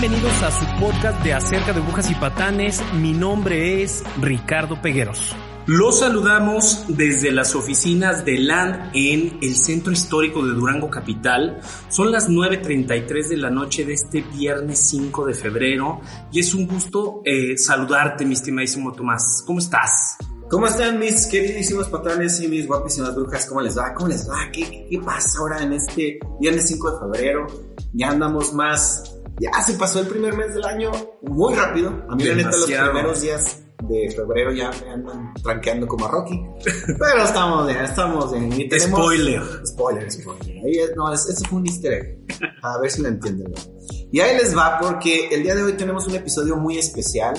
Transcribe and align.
Bienvenidos 0.00 0.44
a 0.44 0.52
su 0.52 0.64
podcast 0.78 1.24
de 1.24 1.34
acerca 1.34 1.72
de 1.72 1.80
brujas 1.80 2.08
y 2.08 2.14
patanes. 2.14 2.80
Mi 2.94 3.12
nombre 3.12 3.82
es 3.82 4.04
Ricardo 4.20 4.80
Pegueros. 4.80 5.34
Los 5.66 5.98
saludamos 5.98 6.84
desde 6.86 7.32
las 7.32 7.56
oficinas 7.56 8.24
de 8.24 8.38
LAND 8.38 8.92
en 8.94 9.38
el 9.42 9.56
centro 9.56 9.92
histórico 9.92 10.46
de 10.46 10.54
Durango 10.54 10.88
Capital. 10.88 11.60
Son 11.88 12.12
las 12.12 12.30
9.33 12.30 13.28
de 13.28 13.36
la 13.38 13.50
noche 13.50 13.84
de 13.84 13.94
este 13.94 14.20
viernes 14.20 14.78
5 14.88 15.26
de 15.26 15.34
febrero 15.34 16.00
y 16.30 16.38
es 16.38 16.54
un 16.54 16.68
gusto 16.68 17.20
eh, 17.24 17.58
saludarte, 17.58 18.24
mi 18.24 18.34
estimadísimo 18.34 18.92
Tomás. 18.92 19.42
¿Cómo 19.44 19.58
estás? 19.58 20.16
¿Cómo 20.48 20.68
están 20.68 21.00
mis 21.00 21.26
queridísimos 21.26 21.88
patanes 21.88 22.40
y 22.40 22.46
mis 22.46 22.68
guapísimas 22.68 23.16
brujas? 23.16 23.46
¿Cómo 23.46 23.62
les 23.62 23.76
va? 23.76 23.92
¿Cómo 23.94 24.06
les 24.06 24.30
va? 24.30 24.48
¿Qué, 24.52 24.62
qué, 24.62 24.86
qué 24.88 24.98
pasa 25.00 25.40
ahora 25.40 25.60
en 25.60 25.72
este 25.72 26.20
viernes 26.40 26.68
5 26.68 26.92
de 26.92 26.98
febrero? 27.00 27.46
Ya 27.94 28.10
andamos 28.10 28.54
más... 28.54 29.17
Ya 29.40 29.50
se 29.62 29.74
pasó 29.74 30.00
el 30.00 30.06
primer 30.08 30.34
mes 30.36 30.54
del 30.54 30.64
año 30.64 30.90
muy 31.22 31.54
rápido. 31.54 32.04
A 32.08 32.16
mí 32.16 32.24
la 32.24 32.34
neta 32.34 32.50
los 32.50 32.66
primeros 32.66 33.20
días 33.20 33.62
de 33.84 34.10
febrero 34.10 34.52
ya 34.52 34.70
me 34.84 34.90
andan 34.90 35.32
tranqueando 35.42 35.86
como 35.86 36.06
a 36.06 36.10
Rocky. 36.10 36.40
Pero 36.98 37.22
estamos 37.22 37.66
bien, 37.68 37.78
estamos 37.84 38.32
bien. 38.32 38.52
Y 38.52 38.68
tenemos- 38.68 38.98
Spoiler. 39.00 39.42
Spoiler, 39.64 40.10
spoiler. 40.10 40.64
Ahí 40.64 40.78
es, 40.78 40.96
no, 40.96 41.12
es- 41.12 41.28
eso 41.28 41.44
fue 41.48 41.58
un 41.60 41.66
easter 41.66 41.92
egg. 41.92 42.18
A 42.62 42.78
ver 42.80 42.90
si 42.90 43.02
lo 43.02 43.08
entienden. 43.08 43.52
Y 44.10 44.20
ahí 44.20 44.36
les 44.36 44.56
va 44.56 44.78
porque 44.80 45.28
el 45.28 45.42
día 45.44 45.54
de 45.54 45.62
hoy 45.62 45.72
tenemos 45.74 46.06
un 46.08 46.16
episodio 46.16 46.56
muy 46.56 46.78
especial, 46.78 47.34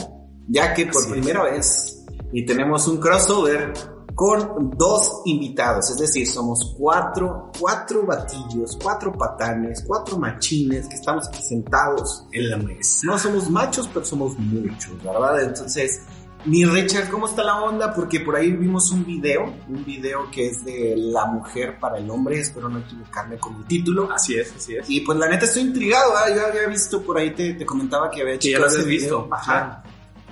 ya 0.47 0.73
que 0.73 0.85
por 0.85 1.01
Así 1.01 1.07
es. 1.07 1.11
primera 1.11 1.43
vez 1.43 2.05
y 2.31 2.45
tenemos 2.45 2.87
un 2.87 2.97
crossover 2.99 3.73
con 4.19 4.71
dos 4.75 5.21
invitados, 5.23 5.91
es 5.91 5.97
decir, 5.97 6.27
somos 6.27 6.75
cuatro, 6.77 7.49
cuatro 7.57 8.05
batillos, 8.05 8.77
cuatro 8.83 9.13
patanes, 9.13 9.81
cuatro 9.87 10.19
machines 10.19 10.89
que 10.89 10.95
estamos 10.95 11.29
aquí 11.29 11.41
sentados. 11.41 12.25
En 12.33 12.49
la 12.49 12.57
mesa. 12.57 13.07
No 13.07 13.17
somos 13.17 13.49
machos, 13.49 13.87
pero 13.93 14.05
somos 14.05 14.37
muchos, 14.37 15.01
¿verdad? 15.01 15.41
Entonces, 15.41 16.01
mi 16.43 16.65
Richard, 16.65 17.09
¿cómo 17.09 17.29
está 17.29 17.45
la 17.45 17.63
onda? 17.63 17.93
Porque 17.93 18.19
por 18.19 18.35
ahí 18.35 18.51
vimos 18.51 18.91
un 18.91 19.05
video, 19.05 19.53
un 19.69 19.85
video 19.85 20.29
que 20.29 20.49
es 20.49 20.65
de 20.65 20.95
la 20.97 21.25
mujer 21.27 21.79
para 21.79 21.97
el 21.97 22.09
hombre, 22.09 22.41
espero 22.41 22.67
no 22.67 22.79
equivocarme 22.79 23.37
con 23.37 23.55
el 23.55 23.65
título. 23.67 24.11
Así 24.11 24.37
es, 24.37 24.53
así 24.53 24.75
es. 24.75 24.89
Y 24.89 24.99
pues 24.99 25.17
la 25.17 25.29
neta 25.29 25.45
estoy 25.45 25.61
intrigado, 25.61 26.11
yo 26.35 26.45
había 26.45 26.67
visto 26.67 27.01
por 27.03 27.17
ahí, 27.17 27.33
te, 27.33 27.53
te 27.53 27.65
comentaba 27.65 28.11
que 28.11 28.23
había 28.23 28.37
Que 28.37 28.51
ya 28.51 28.59
lo 28.59 28.65
habías 28.65 28.85
visto. 28.85 29.29
Ajá. 29.31 29.81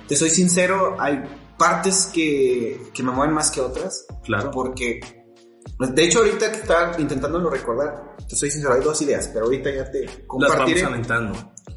Te 0.06 0.14
soy 0.14 0.28
sincero, 0.28 0.94
hay 0.98 1.22
partes 1.58 2.06
que, 2.12 2.80
que 2.94 3.02
me 3.02 3.10
mueven 3.12 3.34
más 3.34 3.50
que 3.50 3.60
otras, 3.60 4.06
Claro. 4.24 4.50
porque, 4.50 5.00
de 5.78 6.04
hecho 6.04 6.20
ahorita 6.20 6.50
que 6.52 6.58
estaba 6.58 6.98
intentándolo 7.00 7.50
recordar, 7.50 8.16
te 8.28 8.36
soy 8.36 8.50
sincero, 8.50 8.74
hay 8.74 8.82
dos 8.82 9.00
ideas, 9.02 9.28
pero 9.32 9.46
ahorita 9.46 9.70
ya 9.74 9.90
te 9.90 10.04
Las 10.04 10.12
vamos 10.14 10.26
compartiré 10.26 10.82
aventando. 10.84 11.32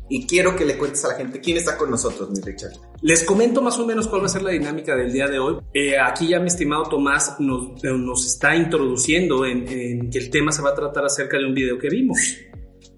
y 0.10 0.28
quiero 0.28 0.56
que 0.56 0.66
le 0.66 0.78
cuentes 0.78 1.04
a 1.06 1.10
la 1.10 1.14
gente 1.16 1.40
quién 1.40 1.58
está 1.58 1.78
con 1.78 1.90
nosotros, 1.90 2.30
mi 2.32 2.42
Richard. 2.42 2.74
Les 3.02 3.24
comento 3.24 3.62
más 3.62 3.80
o 3.80 3.86
menos 3.88 4.08
cuál 4.08 4.22
va 4.22 4.26
a 4.26 4.30
ser 4.30 4.42
la 4.44 4.52
dinámica 4.52 4.96
del 4.96 5.12
día 5.14 5.28
de 5.28 5.40
hoy. 5.40 5.58
Eh, 5.74 5.98
aquí 5.98 6.28
ya 6.28 6.40
mi 6.40 6.48
estimado 6.48 6.84
Tomás 6.84 7.38
nos, 7.40 7.84
eh, 7.84 7.92
nos 7.98 8.26
está 8.26 8.56
introduciendo 8.56 9.46
en, 9.46 9.68
en 9.68 10.10
que 10.10 10.18
el 10.20 10.30
tema 10.30 10.52
se 10.52 10.62
va 10.62 10.72
a 10.72 10.76
tratar 10.76 11.06
acerca 11.06 11.38
de 11.38 11.46
un 11.46 11.54
video 11.54 11.78
que 11.80 11.90
vimos. 11.90 12.18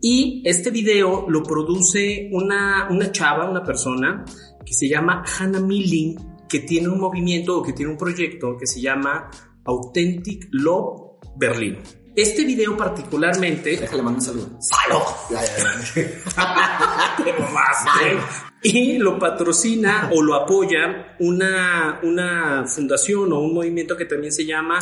Y 0.02 0.42
este 0.45 0.70
video 0.72 1.25
lo 1.30 1.44
produce 1.44 2.30
una, 2.34 2.88
una 2.90 3.12
chava, 3.12 3.50
una 3.50 3.64
persona 3.64 4.25
que 4.66 4.73
se 4.73 4.90
llama 4.90 5.23
Hannah 5.40 5.59
Milling, 5.62 6.18
que 6.54 6.59
tiene 6.59 6.88
un 6.88 7.00
movimiento 7.00 7.58
o 7.58 7.64
que 7.64 7.73
tiene 7.73 7.92
un 7.92 7.98
proyecto 7.98 8.56
que 8.56 8.68
se 8.68 8.80
llama 8.80 9.32
Authentic 9.64 10.50
Love 10.52 11.18
Berlin. 11.36 11.80
Este 12.16 12.46
video 12.46 12.78
particularmente 12.78 13.76
Déjale 13.76 14.04
mandar 14.04 14.20
un 14.20 14.26
saludo. 14.28 14.59
¡Salud! 14.62 15.02
Ya, 15.31 15.42
ya, 15.44 15.56
ya. 15.96 17.16
Te 17.24 17.34
mamaste. 17.34 18.20
Y 18.62 19.00
lo 19.00 19.18
patrocina 19.18 20.12
o 20.14 20.22
lo 20.22 20.36
apoya 20.36 21.16
una, 21.22 22.00
una 22.04 22.66
fundación 22.68 23.34
o 23.34 23.40
un 23.40 23.56
movimiento 23.56 23.97
que 23.97 24.06
también 24.06 24.31
se 24.31 24.46
llama 24.46 24.78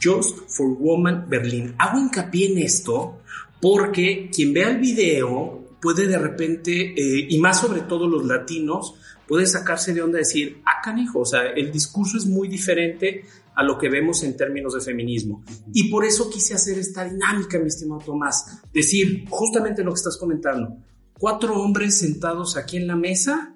Just 0.00 0.48
for 0.48 0.68
Woman 0.78 1.26
Berlin. 1.28 1.74
Hago 1.76 1.98
hincapié 1.98 2.52
en 2.52 2.58
esto 2.58 3.22
porque 3.60 4.30
quien 4.32 4.52
vea 4.52 4.70
el 4.70 4.78
video 4.78 5.60
puede 5.82 6.06
de 6.06 6.18
repente, 6.18 6.92
eh, 6.96 7.26
y 7.28 7.38
más 7.38 7.60
sobre 7.60 7.80
todo 7.80 8.06
los 8.06 8.24
latinos, 8.24 8.94
puede 9.30 9.46
sacarse 9.46 9.94
de 9.94 10.02
onda 10.02 10.18
decir, 10.18 10.60
ah, 10.66 10.82
canijo, 10.82 11.20
o 11.20 11.24
sea, 11.24 11.52
el 11.54 11.70
discurso 11.70 12.18
es 12.18 12.26
muy 12.26 12.48
diferente 12.48 13.22
a 13.54 13.62
lo 13.62 13.78
que 13.78 13.88
vemos 13.88 14.24
en 14.24 14.36
términos 14.36 14.74
de 14.74 14.80
feminismo. 14.80 15.44
Y 15.72 15.88
por 15.88 16.04
eso 16.04 16.28
quise 16.28 16.52
hacer 16.52 16.80
esta 16.80 17.04
dinámica, 17.04 17.56
mi 17.60 17.68
estimado 17.68 18.00
Tomás. 18.04 18.60
Decir 18.74 19.26
justamente 19.30 19.84
lo 19.84 19.92
que 19.92 19.98
estás 19.98 20.16
comentando. 20.16 20.78
Cuatro 21.16 21.54
hombres 21.60 21.96
sentados 21.96 22.56
aquí 22.56 22.78
en 22.78 22.88
la 22.88 22.96
mesa 22.96 23.54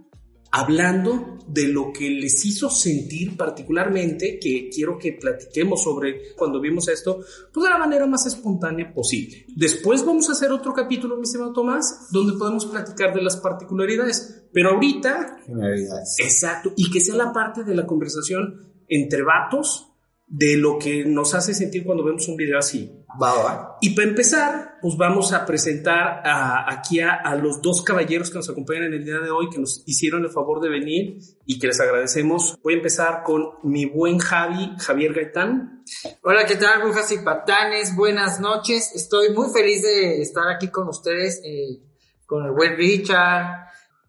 hablando 0.54 1.36
de 1.48 1.66
lo 1.66 1.92
que 1.92 2.08
les 2.08 2.44
hizo 2.44 2.70
sentir 2.70 3.36
particularmente, 3.36 4.38
que 4.40 4.70
quiero 4.72 4.96
que 4.96 5.12
platiquemos 5.12 5.82
sobre 5.82 6.32
cuando 6.36 6.60
vimos 6.60 6.86
esto, 6.86 7.18
pues 7.52 7.64
de 7.64 7.70
la 7.70 7.78
manera 7.78 8.06
más 8.06 8.24
espontánea 8.26 8.94
posible. 8.94 9.46
Después 9.56 10.06
vamos 10.06 10.28
a 10.28 10.32
hacer 10.32 10.52
otro 10.52 10.72
capítulo, 10.72 11.16
mi 11.16 11.24
estimado 11.24 11.52
Tomás, 11.52 12.06
donde 12.12 12.38
podemos 12.38 12.66
platicar 12.66 13.12
de 13.12 13.22
las 13.22 13.36
particularidades. 13.36 14.44
Pero 14.52 14.70
ahorita 14.70 15.38
Generalidades. 15.44 16.16
Exacto, 16.20 16.72
y 16.76 16.88
que 16.88 17.00
sea 17.00 17.16
la 17.16 17.32
parte 17.32 17.64
de 17.64 17.74
la 17.74 17.84
conversación 17.84 18.84
entre 18.86 19.24
vatos 19.24 19.90
de 20.28 20.56
lo 20.56 20.78
que 20.78 21.04
nos 21.04 21.34
hace 21.34 21.52
sentir 21.52 21.82
cuando 21.84 22.04
vemos 22.04 22.28
un 22.28 22.36
video 22.36 22.60
así. 22.60 22.92
Va, 23.20 23.32
va. 23.42 23.76
Y 23.80 23.90
para 23.94 24.08
empezar, 24.08 24.78
pues 24.80 24.96
vamos 24.96 25.32
a 25.32 25.46
presentar 25.46 26.20
a- 26.26 26.64
aquí 26.72 27.00
a, 27.00 27.12
a 27.14 27.36
los 27.36 27.62
dos 27.62 27.82
caballeros 27.82 28.28
que 28.30 28.36
nos 28.38 28.50
acompañan 28.50 28.84
en 28.84 28.94
el 28.94 29.04
día 29.04 29.18
de 29.20 29.30
hoy, 29.30 29.48
que 29.50 29.58
nos 29.60 29.82
hicieron 29.86 30.24
el 30.24 30.30
favor 30.30 30.60
de 30.60 30.68
venir 30.68 31.18
y 31.46 31.58
que 31.58 31.68
les 31.68 31.80
agradecemos. 31.80 32.58
Voy 32.62 32.74
a 32.74 32.76
empezar 32.78 33.22
con 33.24 33.50
mi 33.62 33.86
buen 33.86 34.18
Javi, 34.18 34.72
Javier 34.78 35.12
Gaitán. 35.14 35.84
Hola, 36.22 36.44
¿qué 36.46 36.56
tal, 36.56 36.82
brujas 36.82 37.10
y 37.12 37.18
patanes? 37.18 37.94
Buenas 37.94 38.40
noches. 38.40 38.92
Estoy 38.94 39.30
muy 39.32 39.48
feliz 39.52 39.82
de 39.82 40.20
estar 40.20 40.48
aquí 40.48 40.68
con 40.68 40.88
ustedes, 40.88 41.40
eh, 41.44 41.80
con 42.26 42.44
el 42.44 42.52
buen 42.52 42.76
Richard. 42.76 43.64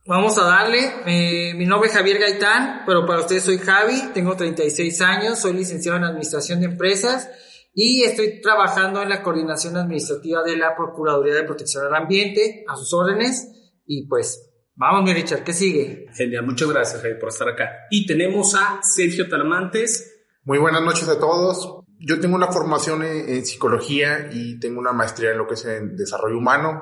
Vamos 0.07 0.37
a 0.37 0.43
darle. 0.45 0.79
Eh, 1.05 1.53
mi 1.55 1.65
nombre 1.65 1.89
es 1.89 1.95
Javier 1.95 2.19
Gaitán, 2.19 2.83
pero 2.85 3.05
para 3.05 3.21
ustedes 3.21 3.43
soy 3.43 3.57
Javi. 3.57 4.01
Tengo 4.13 4.35
36 4.35 5.01
años, 5.01 5.39
soy 5.39 5.53
licenciado 5.53 5.97
en 5.97 6.03
Administración 6.05 6.59
de 6.59 6.67
Empresas 6.67 7.29
y 7.77 8.03
estoy 8.03 8.39
trabajando 8.39 9.01
en 9.01 9.09
la 9.09 9.21
coordinación 9.21 9.75
administrativa 9.75 10.41
de 10.43 10.55
la 10.55 10.77
Procuraduría 10.77 11.35
de 11.35 11.43
Protección 11.43 11.85
al 11.85 11.93
Ambiente, 11.93 12.63
a 12.69 12.75
sus 12.77 12.93
órdenes. 12.93 13.51
Y 13.85 14.07
pues, 14.07 14.49
vamos, 14.75 15.03
mi 15.03 15.13
Richard, 15.13 15.43
¿qué 15.43 15.51
sigue? 15.51 16.05
Genial, 16.15 16.45
muchas 16.45 16.69
gracias 16.69 17.01
Javi 17.01 17.15
por 17.19 17.29
estar 17.29 17.49
acá. 17.49 17.69
Y 17.91 18.07
tenemos 18.07 18.55
a 18.55 18.79
Sergio 18.81 19.27
Talamantes. 19.27 20.25
Muy 20.45 20.57
buenas 20.57 20.83
noches 20.83 21.09
a 21.09 21.19
todos. 21.19 21.81
Yo 21.99 22.21
tengo 22.21 22.35
una 22.35 22.47
formación 22.47 23.03
en, 23.03 23.27
en 23.27 23.45
psicología 23.45 24.29
y 24.31 24.57
tengo 24.57 24.79
una 24.79 24.93
maestría 24.93 25.31
en 25.31 25.39
lo 25.39 25.45
que 25.45 25.55
es 25.55 25.65
en 25.65 25.97
desarrollo 25.97 26.37
humano. 26.37 26.81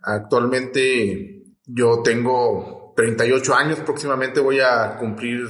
Actualmente 0.00 1.42
yo 1.66 2.02
tengo 2.04 2.92
38 2.96 3.54
años, 3.54 3.80
próximamente 3.80 4.38
voy 4.38 4.60
a 4.60 4.96
cumplir 4.96 5.48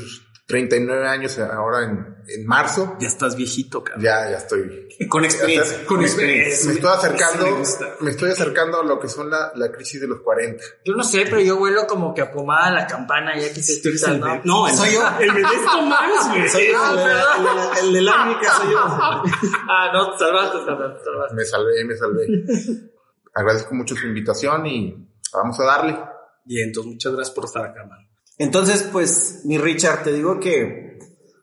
39 0.50 1.06
años 1.08 1.38
ahora 1.38 1.84
en, 1.84 2.16
en 2.26 2.46
marzo. 2.46 2.96
Ya 3.00 3.08
estás 3.08 3.36
viejito, 3.36 3.82
cabrón. 3.84 4.04
Ya, 4.04 4.30
ya 4.30 4.36
estoy. 4.38 4.88
Con 5.08 5.24
experiencia. 5.24 5.86
Con 5.86 6.02
experiencia. 6.02 6.66
Me 6.68 6.72
estoy 6.74 6.90
acercando, 6.90 7.46
me 7.46 7.52
gusta. 7.52 7.94
me 8.00 8.10
estoy 8.10 8.30
acercando 8.30 8.80
a 8.80 8.84
lo 8.84 8.98
que 9.00 9.08
son 9.08 9.30
la, 9.30 9.52
la 9.54 9.70
crisis 9.72 10.00
de 10.00 10.08
los 10.08 10.20
40. 10.20 10.62
Yo 10.84 10.94
no 10.94 11.04
sé, 11.04 11.24
pero 11.24 11.40
yo 11.40 11.56
vuelo 11.56 11.86
como 11.86 12.12
que 12.12 12.22
a 12.22 12.30
pomada 12.30 12.70
la 12.72 12.86
campana 12.86 13.38
y 13.38 13.44
aquí 13.44 13.62
se 13.62 13.80
¿no? 14.18 14.26
de- 14.26 14.40
No, 14.44 14.68
el- 14.68 14.74
Soy 14.74 14.92
yo. 14.92 15.02
El 15.20 15.30
Tomás, 15.64 16.28
güey. 16.30 16.48
Soy 16.48 16.66
yo, 16.72 16.92
el, 16.92 16.98
el- 16.98 17.06
el- 17.08 17.86
el 17.86 17.92
de 17.94 18.02
la 18.02 18.24
única 18.24 18.52
soy 18.54 18.72
yo. 18.72 18.78
Ah, 19.68 19.90
no, 19.92 20.12
te 20.12 20.18
salvaste, 20.18 20.58
te 20.58 20.64
salvaste, 20.64 20.98
te 20.98 21.04
salvaste. 21.04 21.34
Me 21.36 21.44
salvé, 21.44 21.84
me 21.84 21.96
salvé. 21.96 22.26
Agradezco 23.34 23.74
mucho 23.74 23.94
su 23.94 24.06
invitación 24.06 24.66
y 24.66 25.08
vamos 25.32 25.58
a 25.60 25.64
darle. 25.64 25.98
Bien, 26.44 26.66
entonces 26.68 26.92
muchas 26.92 27.12
gracias 27.14 27.34
por 27.34 27.44
estar 27.44 27.64
acá, 27.64 27.84
mano. 27.86 28.08
Entonces, 28.40 28.88
pues, 28.90 29.42
mi 29.44 29.58
Richard, 29.58 30.02
te 30.02 30.14
digo 30.14 30.40
que 30.40 30.98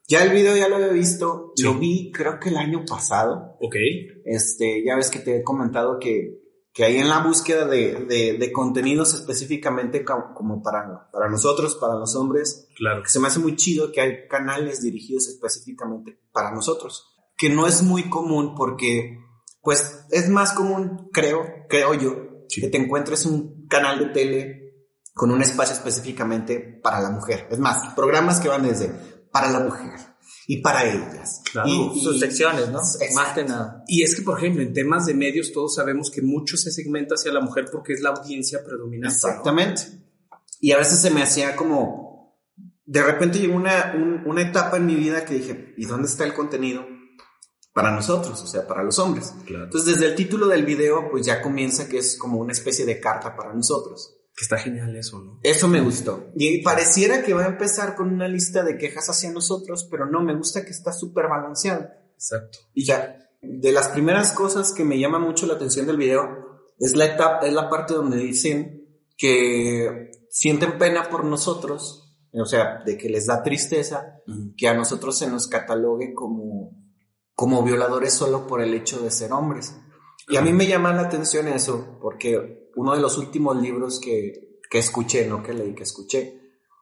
ya 0.08 0.24
el 0.24 0.32
video 0.32 0.56
ya 0.58 0.68
lo 0.68 0.78
había 0.78 0.88
visto, 0.88 1.54
Sí. 1.56 1.62
lo 1.64 1.76
vi 1.76 2.12
creo 2.12 2.40
que 2.40 2.50
el 2.50 2.58
año 2.58 2.84
pasado. 2.90 3.56
Ok. 3.62 3.76
Este, 4.26 4.84
ya 4.84 4.96
ves 4.96 5.12
que 5.12 5.20
te 5.20 5.38
he 5.38 5.44
comentado 5.44 6.00
que, 6.00 6.40
que 6.74 6.86
ahí 6.86 6.98
en 6.98 7.08
la 7.08 7.20
búsqueda 7.20 7.68
de, 7.68 8.06
de, 8.06 8.38
de 8.40 8.52
contenidos 8.52 9.14
específicamente 9.14 10.04
co- 10.04 10.34
como 10.34 10.64
para, 10.64 11.08
para 11.12 11.30
nosotros, 11.30 11.76
para 11.76 11.94
los 12.00 12.16
hombres, 12.16 12.68
Claro. 12.76 13.04
que 13.04 13.10
se 13.10 13.20
me 13.20 13.28
hace 13.28 13.40
muy 13.40 13.56
chido 13.56 13.92
que 13.92 14.02
hay 14.02 14.28
canales 14.28 14.82
dirigidos 14.82 15.28
específicamente 15.28 16.20
para 16.32 16.52
nosotros, 16.52 17.16
que 17.38 17.50
no 17.52 17.68
es 17.68 17.84
muy 17.84 18.10
común 18.10 18.56
porque, 18.56 19.20
pues, 19.62 20.04
es 20.10 20.30
más 20.30 20.54
común, 20.54 21.10
creo, 21.14 21.46
creo 21.70 21.94
yo, 21.94 22.24
Sí. 22.50 22.62
que 22.62 22.70
te 22.70 22.78
encuentres 22.78 23.26
un 23.28 23.68
canal 23.68 24.00
de 24.00 24.06
tele 24.08 24.67
con 25.18 25.32
un 25.32 25.42
espacio 25.42 25.74
específicamente 25.76 26.60
para 26.82 27.02
la 27.02 27.10
mujer. 27.10 27.48
Es 27.52 27.60
más, 27.60 27.94
programas 27.96 28.40
que 28.40 28.48
van 28.48 28.64
desde 28.64 28.90
para 29.32 29.52
la 29.52 29.60
mujer 29.60 29.94
y 30.48 30.62
para 30.62 30.86
ellas. 30.86 31.42
Claro. 31.52 31.68
Y- 31.68 32.00
Sus 32.00 32.16
y- 32.16 32.20
secciones, 32.20 32.70
¿no? 32.70 32.80
Exacto. 32.80 33.16
Más 33.16 33.34
que 33.34 33.44
nada. 33.44 33.84
Y 33.88 34.04
es 34.04 34.16
que, 34.16 34.22
por 34.22 34.38
ejemplo, 34.38 34.62
en 34.62 34.74
temas 34.74 35.06
de 35.06 35.14
medios 35.14 35.52
todos 35.52 35.76
sabemos 35.76 36.10
que 36.12 36.22
mucho 36.22 36.56
se 36.56 36.72
segmenta 36.72 37.16
hacia 37.16 37.34
la 37.34 37.42
mujer 37.42 37.66
porque 37.72 37.94
es 37.94 38.02
la 38.02 38.10
audiencia 38.12 38.64
predominante. 38.64 39.08
¿no? 39.08 39.30
Exactamente. 39.30 39.82
Y 40.62 40.72
a 40.72 40.78
veces 40.78 41.02
se 41.02 41.10
me 41.12 41.22
hacía 41.24 41.56
como, 41.56 42.40
de 42.86 43.04
repente 43.04 43.40
llegó 43.40 43.56
una, 43.56 43.94
un- 43.96 44.24
una 44.26 44.42
etapa 44.44 44.78
en 44.78 44.86
mi 44.86 44.96
vida 44.96 45.26
que 45.26 45.34
dije, 45.36 45.74
¿y 45.78 45.86
dónde 45.86 46.08
está 46.08 46.24
el 46.24 46.34
contenido? 46.34 46.86
Para 47.74 47.92
nosotros, 47.92 48.42
o 48.42 48.48
sea, 48.48 48.66
para 48.66 48.82
los 48.84 48.98
hombres. 48.98 49.34
Claro. 49.46 49.66
Entonces, 49.66 49.94
desde 49.96 50.08
el 50.08 50.16
título 50.16 50.48
del 50.48 50.66
video, 50.66 51.10
pues 51.12 51.26
ya 51.28 51.42
comienza 51.44 51.88
que 51.88 52.00
es 52.00 52.18
como 52.18 52.40
una 52.40 52.54
especie 52.54 52.86
de 52.86 53.00
carta 53.00 53.36
para 53.36 53.54
nosotros. 53.54 54.17
Que 54.38 54.44
está 54.44 54.60
genial 54.60 54.96
eso, 54.96 55.20
¿no? 55.20 55.40
Eso 55.42 55.68
me 55.68 55.82
gustó. 55.82 56.30
Y 56.36 56.62
pareciera 56.62 57.24
que 57.24 57.34
va 57.34 57.46
a 57.46 57.48
empezar 57.48 57.96
con 57.96 58.14
una 58.14 58.28
lista 58.28 58.64
de 58.64 58.78
quejas 58.78 59.10
hacia 59.10 59.32
nosotros, 59.32 59.88
pero 59.90 60.06
no, 60.06 60.22
me 60.22 60.36
gusta 60.36 60.64
que 60.64 60.70
está 60.70 60.94
súper 60.94 61.28
balanceado. 61.28 61.88
Exacto. 62.14 62.60
Y 62.76 62.86
ya, 62.86 63.18
de 63.42 63.72
las 63.72 63.88
primeras 63.88 64.34
cosas 64.34 64.74
que 64.74 64.84
me 64.84 65.00
llama 65.00 65.18
mucho 65.18 65.48
la 65.48 65.56
atención 65.56 65.88
del 65.88 65.98
video 65.98 66.62
es 66.78 66.96
la 66.96 67.06
etapa, 67.06 67.48
es 67.48 67.54
la 67.54 67.68
parte 67.68 67.96
donde 67.96 68.18
dicen 68.18 68.88
que 69.18 70.12
sienten 70.30 70.78
pena 70.78 71.10
por 71.10 71.26
nosotros, 71.26 72.16
o 72.32 72.46
sea, 72.46 72.84
de 72.86 72.96
que 72.96 73.10
les 73.10 73.26
da 73.26 73.42
tristeza 73.42 74.22
que 74.56 74.68
a 74.68 74.76
nosotros 74.76 75.18
se 75.18 75.28
nos 75.28 75.48
catalogue 75.48 76.14
como, 76.14 76.78
como 77.34 77.64
violadores 77.64 78.14
solo 78.14 78.46
por 78.46 78.62
el 78.62 78.76
hecho 78.76 79.00
de 79.00 79.10
ser 79.10 79.32
hombres. 79.34 79.76
Y 80.30 80.38
a 80.38 80.42
mí 80.44 80.54
me 80.54 80.68
llama 80.68 80.94
la 80.94 81.04
atención 81.04 81.48
eso, 81.48 81.98
porque 82.00 82.67
uno 82.78 82.96
de 82.96 83.02
los 83.02 83.18
últimos 83.18 83.60
libros 83.62 84.00
que, 84.00 84.60
que 84.70 84.78
escuché, 84.78 85.28
no 85.28 85.44
que 85.44 85.54
leí, 85.54 85.74
que 85.74 85.84
escuché, 85.84 86.40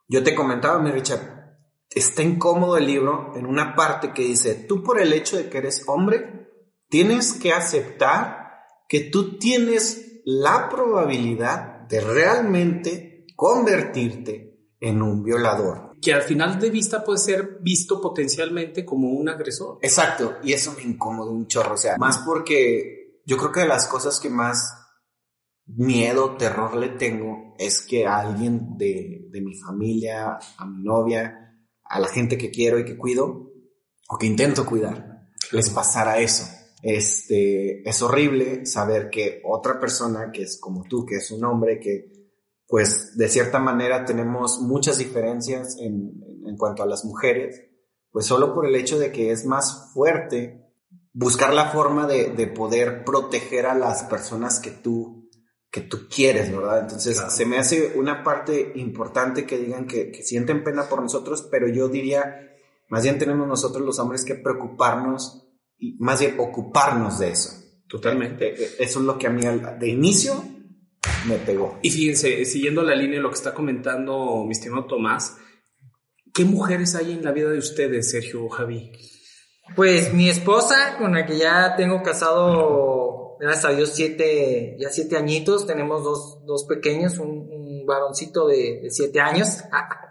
yo 0.08 0.24
te 0.24 0.36
comentaba, 0.36 0.80
mi 0.80 0.92
Richard, 0.92 1.58
está 1.90 2.22
incómodo 2.22 2.78
el 2.78 2.86
libro 2.86 3.32
en 3.36 3.46
una 3.46 3.76
parte 3.76 4.14
que 4.14 4.24
dice, 4.24 4.66
tú 4.68 4.84
por 4.84 5.02
el 5.02 5.14
hecho 5.14 5.38
de 5.38 5.50
que 5.50 5.58
eres 5.58 5.84
hombre, 5.88 6.50
tienes 6.90 7.34
que 7.34 7.54
aceptar 7.54 8.46
que 8.88 9.02
tú 9.02 9.40
tienes 9.40 10.22
la 10.26 10.68
probabilidad 10.70 11.88
de 11.88 12.02
realmente 12.02 13.26
convertirte 13.36 14.74
en 14.80 15.02
un 15.02 15.24
violador. 15.24 15.94
Que 16.02 16.14
al 16.14 16.24
final 16.24 16.60
de 16.60 16.70
vista 16.70 17.04
puede 17.04 17.20
ser 17.20 17.60
visto 17.62 18.02
potencialmente 18.02 18.84
como 18.84 19.10
un 19.12 19.30
agresor. 19.30 19.80
Exacto, 19.82 20.36
y 20.44 20.52
eso 20.52 20.74
me 20.76 20.84
incomoda 20.84 21.32
un 21.32 21.48
chorro, 21.48 21.76
o 21.76 21.78
sea, 21.78 21.98
más 21.98 22.20
porque 22.20 23.22
yo 23.26 23.38
creo 23.38 23.52
que 23.52 23.62
de 23.62 23.68
las 23.68 23.88
cosas 23.88 24.20
que 24.20 24.30
más 24.30 24.85
miedo, 25.68 26.36
terror 26.38 26.76
le 26.76 26.90
tengo 26.90 27.56
es 27.58 27.82
que 27.82 28.06
a 28.06 28.18
alguien 28.18 28.78
de, 28.78 29.28
de 29.30 29.42
mi 29.42 29.56
familia, 29.56 30.38
a 30.58 30.66
mi 30.66 30.84
novia, 30.84 31.46
a 31.84 32.00
la 32.00 32.08
gente 32.08 32.38
que 32.38 32.52
quiero 32.52 32.80
y 32.80 32.86
que 32.86 32.98
cuido, 32.98 33.52
o 34.08 34.18
que 34.18 34.28
intento 34.28 34.66
cuidar, 34.66 35.30
les 35.52 35.70
pasara 35.70 36.20
eso. 36.20 36.46
Este, 36.82 37.88
es 37.88 38.02
horrible 38.02 38.66
saber 38.66 39.10
que 39.10 39.42
otra 39.44 39.80
persona 39.80 40.32
que 40.32 40.44
es 40.44 40.60
como 40.60 40.84
tú, 40.84 41.06
que 41.06 41.16
es 41.16 41.32
un 41.32 41.44
hombre 41.44 41.80
que, 41.80 42.12
pues, 42.68 43.18
de 43.18 43.28
cierta 43.28 43.60
manera 43.60 44.06
tenemos 44.06 44.60
muchas 44.62 44.98
diferencias 44.98 45.78
en, 45.80 46.22
en 46.46 46.58
cuanto 46.58 46.84
a 46.84 46.88
las 46.88 47.04
mujeres, 47.06 47.64
pues 48.12 48.26
solo 48.26 48.54
por 48.54 48.66
el 48.68 48.76
hecho 48.76 49.00
de 49.00 49.12
que 49.12 49.32
es 49.32 49.46
más 49.46 49.92
fuerte 49.94 50.62
buscar 51.12 51.54
la 51.54 51.70
forma 51.72 52.08
de, 52.08 52.32
de 52.32 52.48
poder 52.48 53.04
proteger 53.04 53.66
a 53.66 53.74
las 53.76 54.04
personas 54.04 54.60
que 54.60 54.72
tú, 54.72 55.25
que 55.75 55.81
tú 55.81 56.07
quieres, 56.07 56.50
¿verdad? 56.56 56.80
Entonces, 56.83 57.16
Claro. 57.18 57.30
se 57.31 57.45
me 57.45 57.57
hace 57.57 57.92
una 57.98 58.24
parte 58.24 58.72
importante 58.75 59.45
que 59.45 59.57
digan 59.57 59.88
que, 59.88 60.10
que 60.10 60.24
sienten 60.24 60.63
pena 60.63 60.88
por 60.88 61.01
nosotros, 61.01 61.45
pero 61.51 61.68
yo 61.68 61.89
diría, 61.89 62.50
más 62.88 63.04
bien 63.04 63.19
tenemos 63.19 63.45
nosotros 63.45 63.86
los 63.86 64.00
hombres 64.00 64.24
que 64.24 64.36
preocuparnos 64.36 65.50
y 65.77 65.98
más 66.00 66.22
bien 66.22 66.36
ocuparnos 66.39 67.19
de 67.19 67.31
eso. 67.31 67.51
Totalmente. 67.89 68.54
Eh, 68.54 68.56
eh, 68.57 68.75
Eso 68.80 69.00
es 69.00 69.06
lo 69.06 69.18
que 69.18 69.27
a 69.27 69.30
mí 69.31 69.42
de 69.77 69.89
inicio 69.89 70.45
me 71.27 71.36
pegó. 71.39 71.77
Y 71.81 71.89
fíjense, 71.89 72.45
siguiendo 72.45 72.81
la 72.81 72.95
línea 72.95 73.18
de 73.18 73.24
lo 73.24 73.30
que 73.30 73.36
está 73.36 73.54
comentando 73.54 74.45
mi 74.45 74.54
estimado 74.54 74.86
Tomás, 74.86 75.36
¿qué 76.33 76.45
mujeres 76.45 76.95
hay 76.95 77.12
en 77.12 77.25
la 77.25 77.33
vida 77.33 77.50
de 77.50 77.57
ustedes, 77.57 78.12
Sergio 78.12 78.45
o 78.45 78.50
Javi? 78.50 78.94
Pues 79.75 80.13
mi 80.13 80.30
esposa, 80.30 80.95
con 80.98 81.16
la 81.16 81.25
que 81.25 81.38
ya 81.38 81.75
tengo 81.75 82.01
casado, 82.01 83.15
gracias 83.40 83.66
a 83.66 83.70
Dios, 83.72 83.92
siete, 83.94 84.76
ya 84.80 84.90
siete 84.90 85.18
añitos, 85.18 85.66
tenemos 85.68 86.04
dos, 86.04 86.46
dos 86.46 86.66
pequeños, 86.66 87.18
un, 87.20 87.30
un 87.52 87.86
varoncito 87.86 88.48
de, 88.48 88.80
de 88.84 88.90
siete 88.90 89.20
años 89.20 89.60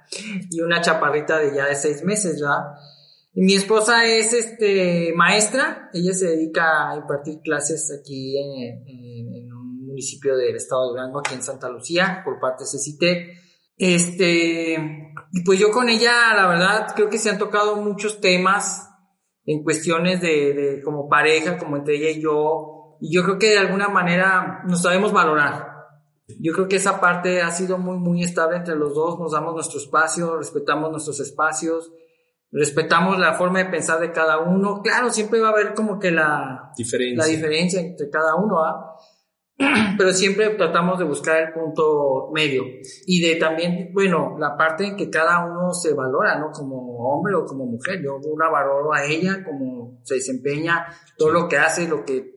y 0.51 0.61
una 0.61 0.81
chaparrita 0.81 1.39
de 1.39 1.55
ya 1.55 1.67
de 1.67 1.75
seis 1.77 2.03
meses, 2.05 2.41
¿verdad? 2.41 2.65
Y 3.35 3.43
mi 3.43 3.55
esposa 3.55 4.05
es 4.07 4.33
este 4.33 5.13
maestra, 5.17 5.91
ella 5.93 6.13
se 6.15 6.29
dedica 6.29 6.91
a 6.91 6.97
impartir 6.97 7.41
clases 7.43 7.91
aquí 8.01 8.39
en, 8.39 8.87
en- 8.87 9.35
en 9.35 9.53
un 9.53 9.87
municipio 9.87 10.37
del 10.37 10.57
estado 10.57 10.85
de 10.85 10.89
Durango, 10.91 11.19
aquí 11.21 11.35
en 11.35 11.43
Santa 11.43 11.69
Lucía, 11.69 12.23
por 12.25 12.39
parte 12.41 12.65
de 12.65 12.71
CECITEC. 12.71 13.29
Este, 13.77 14.75
y 15.33 15.43
pues 15.45 15.59
yo 15.59 15.71
con 15.71 15.89
ella, 15.89 16.33
la 16.35 16.47
verdad, 16.47 16.87
creo 16.95 17.09
que 17.09 17.19
se 17.19 17.31
han 17.31 17.39
tocado 17.39 17.77
muchos 17.77 18.21
temas 18.21 18.89
en 19.47 19.63
cuestiones 19.63 20.21
de, 20.21 20.53
de 20.55 20.83
como 20.83 21.09
pareja, 21.09 21.59
como 21.59 21.77
entre 21.77 21.97
ella 21.97 22.11
y 22.11 22.23
yo, 22.23 22.74
y 23.05 23.13
yo 23.13 23.23
creo 23.23 23.39
que 23.39 23.51
de 23.51 23.59
alguna 23.59 23.89
manera 23.89 24.63
nos 24.65 24.81
sabemos 24.81 25.13
valorar. 25.13 25.75
Yo 26.41 26.55
creo 26.55 26.69
que 26.69 26.77
esa 26.77 27.03
parte 27.03 27.43
ha 27.43 27.51
sido 27.51 27.77
muy, 27.77 27.99
muy 27.99 28.23
estable 28.23 28.57
entre 28.57 28.77
los 28.77 28.95
dos, 28.95 29.19
nos 29.19 29.33
damos 29.33 29.53
nuestro 29.53 29.79
espacio, 29.79 30.39
respetamos 30.39 30.91
nuestros 30.91 31.21
espacios, 31.21 31.93
respetamos 32.51 33.19
la 33.19 33.35
forma 33.35 33.59
de 33.59 33.67
pensar 33.67 34.01
de 34.01 34.11
cada 34.11 34.39
uno. 34.39 34.81
Claro, 34.83 35.11
siempre 35.11 35.39
va 35.39 35.49
a 35.49 35.53
haber 35.53 35.75
como 35.75 35.99
que 35.99 36.13
la, 36.13 36.73
Diferencia. 36.79 37.19
la 37.19 37.27
diferencia 37.27 37.81
entre 37.83 38.09
cada 38.09 38.37
uno, 38.37 38.65
¿ah? 38.65 38.97
Pero 39.99 40.15
siempre 40.15 40.49
tratamos 40.57 40.99
de 40.99 41.05
buscar 41.05 41.43
el 41.43 41.53
punto 41.53 42.31
medio 42.33 42.63
y 43.07 43.21
de 43.21 43.37
también, 43.37 43.91
bueno, 43.93 44.37
la 44.39 44.57
parte 44.57 44.87
en 44.87 44.97
que 44.97 45.11
cada 45.11 45.45
uno 45.45 45.75
se 45.75 45.93
valora, 45.93 46.39
¿no? 46.39 46.51
Como 46.53 46.77
hombre 47.07 47.35
o 47.35 47.45
como 47.45 47.67
mujer. 47.67 48.03
Yo 48.03 48.19
la 48.39 48.49
valoro 48.49 48.95
a 48.95 49.05
ella, 49.05 49.45
como 49.45 50.01
se 50.05 50.15
desempeña, 50.15 50.87
todo 51.19 51.33
lo 51.33 51.49
que 51.49 51.59
hace, 51.59 51.87
lo 51.87 52.03
que 52.03 52.34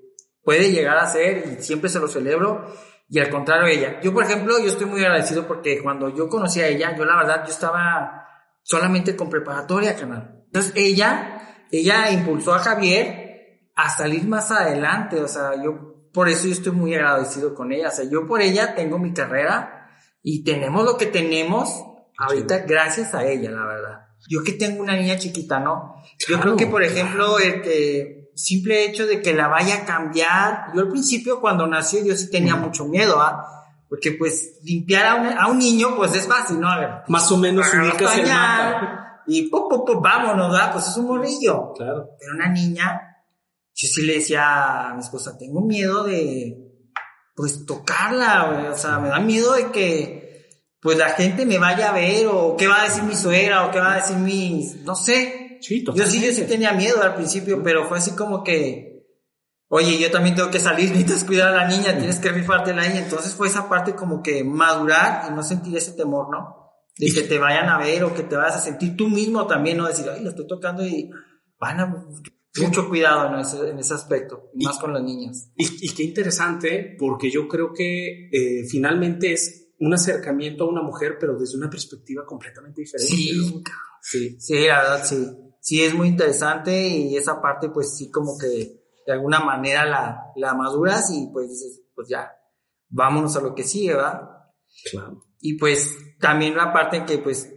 puede 0.48 0.72
llegar 0.72 0.98
a 0.98 1.02
hacer 1.02 1.44
y 1.60 1.62
siempre 1.62 1.90
se 1.90 2.00
lo 2.00 2.08
celebro. 2.08 2.74
Y 3.10 3.20
al 3.20 3.30
contrario 3.30 3.68
ella. 3.68 4.00
Yo, 4.00 4.14
por 4.14 4.24
ejemplo, 4.24 4.58
yo 4.60 4.68
estoy 4.68 4.86
muy 4.86 5.02
agradecido 5.04 5.46
porque 5.46 5.82
cuando 5.84 6.08
yo 6.16 6.30
conocí 6.30 6.62
a 6.62 6.68
ella, 6.68 6.96
yo 6.96 7.04
la 7.04 7.18
verdad, 7.18 7.44
yo 7.46 7.52
estaba 7.52 8.26
solamente 8.64 9.14
con 9.18 9.30
preparatoria, 9.30 9.98
canal. 9.98 10.44
Entonces 10.46 10.72
ella, 10.78 11.66
ella 11.70 12.10
impulsó 12.12 12.54
a 12.54 12.60
Javier 12.60 13.68
a 13.76 13.90
salir 13.90 14.26
más 14.26 14.50
adelante, 14.52 15.20
o 15.22 15.28
sea, 15.28 15.62
yo 15.62 16.10
por 16.14 16.30
eso 16.30 16.46
yo 16.48 16.54
estoy 16.54 16.72
muy 16.72 16.96
agradecido 16.96 17.54
con 17.54 17.74
ella, 17.74 17.90
o 17.90 17.92
sea, 17.92 18.06
yo 18.06 18.26
por 18.26 18.42
ella 18.42 18.74
tengo 18.74 18.98
mi 19.00 19.12
carrera 19.14 19.90
y 20.24 20.46
tenemos 20.46 20.86
lo 20.86 20.96
que 20.96 21.08
tenemos 21.08 21.84
ahorita 22.18 22.60
gracias 22.60 23.14
a 23.14 23.26
ella, 23.26 23.52
la 23.52 23.66
verdad. 23.66 24.00
Yo 24.30 24.44
que 24.46 24.54
tengo 24.54 24.82
una 24.82 24.96
niña 24.96 25.18
chiquita, 25.18 25.60
¿no? 25.60 25.96
Yo 26.20 26.28
Claro. 26.28 26.42
creo 26.42 26.56
que, 26.56 26.68
por 26.68 26.84
ejemplo, 26.84 27.38
el 27.38 27.62
que 27.62 28.17
simple 28.38 28.86
hecho 28.86 29.06
de 29.06 29.22
que 29.22 29.34
la 29.34 29.48
vaya 29.48 29.78
a 29.78 29.86
cambiar, 29.86 30.68
yo 30.74 30.82
al 30.82 30.90
principio 30.90 31.42
cuando 31.42 31.68
nació 31.68 32.06
yo 32.06 32.16
sí 32.16 32.30
tenía 32.30 32.56
mucho 32.56 32.86
miedo, 32.86 33.20
¿ah? 33.20 33.58
Porque 33.90 34.12
pues 34.12 34.60
limpiar 34.64 35.06
a 35.06 35.16
un, 35.16 35.28
a 35.28 35.48
un 35.48 35.58
niño 35.58 35.96
pues 35.96 36.14
es 36.16 36.28
fácil, 36.28 36.60
¿no? 36.60 36.70
A 36.70 36.80
ver, 36.80 36.90
Más 37.08 37.32
o 37.32 37.38
menos 37.38 37.66
ubicas 37.74 38.18
el 38.18 38.28
mapa. 38.28 39.08
Y 39.28 39.50
pum, 39.50 39.68
pum, 39.70 39.84
pum, 39.86 40.02
vámonos, 40.02 40.52
¿verdad? 40.52 40.72
Pues 40.72 40.88
es 40.88 40.98
un 40.98 41.08
morrillo. 41.08 41.74
Claro. 41.74 42.12
Pero 42.18 42.34
una 42.34 42.50
niña, 42.50 43.18
yo 43.76 43.88
sí 43.88 44.02
le 44.04 44.16
decía 44.16 44.90
a 44.90 44.94
mi 44.94 45.02
esposa, 45.02 45.38
tengo 45.38 45.62
miedo 45.62 46.06
de, 46.06 46.58
pues, 47.36 47.66
tocarla. 47.66 48.72
O 48.74 48.78
sea, 48.78 49.00
me 49.00 49.10
da 49.10 49.20
miedo 49.20 49.54
de 49.54 49.70
que, 49.72 50.48
pues, 50.82 50.98
la 50.98 51.10
gente 51.10 51.46
me 51.46 51.58
vaya 51.58 51.90
a 51.90 51.94
ver, 51.94 52.28
o 52.28 52.56
qué 52.56 52.68
va 52.68 52.82
a 52.82 52.84
decir 52.86 53.04
mi 53.04 53.18
suegra, 53.18 53.66
o 53.66 53.72
qué 53.72 53.80
va 53.80 53.94
a 53.94 53.98
decir 53.98 54.16
mi, 54.16 54.66
no 54.86 54.96
sé. 54.96 55.47
Sí, 55.62 55.84
Yo 55.84 56.06
sí, 56.06 56.26
yo 56.26 56.32
sí 56.32 56.44
tenía 56.44 56.74
miedo 56.74 57.02
al 57.02 57.16
principio, 57.16 57.62
pero 57.64 57.88
fue 57.88 57.98
así 57.98 58.12
como 58.12 58.44
que, 58.44 59.06
oye, 59.68 60.00
yo 60.00 60.12
también 60.12 60.36
tengo 60.36 60.52
que 60.52 60.60
salir, 60.60 60.90
necesitas 60.92 61.24
cuidar 61.24 61.54
a 61.54 61.64
la 61.64 61.68
niña, 61.68 61.98
tienes 61.98 62.20
que 62.20 62.30
rifártela 62.30 62.84
ahí. 62.84 62.98
Entonces 62.98 63.34
fue 63.36 63.48
esa 63.48 63.70
parte 63.70 63.96
como 63.96 64.22
que 64.22 64.44
madurar 64.44 65.30
y 65.30 65.34
no 65.34 65.44
sentir 65.44 65.76
ese 65.78 65.94
temor, 65.94 66.30
¿no? 66.32 66.56
De 66.98 67.12
que 67.12 67.22
te 67.22 67.38
vayan 67.38 67.70
a 67.70 67.78
ver 67.78 68.04
o 68.04 68.14
que 68.14 68.24
te 68.24 68.36
vayas 68.36 68.56
a 68.56 68.62
sentir 68.62 68.96
tú 68.96 69.08
mismo 69.08 69.46
también, 69.46 69.78
¿no? 69.78 69.88
Decir, 69.88 70.06
ay, 70.12 70.24
lo 70.24 70.32
estoy 70.32 70.48
tocando 70.48 70.86
y 70.86 71.10
van 71.60 71.80
a... 71.80 72.06
Mucho 72.60 72.90
cuidado 72.90 73.32
en 73.32 73.42
ese, 73.42 73.70
en 73.70 73.78
ese 73.78 73.94
aspecto, 73.94 74.50
y 74.56 74.66
más 74.66 74.80
con 74.80 74.92
las 74.92 75.04
niñas. 75.04 75.52
Y, 75.56 75.68
y 75.80 75.94
qué 75.94 76.02
interesante, 76.02 76.96
porque 76.98 77.30
yo 77.30 77.48
creo 77.48 77.72
que 77.72 78.30
eh, 78.32 78.66
finalmente 78.68 79.32
es 79.32 79.67
un 79.80 79.94
acercamiento 79.94 80.64
a 80.64 80.70
una 80.70 80.82
mujer, 80.82 81.18
pero 81.20 81.38
desde 81.38 81.58
una 81.58 81.70
perspectiva 81.70 82.26
completamente 82.26 82.82
diferente. 82.82 83.14
Sí, 83.14 83.64
sí. 84.02 84.38
Sí, 84.40 84.68
la 84.68 84.82
verdad, 84.82 85.06
sí. 85.06 85.28
Sí, 85.60 85.84
es 85.84 85.94
muy 85.94 86.08
interesante 86.08 86.88
y 86.88 87.18
esa 87.18 87.42
parte, 87.42 87.70
pues 87.70 87.96
sí, 87.96 88.10
como 88.10 88.38
que 88.38 88.48
de 89.06 89.14
alguna 89.14 89.40
manera 89.40 89.86
la, 89.86 90.32
la 90.36 90.54
maduras 90.54 91.12
y 91.12 91.30
pues 91.32 91.50
dices, 91.50 91.82
pues 91.94 92.08
ya, 92.08 92.32
vámonos 92.90 93.36
a 93.36 93.42
lo 93.42 93.54
que 93.54 93.64
sigue, 93.64 93.94
¿verdad? 93.94 94.22
Claro. 94.92 95.24
Y 95.40 95.58
pues 95.58 95.96
también 96.20 96.56
la 96.56 96.74
parte 96.74 96.98
en 96.98 97.06
que, 97.06 97.18
pues, 97.20 97.54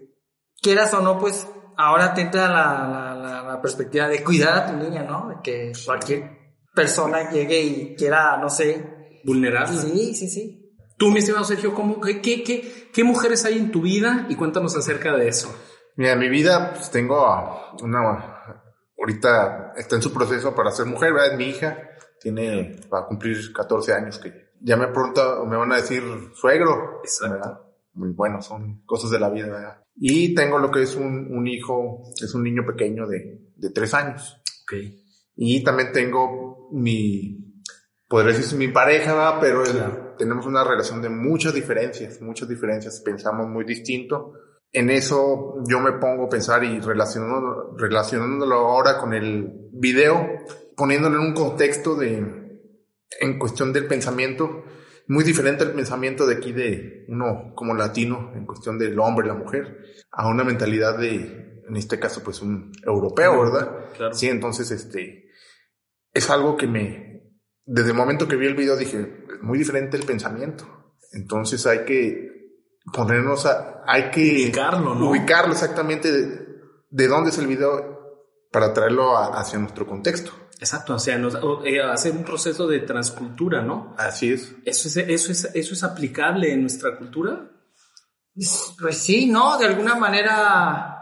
quieras 0.60 0.92
o 0.94 1.00
no, 1.00 1.18
pues 1.18 1.46
ahora 1.76 2.12
te 2.12 2.22
entra 2.22 2.48
la, 2.48 2.88
la, 2.88 3.14
la, 3.14 3.42
la 3.42 3.62
perspectiva 3.62 4.08
de 4.08 4.22
cuidar 4.22 4.58
a 4.58 4.66
tu 4.66 4.76
niña, 4.76 5.02
¿no? 5.04 5.28
De 5.28 5.36
que 5.42 5.72
cualquier 5.84 6.30
persona 6.74 7.30
llegue 7.30 7.60
y 7.60 7.96
quiera, 7.96 8.36
no 8.36 8.50
sé. 8.50 9.22
Vulnerable. 9.24 9.76
Sí, 9.78 10.14
sí, 10.14 10.28
sí. 10.28 10.59
Tú, 11.00 11.10
mi 11.10 11.20
estimado 11.20 11.46
Sergio, 11.46 11.72
¿cómo, 11.72 11.98
qué, 11.98 12.20
qué, 12.20 12.44
qué, 12.44 12.90
qué 12.92 13.04
mujeres 13.04 13.46
hay 13.46 13.56
en 13.56 13.70
tu 13.70 13.80
vida? 13.80 14.26
Y 14.28 14.34
cuéntanos 14.34 14.76
acerca 14.76 15.16
de 15.16 15.28
eso. 15.28 15.50
Mira, 15.96 16.12
en 16.12 16.18
mi 16.18 16.28
vida 16.28 16.74
pues, 16.74 16.90
tengo 16.90 17.16
una, 17.82 18.44
ahorita 18.98 19.72
está 19.78 19.96
en 19.96 20.02
su 20.02 20.12
proceso 20.12 20.54
para 20.54 20.70
ser 20.70 20.84
mujer, 20.84 21.14
¿verdad? 21.14 21.32
Es 21.32 21.38
mi 21.38 21.44
hija, 21.46 21.88
tiene, 22.20 22.78
va 22.92 22.98
a 23.00 23.06
cumplir 23.06 23.50
14 23.50 23.94
años 23.94 24.18
que 24.18 24.50
ya 24.60 24.76
me 24.76 24.88
pronto 24.88 25.46
me 25.46 25.56
van 25.56 25.72
a 25.72 25.76
decir 25.76 26.02
suegro, 26.34 27.00
¿verdad? 27.22 27.60
Muy 27.94 28.10
bueno, 28.10 28.42
son 28.42 28.82
cosas 28.84 29.10
de 29.10 29.20
la 29.20 29.30
vida, 29.30 29.46
¿verdad? 29.46 29.82
Y 29.96 30.34
tengo 30.34 30.58
lo 30.58 30.70
que 30.70 30.82
es 30.82 30.96
un, 30.96 31.34
un 31.34 31.46
hijo, 31.46 32.02
es 32.22 32.34
un 32.34 32.42
niño 32.42 32.66
pequeño 32.66 33.06
de, 33.06 33.52
de 33.56 33.70
tres 33.70 33.94
años. 33.94 34.42
Ok. 34.64 34.74
Y 35.36 35.64
también 35.64 35.92
tengo 35.92 36.68
mi, 36.72 37.49
podría 38.10 38.32
decirse 38.32 38.56
mi 38.56 38.66
pareja, 38.68 39.14
¿verdad? 39.14 39.38
Pero 39.40 39.64
el- 39.64 39.70
Claro. 39.72 40.14
tenemos 40.18 40.44
una 40.44 40.64
relación 40.64 41.00
de 41.00 41.08
muchas 41.08 41.54
diferencias, 41.54 42.20
muchas 42.20 42.48
diferencias, 42.48 43.00
pensamos 43.04 43.46
muy 43.48 43.64
distinto. 43.64 44.32
En 44.72 44.90
eso 44.90 45.54
yo 45.68 45.78
me 45.80 45.92
pongo 45.92 46.24
a 46.24 46.28
pensar 46.28 46.64
y 46.64 46.80
relacionándolo, 46.80 47.76
relacionándolo 47.78 48.56
ahora 48.56 48.98
con 48.98 49.14
el 49.14 49.48
video, 49.72 50.26
poniéndolo 50.76 51.20
en 51.20 51.28
un 51.28 51.34
contexto 51.34 51.94
de, 51.94 52.18
en 53.20 53.38
cuestión 53.38 53.72
del 53.72 53.86
pensamiento, 53.86 54.64
muy 55.06 55.22
diferente 55.24 55.62
al 55.64 55.72
pensamiento 55.72 56.26
de 56.26 56.34
aquí 56.36 56.52
de 56.52 57.04
uno 57.08 57.52
como 57.54 57.74
latino, 57.74 58.32
en 58.34 58.44
cuestión 58.44 58.76
del 58.78 58.98
hombre 58.98 59.26
y 59.26 59.28
la 59.30 59.34
mujer, 59.36 59.78
a 60.10 60.28
una 60.28 60.42
mentalidad 60.44 60.98
de, 60.98 61.62
en 61.68 61.76
este 61.76 61.98
caso, 62.00 62.22
pues 62.24 62.42
un 62.42 62.72
europeo, 62.84 63.40
¿verdad? 63.42 63.86
Claro. 63.96 64.14
Sí, 64.14 64.28
entonces, 64.28 64.70
este, 64.72 65.30
es 66.12 66.28
algo 66.30 66.56
que 66.56 66.66
me, 66.68 67.09
desde 67.64 67.90
el 67.90 67.96
momento 67.96 68.26
que 68.28 68.36
vi 68.36 68.46
el 68.46 68.54
video 68.54 68.76
dije, 68.76 69.24
es 69.34 69.42
muy 69.42 69.58
diferente 69.58 69.96
el 69.96 70.04
pensamiento. 70.04 70.64
Entonces 71.12 71.66
hay 71.66 71.84
que 71.84 72.28
ponernos 72.92 73.46
a, 73.46 73.82
hay 73.86 74.10
que 74.10 74.44
Ubicarlo, 74.46 74.94
¿no? 74.94 75.10
ubicarlo 75.10 75.52
exactamente 75.52 76.10
de, 76.10 76.46
de 76.90 77.08
dónde 77.08 77.30
es 77.30 77.38
el 77.38 77.46
video 77.46 77.98
para 78.50 78.72
traerlo 78.72 79.16
a- 79.16 79.38
hacia 79.40 79.58
nuestro 79.58 79.86
contexto. 79.86 80.32
Exacto, 80.58 80.94
o 80.94 80.98
sea, 80.98 81.16
nos, 81.16 81.34
o, 81.36 81.64
eh, 81.64 81.80
hacer 81.82 82.12
un 82.12 82.22
proceso 82.24 82.66
de 82.66 82.80
transcultura, 82.80 83.62
¿no? 83.62 83.94
Así 83.96 84.32
es. 84.32 84.54
¿Eso 84.64 84.88
es, 84.88 84.96
eso, 84.98 85.32
es, 85.32 85.44
¿Eso 85.54 85.72
es 85.74 85.82
aplicable 85.84 86.52
en 86.52 86.60
nuestra 86.62 86.98
cultura? 86.98 87.50
Pues 88.80 88.96
sí, 88.98 89.26
¿no? 89.26 89.56
De 89.58 89.66
alguna 89.66 89.94
manera 89.94 90.96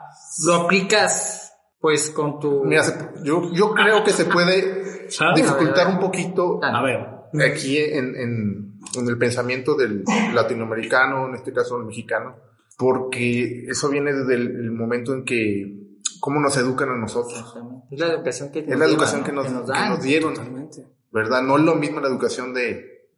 lo 0.45 0.55
aplicas 0.55 1.53
pues 1.81 2.11
con 2.11 2.41
tu... 2.41 2.65
Mira, 2.65 2.83
se- 2.85 2.97
yo, 3.23 3.53
yo 3.53 3.73
creo 3.75 4.03
que 4.05 4.13
se 4.13 4.25
puede 4.25 4.88
¿Sabes? 5.09 5.43
dificultar 5.43 5.89
un 5.89 5.99
poquito 5.99 6.61
A 6.63 6.83
ver, 6.83 7.07
aquí 7.51 7.79
en, 7.79 8.17
en, 8.17 8.79
en 8.95 9.09
el 9.09 9.19
pensamiento 9.19 9.75
del 9.75 10.05
latinoamericano, 10.35 11.29
en 11.29 11.35
este 11.35 11.53
caso 11.53 11.79
el 11.79 11.87
mexicano, 11.87 12.37
porque 12.77 13.65
eso 13.69 13.89
viene 13.89 14.13
desde 14.13 14.35
el, 14.35 14.47
el 14.49 14.71
momento 14.71 15.15
en 15.15 15.25
que, 15.25 15.79
cómo 16.21 16.41
nos 16.41 16.57
educan 16.57 16.91
a 16.91 16.97
nosotros, 16.97 17.55
Es 17.91 17.99
la 17.99 18.07
educación 18.07 18.51
que 18.51 18.61
es 18.61 18.79
la 18.79 18.85
educación 18.85 19.25
que 19.25 19.33
nos, 19.33 19.47
que 19.47 19.53
nos 19.53 19.71
que 19.71 19.89
nos 19.89 20.03
dieron, 20.03 20.35
totalmente. 20.35 20.87
¿verdad? 21.11 21.43
No 21.43 21.59
es 21.59 21.65
lo 21.65 21.75
mismo 21.75 22.01
la 22.01 22.09
educación 22.09 22.53
de, 22.55 23.09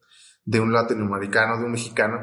de 0.45 0.61
un 0.61 0.73
latinoamericano, 0.73 1.59
de 1.59 1.65
un 1.65 1.73
mexicano, 1.73 2.19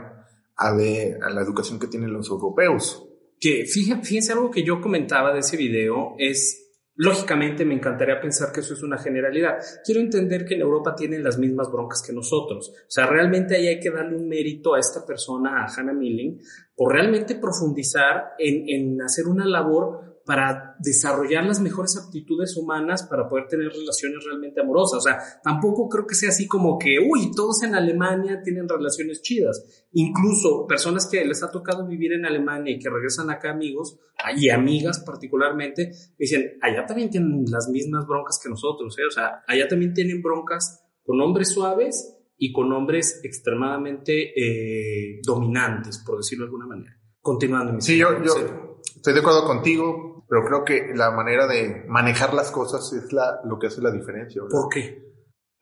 a, 0.55 0.73
de, 0.73 1.17
a 1.21 1.29
la 1.29 1.41
educación 1.41 1.79
que 1.79 1.87
tienen 1.87 2.13
los 2.13 2.29
europeos. 2.29 3.03
Que 3.39 3.65
fíjense, 3.65 4.03
fíjense 4.03 4.33
algo 4.33 4.49
que 4.49 4.63
yo 4.63 4.81
comentaba 4.81 5.33
de 5.33 5.39
ese 5.39 5.57
video 5.57 6.15
es, 6.17 6.66
lógicamente 6.97 7.63
me 7.63 7.75
encantaría 7.75 8.19
pensar 8.19 8.51
que 8.51 8.59
eso 8.59 8.73
es 8.73 8.83
una 8.83 8.97
generalidad. 8.97 9.57
Quiero 9.85 10.01
entender 10.01 10.45
que 10.45 10.55
en 10.55 10.61
Europa 10.61 10.95
tienen 10.95 11.23
las 11.23 11.37
mismas 11.37 11.71
broncas 11.71 12.03
que 12.05 12.11
nosotros. 12.11 12.69
O 12.69 12.89
sea, 12.89 13.05
realmente 13.05 13.55
ahí 13.55 13.67
hay 13.67 13.79
que 13.79 13.91
darle 13.91 14.17
un 14.17 14.27
mérito 14.27 14.73
a 14.73 14.79
esta 14.79 15.05
persona, 15.05 15.63
a 15.63 15.67
Hannah 15.67 15.93
Milling, 15.93 16.41
por 16.75 16.93
realmente 16.93 17.35
profundizar 17.35 18.33
en, 18.39 18.67
en 18.67 19.01
hacer 19.01 19.27
una 19.27 19.45
labor 19.45 20.06
para 20.27 20.75
desarrollar 20.79 21.45
las 21.45 21.61
mejores 21.61 21.95
aptitudes 21.95 22.57
humanas 22.57 23.03
para 23.03 23.29
poder 23.29 23.47
tener 23.47 23.69
relaciones 23.71 24.25
realmente 24.25 24.59
amorosas. 24.59 24.99
O 24.99 25.01
sea, 25.01 25.19
tampoco 25.41 25.87
creo 25.87 26.05
que 26.05 26.15
sea 26.15 26.29
así 26.29 26.47
como 26.47 26.77
que, 26.77 26.97
uy, 26.99 27.31
todos 27.33 27.63
en 27.63 27.73
Alemania 27.73 28.41
tienen 28.43 28.67
relaciones 28.67 29.21
chidas. 29.21 29.87
Incluso 29.93 30.67
personas 30.67 31.07
que 31.09 31.23
les 31.23 31.41
ha 31.43 31.49
tocado 31.49 31.87
vivir 31.87 32.11
en 32.11 32.25
Alemania 32.25 32.75
y 32.75 32.77
que 32.77 32.89
regresan 32.89 33.29
acá 33.29 33.51
amigos, 33.51 33.99
y 34.35 34.49
amigas 34.49 35.01
particularmente, 35.05 35.93
dicen, 36.19 36.57
allá 36.61 36.85
también 36.85 37.09
tienen 37.09 37.45
las 37.49 37.69
mismas 37.69 38.05
broncas 38.05 38.37
que 38.43 38.49
nosotros, 38.49 38.97
¿eh? 38.99 39.05
O 39.07 39.11
sea, 39.11 39.43
allá 39.47 39.65
también 39.69 39.93
tienen 39.93 40.21
broncas 40.21 40.83
con 41.05 41.21
hombres 41.21 41.53
suaves 41.53 42.17
y 42.37 42.51
con 42.51 42.73
hombres 42.73 43.21
extremadamente 43.23 44.33
eh, 44.35 45.21
dominantes, 45.25 45.99
por 46.05 46.17
decirlo 46.17 46.43
de 46.43 46.47
alguna 46.47 46.67
manera. 46.67 46.99
Continuando. 47.21 47.71
mi 47.71 47.81
Sí, 47.81 47.97
yo, 47.97 48.21
yo 48.23 48.66
estoy 48.95 49.13
de 49.13 49.19
acuerdo 49.19 49.45
contigo, 49.45 50.25
pero 50.29 50.43
creo 50.45 50.63
que 50.65 50.93
la 50.95 51.11
manera 51.11 51.47
de 51.47 51.85
manejar 51.87 52.33
las 52.33 52.51
cosas 52.51 52.91
es 52.93 53.11
la, 53.13 53.39
lo 53.45 53.57
que 53.59 53.67
hace 53.67 53.81
la 53.81 53.91
diferencia. 53.91 54.41
¿verdad? 54.41 54.59
¿Por 54.61 54.69
qué? 54.73 55.03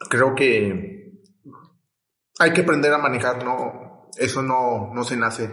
creo 0.10 0.36
que 0.36 1.12
hay 2.40 2.54
que 2.54 2.62
aprender 2.62 2.92
a 2.94 2.98
manejar, 2.98 3.44
no, 3.44 4.10
eso 4.18 4.42
no, 4.42 4.94
no 4.94 5.04
se 5.04 5.16
nace 5.18 5.50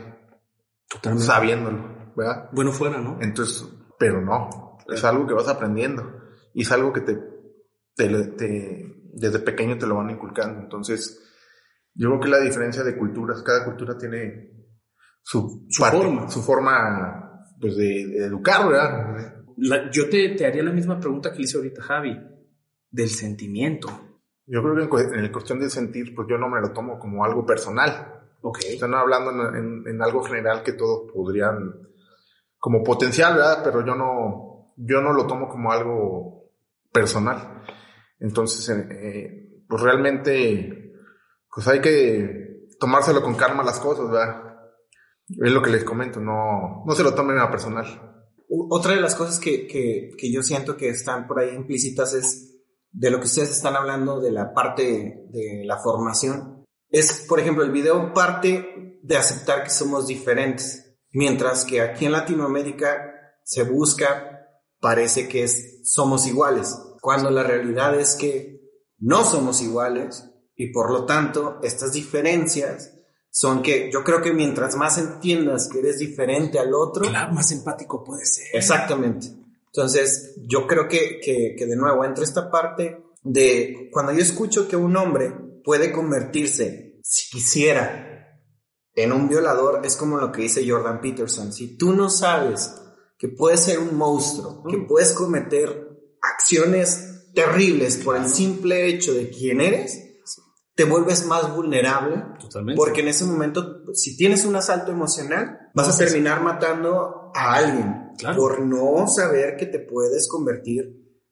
Totalmente. 0.88 1.26
sabiéndolo, 1.26 2.12
¿verdad? 2.16 2.48
Bueno, 2.52 2.72
fuera, 2.72 2.98
¿no? 2.98 3.18
Entonces, 3.20 3.64
pero 3.98 4.20
no, 4.20 4.78
es 4.92 5.02
algo 5.04 5.26
que 5.26 5.34
vas 5.34 5.48
aprendiendo 5.48 6.02
y 6.54 6.62
es 6.62 6.72
algo 6.72 6.92
que 6.92 7.00
te, 7.02 7.18
te, 7.94 8.08
te- 8.32 8.94
desde 9.14 9.38
pequeño 9.38 9.78
te 9.78 9.86
lo 9.86 9.96
van 9.96 10.10
inculcando. 10.10 10.60
Entonces, 10.60 11.22
yo 11.94 12.08
creo 12.08 12.20
que 12.20 12.28
la 12.28 12.40
diferencia 12.40 12.82
de 12.82 12.96
culturas, 12.96 13.42
cada 13.42 13.64
cultura 13.64 13.96
tiene 13.96 14.50
su, 15.22 15.66
Su 15.70 15.82
parte, 15.82 15.98
forma. 15.98 16.28
su 16.30 16.42
forma, 16.42 17.21
pues 17.62 17.76
de, 17.76 17.84
de 18.08 18.24
educar, 18.26 18.68
¿verdad? 18.68 19.36
La- 19.56 19.90
yo 19.90 20.08
te, 20.10 20.30
te 20.30 20.44
haría 20.44 20.62
la 20.64 20.72
misma 20.72 20.98
pregunta 21.00 21.30
que 21.30 21.38
le 21.38 21.44
hice 21.44 21.56
ahorita, 21.56 21.80
Javi, 21.82 22.18
del 22.90 23.08
sentimiento. 23.08 23.88
Yo 24.46 24.60
creo 24.62 24.74
que 24.90 25.00
en, 25.14 25.22
la 25.22 25.30
cuestión 25.32 25.60
del 25.60 25.70
sentir, 25.70 26.14
pues 26.14 26.26
yo 26.28 26.36
no 26.36 26.48
me 26.48 26.60
lo 26.60 26.72
tomo 26.72 26.98
como 26.98 27.24
algo 27.24 27.46
personal. 27.46 28.20
Ok. 28.42 28.58
Están 28.68 28.92
hablando 28.94 29.30
en, 29.30 29.54
en- 29.56 29.82
en 29.86 30.02
algo 30.02 30.22
general 30.24 30.62
que 30.64 30.72
todos 30.72 31.10
podrían, 31.12 31.72
como 32.58 32.82
potencial, 32.82 33.36
¿verdad? 33.36 33.60
Pero 33.62 33.86
yo 33.86 33.94
no, 33.94 34.72
yo 34.76 35.00
no 35.00 35.12
lo 35.12 35.26
tomo 35.28 35.48
como 35.48 35.70
algo 35.70 36.50
personal. 36.92 37.62
Entonces, 38.18 38.68
eh, 38.68 38.88
eh, 38.90 39.62
pues 39.68 39.80
realmente, 39.82 40.92
pues 41.54 41.68
hay 41.68 41.80
que 41.80 42.66
tomárselo 42.80 43.22
con 43.22 43.36
calma 43.36 43.62
las 43.62 43.78
cosas, 43.78 44.10
¿verdad? 44.10 44.51
Es 45.28 45.52
lo 45.52 45.62
que 45.62 45.70
les 45.70 45.84
comento, 45.84 46.20
no, 46.20 46.84
no 46.84 46.94
se 46.94 47.02
lo 47.02 47.14
tomen 47.14 47.38
a 47.38 47.50
personal. 47.50 47.86
Otra 48.48 48.94
de 48.94 49.00
las 49.00 49.14
cosas 49.14 49.38
que, 49.38 49.66
que, 49.66 50.10
que 50.18 50.30
yo 50.30 50.42
siento 50.42 50.76
que 50.76 50.90
están 50.90 51.26
por 51.26 51.38
ahí 51.38 51.54
implícitas 51.54 52.12
es 52.12 52.52
de 52.90 53.10
lo 53.10 53.18
que 53.18 53.26
ustedes 53.26 53.50
están 53.50 53.74
hablando 53.74 54.20
de 54.20 54.30
la 54.30 54.52
parte 54.52 55.26
de 55.30 55.62
la 55.64 55.78
formación. 55.78 56.64
Es, 56.90 57.24
por 57.26 57.40
ejemplo, 57.40 57.64
el 57.64 57.70
video 57.70 58.12
parte 58.12 58.98
de 59.02 59.16
aceptar 59.16 59.64
que 59.64 59.70
somos 59.70 60.06
diferentes, 60.06 60.98
mientras 61.10 61.64
que 61.64 61.80
aquí 61.80 62.04
en 62.04 62.12
Latinoamérica 62.12 63.12
se 63.44 63.64
busca, 63.64 64.46
parece 64.80 65.28
que 65.28 65.44
es, 65.44 65.80
somos 65.90 66.26
iguales, 66.26 66.76
cuando 67.00 67.30
la 67.30 67.42
realidad 67.42 67.98
es 67.98 68.14
que 68.14 68.60
no 68.98 69.24
somos 69.24 69.62
iguales 69.62 70.28
y 70.54 70.72
por 70.72 70.90
lo 70.92 71.06
tanto 71.06 71.58
estas 71.62 71.92
diferencias 71.92 72.94
son 73.34 73.62
que 73.62 73.90
yo 73.90 74.04
creo 74.04 74.20
que 74.20 74.34
mientras 74.34 74.76
más 74.76 74.98
entiendas 74.98 75.68
que 75.68 75.78
eres 75.78 75.98
diferente 75.98 76.58
al 76.58 76.74
otro, 76.74 77.08
Claro, 77.08 77.32
más 77.32 77.50
empático 77.50 78.04
puede 78.04 78.26
ser. 78.26 78.44
Exactamente. 78.52 79.28
Entonces, 79.66 80.34
yo 80.46 80.66
creo 80.66 80.86
que, 80.86 81.18
que, 81.18 81.54
que 81.56 81.66
de 81.66 81.74
nuevo 81.74 82.04
entra 82.04 82.24
esta 82.24 82.50
parte 82.50 83.02
de 83.22 83.88
cuando 83.90 84.12
yo 84.12 84.20
escucho 84.20 84.68
que 84.68 84.76
un 84.76 84.94
hombre 84.96 85.32
puede 85.64 85.92
convertirse, 85.92 87.00
si 87.02 87.30
quisiera, 87.30 88.38
en 88.94 89.12
un 89.12 89.30
violador, 89.30 89.80
es 89.86 89.96
como 89.96 90.18
lo 90.18 90.30
que 90.30 90.42
dice 90.42 90.68
Jordan 90.68 91.00
Peterson. 91.00 91.54
Si 91.54 91.78
tú 91.78 91.94
no 91.94 92.10
sabes 92.10 92.74
que 93.16 93.28
puedes 93.28 93.60
ser 93.60 93.78
un 93.78 93.96
monstruo, 93.96 94.62
que 94.68 94.76
puedes 94.76 95.12
cometer 95.14 95.88
acciones 96.20 97.30
terribles 97.34 97.96
por 97.96 98.14
el 98.16 98.28
simple 98.28 98.88
hecho 98.88 99.14
de 99.14 99.30
quién 99.30 99.62
eres, 99.62 100.11
te 100.74 100.84
vuelves 100.84 101.26
más 101.26 101.54
vulnerable 101.54 102.22
Totalmente. 102.40 102.76
porque 102.78 103.00
en 103.02 103.08
ese 103.08 103.24
momento, 103.24 103.82
si 103.94 104.16
tienes 104.16 104.44
un 104.46 104.56
asalto 104.56 104.90
emocional, 104.92 105.58
vas 105.74 105.94
a 105.94 105.98
terminar 105.98 106.42
matando 106.42 107.30
a 107.34 107.54
alguien 107.54 108.10
Claro. 108.18 108.36
por 108.36 108.60
no 108.60 109.06
saber 109.08 109.56
que 109.56 109.66
te 109.66 109.78
puedes 109.80 110.28
convertir 110.28 110.84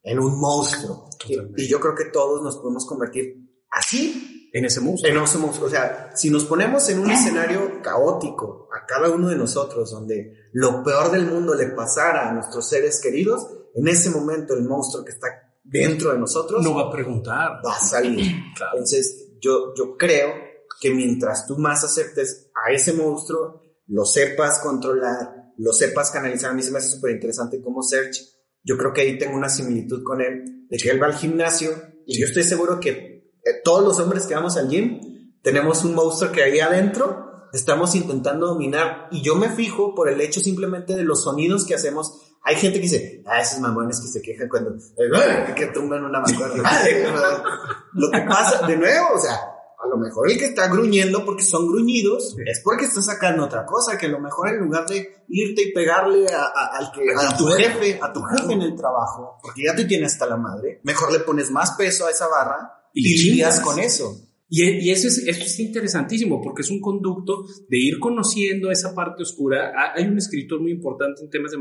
en 0.03 0.19
un 0.19 0.39
monstruo. 0.41 1.09
Totalmente. 1.19 1.63
y 1.63 1.69
yo 1.69 1.79
creo 1.81 1.95
que 1.95 2.07
todos 2.07 2.43
nos 2.43 2.57
podemos 2.57 2.87
convertir 2.87 3.37
así 3.71 4.49
en 4.53 4.65
ese 4.65 4.81
monstruo. 4.81 5.11
en 5.11 5.17
un 5.19 5.41
monstruo. 5.43 5.67
O 5.67 5.71
sea, 5.71 6.11
si 6.15 6.31
nos 6.31 6.45
ponemos 6.45 6.89
en 6.89 6.99
un 7.01 7.11
escenario 7.11 7.81
caótico 7.83 8.69
a 8.75 8.87
cada 8.87 9.11
uno 9.11 9.29
de 9.29 9.37
nosotros, 9.37 9.91
donde 9.91 10.33
lo 10.53 10.83
peor 10.83 11.11
del 11.11 11.27
mundo 11.27 11.55
le 11.55 11.67
pasara 11.69 12.29
a 12.29 12.33
nuestros 12.33 12.69
seres 12.69 13.01
queridos, 13.01 13.47
en 13.75 13.87
ese 13.89 14.11
momento 14.11 14.55
el 14.55 14.65
monstruo 14.65 15.05
que 15.05 15.13
está 15.13 15.29
dentro 15.63 16.13
de 16.13 16.19
nosotros 16.19 16.63
no 16.65 16.75
va 16.75 16.89
a 16.89 16.91
preguntar. 16.91 17.61
va 17.65 17.77
a 17.77 17.81
salir. 17.81 18.33
Claro. 18.57 18.73
Entonces, 18.73 19.29
yo, 19.41 19.75
yo 19.77 19.97
creo 19.97 20.33
que 20.81 20.91
mientras 20.93 21.47
tú 21.47 21.59
más 21.59 21.85
aceptes 21.85 22.51
a 22.55 22.73
ese 22.73 22.93
monstruo, 22.93 23.63
lo 23.87 24.05
sepas 24.05 24.61
controlar, 24.61 25.53
lo 25.59 25.73
sepas 25.73 26.11
canalizar. 26.11 26.51
A 26.51 26.55
mí 26.55 26.63
se 26.63 26.71
me 26.71 26.79
hace 26.79 26.91
súper 26.91 27.13
interesante 27.13 27.61
como 27.61 27.83
Serge. 27.83 28.21
Yo 28.63 28.77
creo 28.77 28.93
que 28.93 29.03
ahí 29.03 29.19
tengo 29.19 29.37
una 29.37 29.49
similitud 29.49 30.03
con 30.03 30.21
él, 30.21 30.67
de 30.69 30.79
que 30.79 30.91
él 30.91 31.03
va 31.03 31.07
al 31.07 31.15
gimnasio 31.15 31.71
y 32.07 32.19
yo 32.19 32.27
estoy 32.27 32.45
seguro 32.45 32.81
que 32.81 33.33
eh, 33.45 33.61
todos 33.65 33.85
los 33.85 33.99
hombres 34.01 34.27
que 34.27 34.35
vamos 34.35 34.57
al 34.57 34.69
gym 34.69 35.01
tenemos 35.43 35.85
un 35.85 35.95
monstruo 35.95 36.33
que 36.33 36.43
ahí 36.43 36.61
adentro 36.61 37.49
estamos 37.53 37.95
intentando 37.95 38.49
dominar 38.49 39.09
y 39.11 39.23
yo 39.23 39.35
me 39.35 39.49
fijo 39.49 39.95
por 39.95 40.09
el 40.09 40.21
hecho 40.21 40.41
simplemente 40.41 40.95
de 40.95 41.05
los 41.05 41.23
sonidos 41.25 41.65
que 41.67 41.75
hacemos. 41.75 42.30
Hay 42.43 42.57
gente 42.57 42.79
que 42.79 42.85
dice, 42.85 43.23
ah, 43.27 43.41
esos 43.41 43.61
mamones 43.61 44.01
que 44.01 44.09
se 44.09 44.23
quejan 44.23 44.49
cuando 44.49 44.73
que 45.55 45.67
tumban 45.67 46.05
una 46.05 46.21
mancuerna. 46.21 46.63
Lo 47.93 48.11
que 48.11 48.21
pasa, 48.23 48.67
de 48.67 48.77
nuevo, 48.77 49.09
o 49.15 49.21
sea, 49.21 49.35
a 49.35 49.87
lo 49.89 49.97
mejor 49.97 50.31
el 50.31 50.39
que 50.39 50.47
está 50.47 50.69
gruñendo 50.69 51.25
porque 51.25 51.43
son 51.43 51.67
gruñidos 51.67 52.37
es 52.47 52.61
porque 52.63 52.85
está 52.85 53.01
sacando 53.01 53.45
otra 53.45 53.65
cosa, 53.65 53.97
que 53.97 54.07
a 54.07 54.11
lo 54.11 54.21
mejor 54.21 54.51
en 54.51 54.59
lugar 54.59 54.87
de 54.87 55.25
irte 55.29 55.63
y 55.63 55.73
pegarle 55.73 56.27
a, 56.33 56.77
al 56.77 56.93
que, 56.93 57.03
a 57.17 57.37
tu 57.37 57.47
jefe, 57.47 57.99
a 58.01 58.13
tu 58.13 58.23
jefe 58.23 58.53
en 58.53 58.63
el 58.63 58.77
trabajo, 58.77 59.39
porque 59.43 59.65
ya 59.65 59.75
te 59.75 59.85
tienes 59.85 60.13
hasta 60.13 60.27
la 60.27 60.37
madre, 60.37 60.81
mejor 60.85 61.13
le 61.13 61.21
pones 61.21 61.51
más 61.51 61.73
peso 61.73 62.07
a 62.07 62.11
esa 62.11 62.29
barra 62.29 62.91
y, 62.93 63.15
y 63.15 63.31
lidias 63.31 63.61
con 63.61 63.79
eso. 63.79 64.30
Y, 64.53 64.91
eso, 64.91 65.07
es, 65.07 65.19
eso 65.19 65.45
es 65.45 65.61
interesantísimo 65.61 66.43
porque 66.43 66.63
es 66.63 66.71
un 66.73 66.81
conducto 66.81 67.45
de 67.69 67.79
ir 67.79 68.01
conociendo 68.01 68.73
esa 68.73 68.97
parte 68.97 69.23
oscura. 69.23 69.73
Hay 69.95 70.05
un 70.07 70.19
escritor 70.19 70.61
muy 70.61 70.73
importante 70.73 71.23
en 71.23 71.31
temas 71.31 71.53
de 71.53 71.59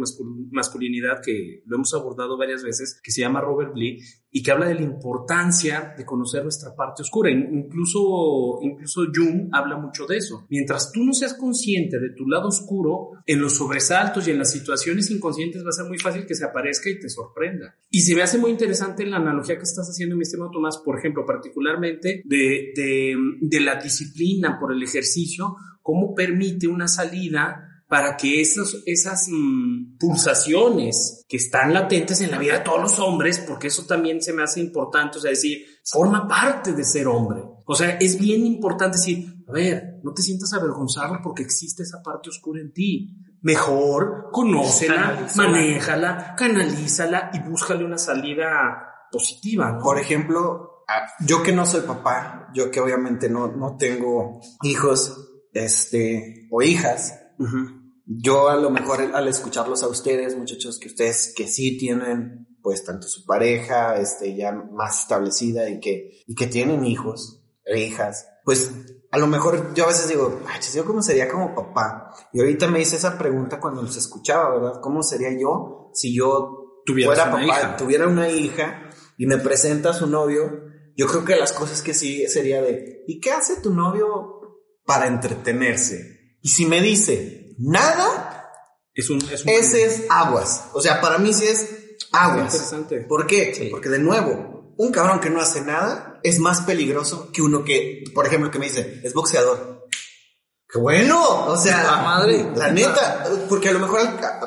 masculinidad 0.51 1.21
que 1.23 1.61
lo 1.67 1.75
hemos 1.75 1.93
abordado 1.93 2.35
varias 2.35 2.63
veces, 2.63 2.99
que 3.03 3.11
se 3.11 3.21
llama 3.21 3.41
Robert 3.41 3.73
Blee, 3.73 3.99
y 4.31 4.43
que 4.43 4.51
habla 4.51 4.67
de 4.67 4.75
la 4.75 4.83
importancia 4.83 5.93
de 5.97 6.05
conocer 6.05 6.43
nuestra 6.43 6.75
parte 6.75 7.01
oscura. 7.01 7.31
Incluso, 7.31 8.59
incluso 8.61 9.01
Jung 9.13 9.49
habla 9.51 9.77
mucho 9.77 10.05
de 10.05 10.17
eso. 10.17 10.45
Mientras 10.49 10.91
tú 10.91 11.03
no 11.03 11.13
seas 11.13 11.33
consciente 11.33 11.99
de 11.99 12.11
tu 12.15 12.27
lado 12.27 12.47
oscuro, 12.47 13.11
en 13.25 13.41
los 13.41 13.53
sobresaltos 13.53 14.27
y 14.27 14.31
en 14.31 14.39
las 14.39 14.51
situaciones 14.51 15.09
inconscientes 15.09 15.63
va 15.65 15.69
a 15.69 15.73
ser 15.73 15.85
muy 15.85 15.97
fácil 15.97 16.25
que 16.25 16.35
se 16.35 16.45
aparezca 16.45 16.89
y 16.89 16.99
te 16.99 17.09
sorprenda. 17.09 17.75
Y 17.89 18.01
se 18.01 18.15
me 18.15 18.21
hace 18.21 18.37
muy 18.37 18.51
interesante 18.51 19.05
la 19.05 19.17
analogía 19.17 19.57
que 19.57 19.63
estás 19.63 19.87
haciendo, 19.89 20.15
mi 20.15 20.23
estimado 20.23 20.51
Tomás, 20.51 20.77
por 20.77 20.99
ejemplo, 20.99 21.25
particularmente 21.25 22.21
de, 22.25 22.71
de, 22.75 23.15
de 23.41 23.59
la 23.61 23.75
disciplina 23.81 24.57
por 24.59 24.71
el 24.71 24.83
ejercicio, 24.83 25.55
cómo 25.81 26.13
permite 26.13 26.67
una 26.67 26.87
salida 26.87 27.68
para 27.89 28.15
que 28.15 28.39
esos, 28.39 28.83
esas 28.85 29.27
mm, 29.29 29.97
pulsaciones 29.97 31.25
que 31.27 31.37
están 31.37 31.73
latentes 31.73 32.21
en 32.21 32.29
la 32.29 32.37
vida 32.37 32.59
de 32.59 32.63
todos 32.63 32.79
los 32.79 32.99
hombres, 32.99 33.39
porque 33.39 33.67
eso 33.67 33.85
también 33.85 34.21
se 34.21 34.31
me 34.31 34.43
hace 34.43 34.59
importante, 34.59 35.17
o 35.17 35.21
sea, 35.21 35.31
decir, 35.31 35.65
forma 35.83 36.27
parte 36.27 36.73
de 36.73 36.83
ser 36.83 37.07
hombre. 37.07 37.41
O 37.65 37.73
sea, 37.73 37.97
es 37.99 38.19
bien 38.19 38.45
importante 38.45 38.97
decir, 38.97 39.43
a 39.47 39.51
ver, 39.51 39.99
no 40.03 40.13
te 40.13 40.21
sientas 40.21 40.53
avergonzado 40.53 41.17
porque 41.23 41.41
existe 41.41 41.81
esa 41.81 42.03
parte 42.03 42.29
oscura 42.29 42.61
en 42.61 42.71
ti. 42.71 43.25
Mejor 43.41 44.29
conócela, 44.31 45.27
manéjala, 45.35 46.35
canalízala 46.37 47.31
y 47.33 47.39
búscale 47.39 47.83
una 47.83 47.97
salida 47.97 49.07
positiva. 49.11 49.79
Por 49.81 49.97
ejemplo, 49.97 50.83
yo 51.25 51.41
que 51.41 51.53
no 51.53 51.65
soy 51.65 51.81
papá, 51.81 52.49
yo 52.53 52.69
que 52.69 52.81
obviamente 52.81 53.29
no, 53.29 53.47
no 53.47 53.77
tengo 53.77 54.39
hijos, 54.61 55.47
este, 55.53 56.47
o 56.51 56.61
hijas, 56.61 57.15
yo 58.11 58.49
a 58.49 58.55
lo 58.55 58.71
mejor 58.71 59.11
al 59.13 59.27
escucharlos 59.27 59.83
a 59.83 59.87
ustedes, 59.87 60.35
muchachos, 60.35 60.79
que 60.79 60.87
ustedes 60.87 61.31
que 61.35 61.47
sí 61.47 61.77
tienen 61.77 62.47
pues 62.61 62.83
tanto 62.83 63.07
su 63.07 63.23
pareja 63.23 63.97
este 63.97 64.35
ya 64.35 64.51
más 64.51 65.01
establecida 65.01 65.69
y 65.69 65.79
que 65.79 66.23
y 66.25 66.33
que 66.33 66.47
tienen 66.47 66.85
hijos 66.85 67.43
e 67.65 67.79
hijas, 67.79 68.27
pues 68.43 68.71
a 69.11 69.17
lo 69.19 69.27
mejor 69.27 69.75
yo 69.75 69.83
a 69.83 69.87
veces 69.87 70.07
digo, 70.07 70.41
ay, 70.47 70.59
yo 70.73 70.85
cómo 70.85 71.03
sería 71.03 71.29
como 71.29 71.53
papá. 71.53 72.11
Y 72.33 72.39
ahorita 72.39 72.67
me 72.67 72.81
hice 72.81 72.95
esa 72.95 73.17
pregunta 73.17 73.59
cuando 73.59 73.83
los 73.83 73.95
escuchaba, 73.95 74.55
¿verdad? 74.55 74.81
¿Cómo 74.81 75.03
sería 75.03 75.29
yo 75.39 75.91
si 75.93 76.15
yo 76.15 76.81
fuera 76.85 77.31
papá, 77.31 77.77
tuviera 77.77 78.07
una 78.07 78.29
hija 78.29 78.89
y 79.17 79.27
me 79.27 79.37
presenta 79.37 79.91
a 79.91 79.93
su 79.93 80.07
novio? 80.07 80.63
Yo 80.95 81.05
creo 81.05 81.23
que 81.23 81.35
las 81.35 81.53
cosas 81.53 81.83
que 81.83 81.93
sí 81.93 82.25
sería 82.27 82.61
de, 82.61 83.03
¿y 83.07 83.19
qué 83.19 83.31
hace 83.31 83.61
tu 83.61 83.73
novio 83.73 84.41
para 84.83 85.07
entretenerse? 85.07 86.37
Y 86.41 86.49
si 86.49 86.65
me 86.65 86.81
dice, 86.81 87.38
nada, 87.59 88.51
es 88.93 89.09
un, 89.09 89.19
ese 89.31 89.83
es 89.83 90.03
aguas. 90.09 90.65
O 90.73 90.81
sea, 90.81 90.99
para 91.01 91.17
mí 91.17 91.33
sí 91.33 91.45
es 91.45 91.67
aguas. 92.11 92.53
Interesante. 92.53 93.01
¿Por 93.01 93.27
qué? 93.27 93.67
Porque 93.69 93.89
de 93.89 93.99
nuevo, 93.99 94.73
un 94.77 94.91
cabrón 94.91 95.19
que 95.19 95.29
no 95.29 95.41
hace 95.41 95.61
nada 95.61 96.19
es 96.23 96.39
más 96.39 96.61
peligroso 96.61 97.31
que 97.31 97.41
uno 97.41 97.63
que, 97.63 98.03
por 98.13 98.25
ejemplo, 98.25 98.49
que 98.51 98.59
me 98.59 98.65
dice, 98.65 99.01
es 99.03 99.13
boxeador. 99.13 99.79
¡Qué 100.71 100.77
bueno! 100.77 101.47
O 101.47 101.57
sea, 101.57 101.81
la 101.83 102.03
madre. 102.03 102.45
La 102.55 102.71
neta, 102.71 103.25
porque 103.49 103.69
a 103.69 103.71
lo 103.71 103.79
mejor 103.79 104.01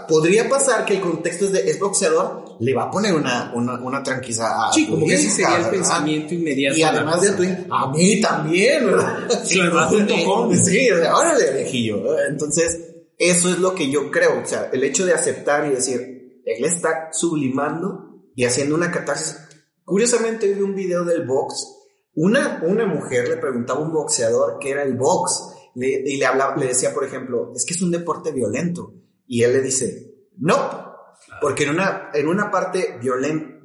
podría 0.06 0.48
pasar 0.48 0.84
que 0.84 0.94
el 0.94 1.00
contexto 1.00 1.46
es 1.46 1.52
de 1.52 1.68
es 1.68 1.80
boxeador, 1.80 2.58
le 2.60 2.72
va 2.74 2.84
a 2.84 2.90
poner 2.92 3.12
una, 3.12 3.50
una, 3.56 3.74
una 3.80 4.04
tranquila 4.04 4.68
a 4.68 4.72
Sí, 4.72 4.86
como 4.86 5.04
que 5.04 5.14
ese 5.14 5.30
sería 5.30 5.56
el 5.56 5.70
pensamiento 5.70 6.32
inmediato. 6.32 6.78
Y 6.78 6.82
además 6.82 7.20
de 7.22 7.32
tu, 7.32 7.42
a 7.74 7.90
mí 7.90 8.20
también, 8.20 8.86
¿verdad? 8.86 9.28
Sí, 9.44 9.60
junto 9.88 10.14
con. 10.24 10.56
Sí, 10.56 10.88
o 10.92 10.98
sea, 10.98 11.16
órale, 11.16 11.54
viejillo. 11.54 12.04
Entonces, 12.28 12.91
eso 13.18 13.48
es 13.48 13.58
lo 13.58 13.74
que 13.74 13.90
yo 13.90 14.10
creo, 14.10 14.40
o 14.42 14.46
sea, 14.46 14.70
el 14.72 14.84
hecho 14.84 15.06
de 15.06 15.14
aceptar 15.14 15.66
y 15.66 15.70
decir, 15.70 16.42
él 16.44 16.64
está 16.64 17.10
sublimando 17.12 18.30
y 18.34 18.44
haciendo 18.44 18.74
una 18.74 18.90
catarsis. 18.90 19.38
Curiosamente 19.84 20.52
vi 20.52 20.60
un 20.60 20.74
video 20.74 21.04
del 21.04 21.26
box, 21.26 21.66
una, 22.14 22.62
una 22.64 22.86
mujer 22.86 23.28
le 23.28 23.36
preguntaba 23.36 23.80
a 23.80 23.82
un 23.82 23.92
boxeador 23.92 24.58
qué 24.60 24.70
era 24.70 24.82
el 24.82 24.96
box 24.96 25.52
y 25.74 26.18
le, 26.18 26.66
decía, 26.66 26.92
por 26.92 27.04
ejemplo, 27.04 27.52
es 27.54 27.64
que 27.64 27.74
es 27.74 27.82
un 27.82 27.90
deporte 27.90 28.32
violento. 28.32 28.94
Y 29.26 29.42
él 29.42 29.54
le 29.54 29.62
dice, 29.62 30.14
no, 30.38 30.94
porque 31.40 31.64
en 31.64 31.70
una, 31.70 32.10
en 32.12 32.28
una 32.28 32.50
parte 32.50 32.98
violenta, 33.00 33.60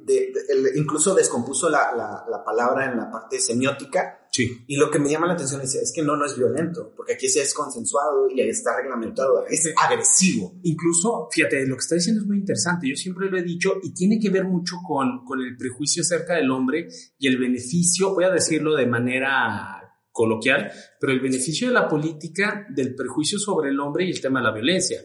incluso 0.74 1.14
descompuso 1.14 1.68
la, 1.68 1.92
la, 1.94 2.44
palabra 2.44 2.86
en 2.86 2.96
la 2.96 3.10
parte 3.10 3.38
semiótica. 3.38 4.17
Sí. 4.30 4.64
Y 4.66 4.76
lo 4.76 4.90
que 4.90 4.98
me 4.98 5.08
llama 5.08 5.26
la 5.26 5.32
atención 5.32 5.60
es, 5.62 5.74
es 5.74 5.92
que 5.92 6.02
no, 6.02 6.16
no 6.16 6.24
es 6.24 6.36
violento, 6.36 6.92
porque 6.96 7.14
aquí 7.14 7.28
sí 7.28 7.38
es 7.38 7.52
consensuado 7.54 8.28
y 8.30 8.40
ahí 8.40 8.48
está 8.48 8.76
reglamentado, 8.76 9.46
es 9.46 9.72
agresivo. 9.76 10.54
Incluso, 10.62 11.28
fíjate, 11.32 11.66
lo 11.66 11.76
que 11.76 11.80
está 11.80 11.94
diciendo 11.94 12.22
es 12.22 12.26
muy 12.26 12.38
interesante, 12.38 12.88
yo 12.88 12.96
siempre 12.96 13.30
lo 13.30 13.38
he 13.38 13.42
dicho 13.42 13.74
y 13.82 13.92
tiene 13.92 14.18
que 14.20 14.30
ver 14.30 14.44
mucho 14.44 14.76
con, 14.86 15.24
con 15.24 15.40
el 15.40 15.56
prejuicio 15.56 16.02
acerca 16.02 16.34
del 16.34 16.50
hombre 16.50 16.88
y 17.18 17.26
el 17.26 17.38
beneficio, 17.38 18.14
voy 18.14 18.24
a 18.24 18.30
decirlo 18.30 18.76
de 18.76 18.86
manera 18.86 19.78
coloquial, 20.18 20.70
pero 21.00 21.12
el 21.12 21.20
beneficio 21.20 21.68
de 21.68 21.74
la 21.74 21.88
política 21.88 22.66
del 22.74 22.94
prejuicio 22.94 23.38
sobre 23.38 23.70
el 23.70 23.78
hombre 23.78 24.04
y 24.04 24.10
el 24.10 24.20
tema 24.20 24.40
de 24.40 24.46
la 24.46 24.52
violencia. 24.52 25.00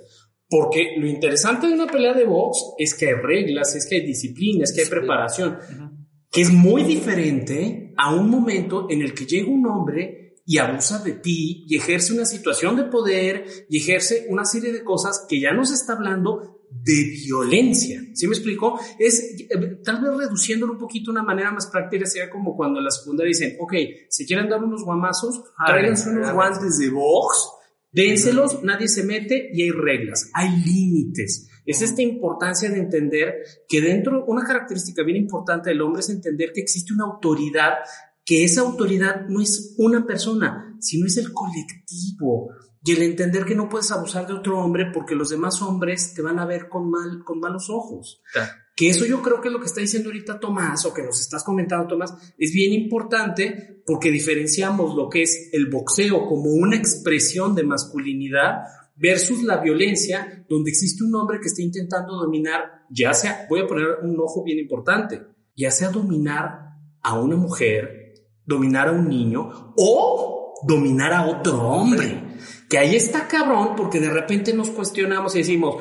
Porque 0.49 0.95
lo 0.97 1.07
interesante 1.07 1.67
de 1.67 1.73
una 1.73 1.88
pelea 1.88 2.13
de 2.13 2.25
box 2.25 2.57
es 2.77 2.93
que 2.93 3.07
hay 3.07 3.13
reglas, 3.13 3.75
es 3.75 3.88
que 3.88 3.95
hay 3.95 4.05
disciplina, 4.05 4.63
es 4.63 4.73
que 4.73 4.81
hay 4.81 4.88
preparación, 4.88 5.57
que 6.34 6.41
es 6.41 6.52
muy 6.52 6.84
diferente 6.84 7.93
a 7.96 8.13
un 8.13 8.30
momento 8.30 8.88
en 8.89 9.02
el 9.02 9.13
que 9.13 9.26
llega 9.26 9.50
un 9.50 9.65
hombre 9.67 10.36
y 10.46 10.58
abusa 10.58 11.02
de 11.04 11.13
ti 11.13 11.65
y 11.67 11.78
ejerce 11.78 12.13
una 12.13 12.26
situación 12.26 12.76
de 12.76 12.86
poder 12.86 13.46
y 13.69 13.78
ejerce 13.78 14.26
una 14.30 14.43
serie 14.43 14.74
de 14.74 14.84
cosas 14.84 15.26
que 15.30 15.39
ya 15.39 15.54
nos 15.54 15.72
está 15.72 15.93
hablando 15.93 16.60
de 16.69 17.04
violencia. 17.26 18.02
¿Sí 18.13 18.28
me 18.28 18.34
explico? 18.34 18.80
Es 18.98 19.19
eh, 19.39 19.80
tal 19.84 20.02
vez 20.02 20.12
reduciéndolo 20.17 20.74
un 20.74 20.80
poquito 20.80 21.12
de 21.12 21.19
una 21.19 21.24
manera 21.24 21.52
más 21.52 21.67
práctica, 21.67 22.06
sería 22.06 22.30
como 22.30 22.58
cuando 22.58 22.80
en 22.80 22.86
la 22.86 22.91
secundaria 22.91 23.30
dicen, 23.30 23.56
ok, 23.60 23.74
si 24.10 24.26
quieren 24.26 24.50
dar 24.50 24.62
unos 24.63 24.84
guamazos, 24.84 25.43
tráiganse 25.65 26.10
unos 26.10 26.34
guantes 26.34 26.80
de 26.80 26.89
box 26.89 27.48
Dénselos, 27.93 28.63
nadie 28.63 28.88
se 28.88 29.04
mete 29.04 29.52
y 29.54 29.62
hay 29.62 29.69
reglas, 29.69 30.32
hay 30.34 30.50
límites. 30.65 31.48
Es 31.65 31.82
esta 31.82 32.02
importancia 32.02 32.69
de 32.69 32.80
entender 32.80 33.43
que 33.67 33.82
dentro, 33.82 34.26
una 34.26 34.43
característica 34.43 35.04
bien 35.04 35.17
importante 35.17 35.69
del 35.69 35.82
hombre 35.82 36.02
es 36.02 36.10
entender 36.10 36.52
que 36.54 36.62
existe 36.62 36.93
una 36.93 37.06
autoridad, 37.06 37.73
que 38.26 38.43
esa 38.43 38.62
autoridad 38.62 39.28
no 39.28 39.41
es 39.41 39.76
una 39.78 40.06
persona, 40.06 40.76
sino 40.80 41.08
es 41.08 41.17
el 41.17 41.32
colectivo. 41.32 42.49
Y 42.86 42.91
el 42.91 43.02
entender 43.04 43.45
que 43.45 43.56
no 43.56 43.69
puedes 43.69 43.91
abusar 43.91 44.28
de 44.28 44.34
otro 44.34 44.60
hombre 44.60 44.91
porque 44.93 45.15
los 45.15 45.30
demás 45.30 45.62
hombres 45.62 46.13
te 46.13 46.21
van 46.21 46.38
a 46.39 46.45
ver 46.45 46.67
con, 46.67 46.89
mal, 46.89 47.23
con 47.23 47.39
malos 47.39 47.69
ojos. 47.69 48.21
Que 48.76 48.89
eso 48.89 49.06
yo 49.06 49.21
creo 49.21 49.39
que 49.39 49.49
lo 49.49 49.60
que 49.60 49.67
está 49.67 49.80
diciendo 49.80 50.10
ahorita 50.10 50.39
Tomás 50.39 50.86
o 50.86 50.93
que 50.93 51.04
nos 51.04 51.21
estás 51.21 51.43
comentando 51.45 51.88
Tomás 51.88 52.13
es 52.38 52.52
bien 52.52 52.73
importante 52.73 53.82
porque 53.86 54.12
diferenciamos 54.12 54.95
lo 54.95 55.10
que 55.10 55.21
es 55.21 55.49
el 55.54 55.67
boxeo 55.67 56.26
como 56.28 56.49
una 56.52 56.76
expresión 56.76 57.56
de 57.56 57.63
masculinidad 57.63 58.63
versus 58.95 59.43
la 59.43 59.58
violencia 59.58 60.45
donde 60.47 60.71
existe 60.71 61.03
un 61.03 61.15
hombre 61.15 61.39
que 61.39 61.47
está 61.47 61.62
intentando 61.62 62.13
dominar, 62.15 62.86
ya 62.89 63.13
sea, 63.13 63.45
voy 63.49 63.62
a 63.62 63.67
poner 63.67 63.88
un 64.01 64.19
ojo 64.19 64.43
bien 64.43 64.60
importante, 64.60 65.21
ya 65.56 65.71
sea 65.71 65.89
dominar 65.89 66.73
a 67.01 67.19
una 67.19 67.36
mujer, 67.36 68.13
dominar 68.45 68.89
a 68.89 68.91
un 68.91 69.10
niño 69.10 69.73
o 69.77 70.53
dominar 70.65 71.13
a 71.13 71.27
otro 71.27 71.62
hombre. 71.62 72.23
Que 72.69 72.77
ahí 72.77 72.95
está 72.95 73.27
cabrón 73.27 73.75
porque 73.75 73.99
de 73.99 74.10
repente 74.10 74.53
nos 74.53 74.69
cuestionamos 74.69 75.36
y 75.36 75.39
decimos, 75.39 75.75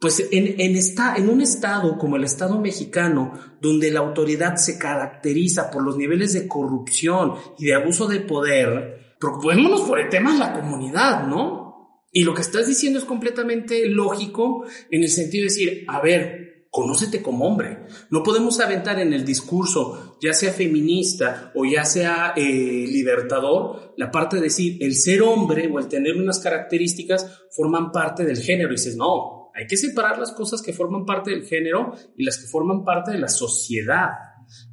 pues 0.00 0.26
en, 0.30 0.58
en, 0.58 0.76
en 0.76 1.28
un 1.28 1.40
estado 1.42 1.98
como 1.98 2.16
el 2.16 2.24
Estado 2.24 2.58
mexicano, 2.58 3.32
donde 3.60 3.90
la 3.90 4.00
autoridad 4.00 4.56
se 4.56 4.78
caracteriza 4.78 5.70
por 5.70 5.82
los 5.82 5.98
niveles 5.98 6.32
de 6.32 6.48
corrupción 6.48 7.34
y 7.58 7.66
de 7.66 7.74
abuso 7.74 8.06
de 8.06 8.20
poder, 8.20 9.16
preocupémonos 9.20 9.82
por 9.82 10.00
el 10.00 10.08
tema 10.08 10.32
de 10.32 10.38
la 10.38 10.54
comunidad, 10.54 11.26
¿no? 11.26 11.69
Y 12.12 12.24
lo 12.24 12.34
que 12.34 12.42
estás 12.42 12.66
diciendo 12.66 12.98
es 12.98 13.04
completamente 13.04 13.86
lógico 13.86 14.64
en 14.90 15.02
el 15.02 15.10
sentido 15.10 15.42
de 15.42 15.48
decir, 15.48 15.84
a 15.86 16.00
ver, 16.00 16.66
conócete 16.70 17.22
como 17.22 17.46
hombre. 17.46 17.86
No 18.10 18.22
podemos 18.22 18.60
aventar 18.60 19.00
en 19.00 19.12
el 19.12 19.24
discurso, 19.24 20.16
ya 20.20 20.32
sea 20.32 20.52
feminista 20.52 21.52
o 21.54 21.64
ya 21.64 21.84
sea 21.84 22.32
eh, 22.36 22.42
libertador, 22.42 23.94
la 23.96 24.10
parte 24.10 24.36
de 24.36 24.42
decir 24.42 24.78
el 24.80 24.94
ser 24.94 25.22
hombre 25.22 25.68
o 25.72 25.78
el 25.78 25.88
tener 25.88 26.16
unas 26.16 26.38
características 26.38 27.42
forman 27.50 27.90
parte 27.90 28.24
del 28.24 28.38
género. 28.38 28.70
Y 28.70 28.76
dices, 28.76 28.96
no, 28.96 29.50
hay 29.54 29.66
que 29.66 29.76
separar 29.76 30.18
las 30.18 30.32
cosas 30.32 30.62
que 30.62 30.72
forman 30.72 31.04
parte 31.04 31.30
del 31.30 31.44
género 31.44 31.92
y 32.16 32.24
las 32.24 32.38
que 32.38 32.46
forman 32.46 32.84
parte 32.84 33.12
de 33.12 33.18
la 33.18 33.28
sociedad. 33.28 34.10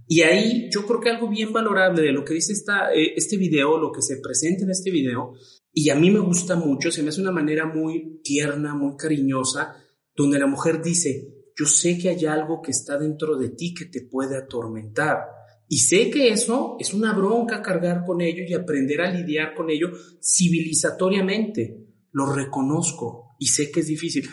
Y 0.08 0.22
ahí 0.22 0.70
yo 0.72 0.86
creo 0.86 1.02
que 1.02 1.10
algo 1.10 1.28
bien 1.28 1.52
valorable 1.52 2.02
de 2.02 2.14
lo 2.14 2.24
que 2.24 2.34
dice 2.34 2.54
esta, 2.54 2.94
eh, 2.94 3.14
este 3.16 3.38
video, 3.38 3.78
lo 3.78 3.92
que 3.92 4.02
se 4.02 4.18
presenta 4.18 4.64
en 4.64 4.72
este 4.72 4.90
video, 4.90 5.34
y 5.80 5.92
a 5.92 5.96
mí 5.96 6.10
me 6.10 6.18
gusta 6.18 6.56
mucho, 6.56 6.92
se 6.92 7.04
me 7.04 7.10
hace 7.10 7.22
una 7.22 7.32
manera 7.32 7.68
muy 7.68 8.20
tierna, 8.24 8.74
muy 8.74 8.98
cariñosa, 8.98 9.76
donde 10.16 10.40
la 10.40 10.48
mujer 10.48 10.82
dice, 10.82 11.52
yo 11.56 11.68
sé 11.68 12.00
que 12.00 12.10
hay 12.10 12.26
algo 12.26 12.64
que 12.64 12.72
está 12.72 12.98
dentro 12.98 13.38
de 13.38 13.50
ti 13.50 13.76
que 13.76 13.86
te 13.86 14.02
puede 14.02 14.40
atormentar. 14.40 15.20
Y 15.68 15.78
sé 15.78 16.10
que 16.10 16.30
eso 16.30 16.78
es 16.80 16.96
una 16.96 17.14
bronca 17.14 17.62
cargar 17.62 18.04
con 18.08 18.22
ello 18.22 18.44
y 18.48 18.56
aprender 18.56 19.02
a 19.02 19.12
lidiar 19.12 19.54
con 19.54 19.70
ello 19.70 19.92
civilizatoriamente. 20.20 21.86
Lo 22.12 22.26
reconozco 22.26 23.36
y 23.38 23.46
sé 23.46 23.70
que 23.70 23.82
es 23.82 23.88
difícil. 23.88 24.28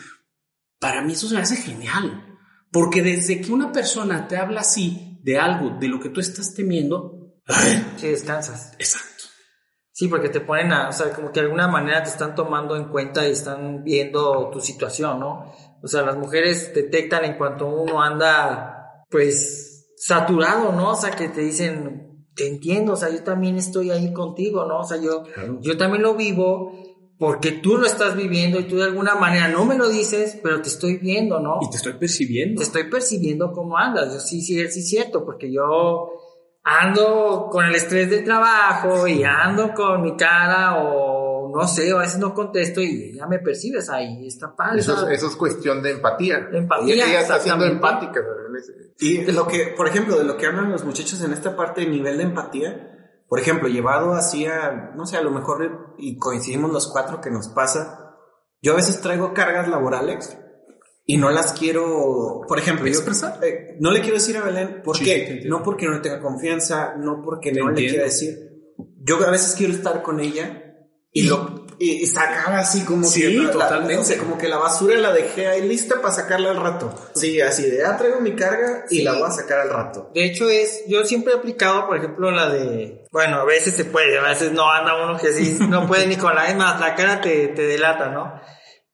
Para 0.79 1.03
mí 1.03 1.13
eso 1.13 1.27
se 1.27 1.35
me 1.35 1.41
hace 1.41 1.57
genial. 1.57 2.25
Porque 2.71 3.03
desde 3.03 3.39
que 3.39 3.53
una 3.53 3.71
persona 3.71 4.27
te 4.27 4.37
habla 4.37 4.61
así 4.61 5.19
de 5.21 5.37
algo, 5.37 5.77
de 5.79 5.89
lo 5.89 5.99
que 5.99 6.09
tú 6.09 6.21
estás 6.21 6.55
temiendo, 6.55 7.35
sí, 7.97 8.07
descansas. 8.07 8.73
Exacto. 8.79 9.14
Sí, 9.95 10.09
porque 10.09 10.27
te 10.27 10.41
ponen 10.41 10.73
a, 10.73 10.89
o 10.89 10.91
sea, 10.91 11.13
como 11.13 11.31
que 11.31 11.39
de 11.39 11.45
alguna 11.45 11.69
manera 11.69 12.03
te 12.03 12.09
están 12.09 12.35
tomando 12.35 12.75
en 12.75 12.89
cuenta 12.89 13.25
y 13.25 13.31
están 13.31 13.81
viendo 13.81 14.49
tu 14.51 14.59
situación, 14.59 15.21
¿no? 15.21 15.53
O 15.81 15.87
sea, 15.87 16.01
las 16.01 16.17
mujeres 16.17 16.73
detectan 16.75 17.23
en 17.23 17.37
cuanto 17.37 17.67
uno 17.67 18.01
anda, 18.01 19.05
pues, 19.09 19.93
saturado, 19.95 20.73
¿no? 20.73 20.91
O 20.91 20.95
sea, 20.95 21.11
que 21.11 21.29
te 21.29 21.39
dicen, 21.39 22.25
te 22.35 22.45
entiendo, 22.45 22.91
o 22.91 22.95
sea, 22.97 23.09
yo 23.09 23.23
también 23.23 23.55
estoy 23.55 23.89
ahí 23.89 24.11
contigo, 24.11 24.65
¿no? 24.65 24.79
O 24.79 24.83
sea, 24.83 24.97
yo, 24.97 25.23
yo 25.61 25.77
también 25.77 26.03
lo 26.03 26.15
vivo 26.15 26.73
porque 27.17 27.53
tú 27.53 27.77
lo 27.77 27.85
estás 27.85 28.17
viviendo 28.17 28.59
y 28.59 28.65
tú 28.65 28.75
de 28.75 28.83
alguna 28.83 29.15
manera 29.15 29.47
no 29.47 29.63
me 29.63 29.77
lo 29.77 29.87
dices, 29.87 30.37
pero 30.43 30.61
te 30.61 30.67
estoy 30.67 30.97
viendo, 30.97 31.39
¿no? 31.39 31.59
Y 31.61 31.69
te 31.69 31.77
estoy 31.77 31.93
percibiendo. 31.93 32.59
Te 32.59 32.65
estoy 32.65 32.89
percibiendo 32.89 33.53
cómo 33.53 33.77
andas. 33.77 34.13
Yo 34.13 34.19
sí, 34.19 34.41
sí, 34.41 34.55
sí, 34.67 34.79
es 34.79 34.89
cierto, 34.89 35.23
porque 35.23 35.49
yo 35.49 36.09
ando 36.65 37.47
con 37.51 37.63
el 37.63 37.75
estrés 37.75 38.09
del 38.09 38.23
trabajo 38.23 39.07
y 39.07 39.23
ando 39.23 39.71
con 39.73 40.01
mi 40.01 40.17
cara 40.17 40.77
o 40.77 41.51
no 41.55 41.67
sé, 41.67 41.91
a 41.91 41.99
veces 41.99 42.19
no 42.19 42.33
contesto 42.33 42.81
y 42.81 43.13
ya 43.13 43.27
me 43.27 43.39
percibes 43.39 43.89
ahí, 43.89 44.27
está 44.27 44.53
padre. 44.53 44.79
Eso, 44.79 45.07
es, 45.07 45.19
eso 45.19 45.27
es 45.27 45.35
cuestión 45.35 45.81
de 45.81 45.91
empatía. 45.91 46.49
Empatía. 46.51 46.95
Ella 46.95 47.21
está 47.21 47.39
siendo 47.39 47.65
empática. 47.65 48.19
Y 48.99 49.19
de 49.23 49.31
lo 49.31 49.47
que, 49.47 49.73
por 49.77 49.87
ejemplo, 49.87 50.17
de 50.17 50.25
lo 50.25 50.35
que 50.35 50.47
hablan 50.47 50.71
los 50.71 50.83
muchachos 50.83 51.21
en 51.21 51.31
esta 51.31 51.55
parte 51.55 51.81
de 51.81 51.87
nivel 51.87 52.17
de 52.17 52.23
empatía, 52.23 53.23
por 53.29 53.39
ejemplo, 53.39 53.69
llevado 53.69 54.13
así 54.13 54.45
a, 54.47 54.91
no 54.95 55.05
sé, 55.05 55.17
a 55.17 55.21
lo 55.21 55.31
mejor, 55.31 55.95
y 55.97 56.17
coincidimos 56.17 56.71
los 56.71 56.91
cuatro 56.91 57.21
que 57.21 57.29
nos 57.29 57.47
pasa, 57.49 58.17
yo 58.61 58.73
a 58.73 58.75
veces 58.75 58.99
traigo 59.01 59.33
cargas 59.33 59.67
laborales 59.67 60.37
y 61.07 61.17
no 61.17 61.29
las 61.29 61.53
quiero, 61.53 62.41
por 62.47 62.57
ejemplo, 62.57 62.87
yo 62.87 62.99
eh, 63.43 63.77
no 63.79 63.91
le 63.91 64.01
quiero 64.01 64.15
decir 64.15 64.37
a 64.37 64.41
Belén, 64.41 64.81
¿por 64.83 64.97
qué? 64.97 65.43
No 65.45 65.61
porque 65.61 65.85
no 65.85 65.93
le 65.93 65.99
tenga 65.99 66.19
confianza, 66.19 66.95
no 66.97 67.21
porque 67.23 67.51
no 67.51 67.69
le 67.69 67.87
quiera 67.87 68.05
decir. 68.05 68.39
Yo 69.03 69.23
a 69.25 69.29
veces 69.29 69.53
quiero 69.55 69.73
estar 69.73 70.01
con 70.01 70.19
ella 70.19 70.63
y, 71.11 71.23
lo 71.23 71.67
y, 71.77 72.07
sacaba 72.07 72.57
así 72.57 72.83
como 72.83 73.09
que 73.11 73.39
totalmente. 73.51 74.17
como 74.17 74.35
que 74.39 74.49
la 74.49 74.57
basura 74.57 74.97
la 74.97 75.13
dejé 75.13 75.47
ahí 75.47 75.67
lista 75.67 76.01
para 76.01 76.11
sacarla 76.11 76.49
al 76.49 76.57
rato. 76.57 76.91
Sí, 77.13 77.39
así 77.39 77.69
de 77.69 77.77
ya 77.77 77.95
traigo 77.97 78.19
mi 78.19 78.35
carga 78.35 78.85
y 78.89 79.03
la 79.03 79.13
voy 79.13 79.27
a 79.27 79.31
sacar 79.31 79.59
al 79.59 79.69
rato. 79.69 80.09
De 80.15 80.25
hecho 80.25 80.49
es, 80.49 80.85
yo 80.87 81.05
siempre 81.05 81.33
he 81.33 81.37
aplicado, 81.37 81.85
por 81.85 81.97
ejemplo, 81.97 82.31
la 82.31 82.49
de, 82.49 83.05
bueno, 83.11 83.37
a 83.37 83.45
veces 83.45 83.75
se 83.75 83.85
puede, 83.85 84.17
a 84.17 84.23
veces 84.23 84.53
no 84.53 84.69
anda 84.71 85.05
uno 85.05 85.19
que 85.19 85.31
sí, 85.31 85.55
no 85.69 85.85
puede 85.85 86.07
ni 86.07 86.15
con 86.15 86.33
la, 86.33 86.49
es 86.49 86.55
más, 86.55 86.79
la 86.79 86.95
cara 86.95 87.21
te, 87.21 87.49
te 87.49 87.61
delata, 87.61 88.09
¿no? 88.09 88.41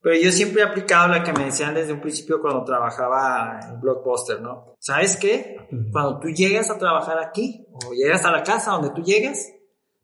Pero 0.01 0.15
yo 0.15 0.31
siempre 0.31 0.61
he 0.61 0.65
aplicado 0.65 1.09
la 1.09 1.23
que 1.23 1.31
me 1.31 1.45
decían 1.45 1.75
desde 1.75 1.93
un 1.93 2.01
principio 2.01 2.41
cuando 2.41 2.63
trabajaba 2.63 3.59
en 3.61 3.79
Blockbuster, 3.79 4.41
¿no? 4.41 4.75
¿Sabes 4.79 5.15
qué? 5.15 5.57
Cuando 5.91 6.19
tú 6.19 6.29
llegas 6.29 6.71
a 6.71 6.77
trabajar 6.77 7.19
aquí, 7.19 7.67
o 7.71 7.93
llegas 7.93 8.25
a 8.25 8.31
la 8.31 8.43
casa 8.43 8.71
donde 8.71 8.89
tú 8.89 9.03
llegas, 9.03 9.47